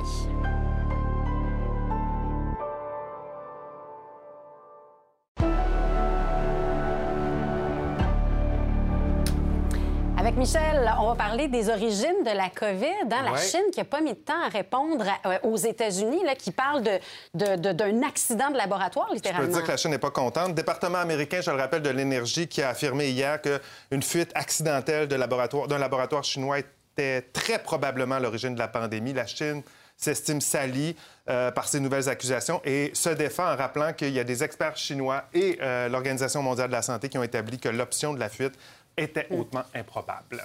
Avec 10.25 10.37
Michel, 10.37 10.91
on 10.99 11.09
va 11.09 11.13
parler 11.13 11.47
des 11.47 11.69
origines 11.69 12.23
de 12.25 12.35
la 12.35 12.49
COVID. 12.49 13.07
Dans 13.07 13.17
hein. 13.17 13.31
La 13.31 13.37
Chine 13.37 13.69
qui 13.71 13.77
n'a 13.77 13.85
pas 13.85 14.01
mis 14.01 14.13
de 14.13 14.17
temps 14.17 14.41
à 14.43 14.49
répondre 14.49 15.05
euh, 15.23 15.37
aux 15.43 15.55
États-Unis, 15.55 16.23
qui 16.39 16.49
parle 16.49 16.81
d'un 16.81 16.97
de, 17.35 17.71
de, 17.71 18.03
accident 18.03 18.49
de 18.49 18.57
laboratoire, 18.57 19.13
littéralement. 19.13 19.43
Je 19.43 19.51
peux 19.51 19.57
dire 19.57 19.63
que 19.63 19.71
la 19.71 19.77
Chine 19.77 19.91
n'est 19.91 19.99
pas 19.99 20.09
contente. 20.09 20.47
Le 20.47 20.55
département 20.55 20.97
américain, 20.97 21.41
je 21.41 21.51
le 21.51 21.57
rappelle, 21.57 21.83
de 21.83 21.91
l'énergie, 21.91 22.47
qui 22.47 22.63
a 22.63 22.69
affirmé 22.69 23.09
hier 23.09 23.39
qu'une 23.39 24.01
fuite 24.01 24.31
accidentelle 24.33 25.07
d'un 25.07 25.19
laboratoire, 25.19 25.67
laboratoire 25.67 26.23
chinois 26.23 26.57
était 26.57 27.21
très 27.31 27.59
probablement 27.59 28.17
l'origine 28.17 28.55
de 28.55 28.59
la 28.59 28.67
pandémie. 28.67 29.13
La 29.13 29.27
Chine 29.27 29.61
s'estime 29.95 30.41
salie 30.41 30.95
euh, 31.29 31.51
par 31.51 31.67
ces 31.67 31.79
nouvelles 31.79 32.09
accusations 32.09 32.61
et 32.65 32.89
se 32.95 33.09
défend 33.09 33.53
en 33.53 33.55
rappelant 33.55 33.93
qu'il 33.93 34.09
y 34.09 34.19
a 34.19 34.23
des 34.23 34.43
experts 34.43 34.75
chinois 34.75 35.25
et 35.35 35.59
euh, 35.61 35.87
l'Organisation 35.87 36.41
mondiale 36.41 36.67
de 36.67 36.73
la 36.73 36.81
santé 36.81 37.09
qui 37.09 37.17
ont 37.19 37.23
établi 37.23 37.59
que 37.59 37.69
l'option 37.69 38.13
de 38.13 38.19
la 38.19 38.29
fuite 38.29 38.53
était 38.97 39.27
hautement 39.29 39.63
improbable. 39.73 40.43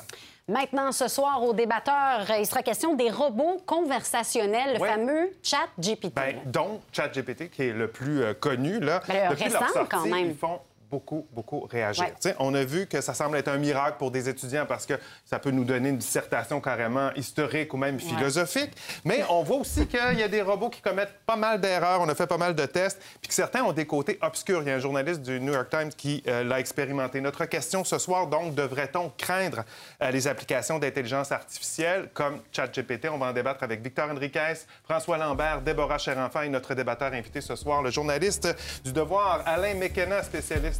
Maintenant, 0.49 0.91
ce 0.91 1.07
soir, 1.07 1.43
au 1.45 1.53
débatteur, 1.53 2.27
il 2.39 2.45
sera 2.45 2.63
question 2.63 2.95
des 2.95 3.09
robots 3.09 3.63
conversationnels, 3.67 4.79
le 4.81 4.85
fameux 4.85 5.31
chat 5.43 5.69
GPT. 5.79 6.15
Bien, 6.15 6.35
donc, 6.47 6.81
chat 6.93 7.09
GPT, 7.09 7.51
qui 7.51 7.63
est 7.63 7.73
le 7.73 7.89
plus 7.89 8.23
euh, 8.23 8.35
connu. 8.35 8.81
Là. 8.81 9.01
Ben, 9.07 9.31
Depuis 9.31 9.45
récent, 9.45 9.61
leur 9.61 9.69
sortie, 9.71 9.89
quand 9.89 10.07
même. 10.07 10.31
Ils 10.31 10.37
font 10.37 10.61
beaucoup, 10.91 11.27
beaucoup 11.33 11.61
réagir. 11.71 12.07
Ouais. 12.25 12.35
On 12.39 12.55
a 12.55 12.65
vu 12.65 12.87
que 12.87 13.01
ça 13.01 13.15
semble 13.15 13.37
être 13.37 13.49
un 13.49 13.59
miracle 13.59 13.97
pour 13.99 14.11
des 14.11 14.29
étudiants 14.29 14.67
parce 14.67 14.87
que 14.87 14.95
ça 15.25 15.39
peut 15.39 15.51
nous 15.51 15.65
donner 15.65 15.91
une 15.91 15.99
dissertation 15.99 16.61
carrément 16.61 17.13
historique 17.15 17.73
ou 17.73 17.77
même 17.77 18.01
philosophique. 18.01 18.73
Mais 19.05 19.25
on 19.31 19.43
voit 19.43 19.59
aussi 19.59 19.87
qu'il 19.87 20.19
y 20.19 20.23
a 20.23 20.29
des 20.29 20.43
robots 20.43 20.71
qui 20.71 20.81
commettent 20.81 21.21
pas 21.25 21.37
mal 21.37 21.61
d'erreurs. 21.61 22.01
On 22.01 22.09
a 22.09 22.15
fait 22.15 22.27
pas 22.27 22.39
mal 22.39 22.55
de 22.55 22.67
tests, 22.67 23.01
puis 23.21 23.29
que 23.29 23.35
certains 23.35 23.63
ont 23.63 23.73
des 23.73 23.87
côtés 23.87 24.19
obscurs. 24.23 24.63
Il 24.63 24.69
y 24.69 24.71
a 24.71 24.75
un 24.75 24.81
journaliste 24.81 25.23
du 25.23 25.41
New 25.41 25.53
York 25.53 25.69
Times 25.71 25.91
qui 25.97 26.23
euh, 26.27 26.43
l'a 26.43 26.59
expérimenté. 26.59 27.21
Notre 27.21 27.45
question 27.45 27.85
ce 27.85 27.99
soir, 27.99 28.27
donc, 28.27 28.55
devrait-on 28.55 29.11
craindre 29.17 29.65
euh, 30.03 30.11
les 30.11 30.27
applications 30.27 30.79
d'intelligence 30.79 31.31
artificielle 31.31 32.11
comme 32.13 32.41
ChatGPT? 32.53 33.09
On 33.11 33.19
va 33.19 33.27
en 33.27 33.33
débattre 33.33 33.63
avec 33.63 33.83
Victor 33.83 34.11
Henriquez, 34.11 34.55
François 34.85 35.19
Lambert, 35.19 35.61
Déborah 35.63 35.99
Cherenfant 35.99 36.43
et 36.43 36.49
notre 36.49 36.75
débatteur 36.75 37.13
invité 37.13 37.41
ce 37.41 37.55
soir, 37.55 37.83
le 37.83 37.91
journaliste 37.91 38.49
du 38.85 38.93
Devoir, 38.93 39.43
Alain 39.47 39.75
McKenna, 39.75 40.23
spécialiste 40.23 40.80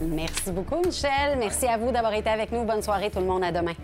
Merci 0.00 0.50
beaucoup, 0.50 0.82
Michel. 0.84 1.38
Merci 1.38 1.66
à 1.66 1.76
vous 1.76 1.92
d'avoir 1.92 2.12
été 2.14 2.28
avec 2.28 2.50
nous. 2.52 2.64
Bonne 2.64 2.82
soirée, 2.82 3.10
tout 3.10 3.20
le 3.20 3.26
monde. 3.26 3.44
À 3.44 3.52
demain. 3.52 3.74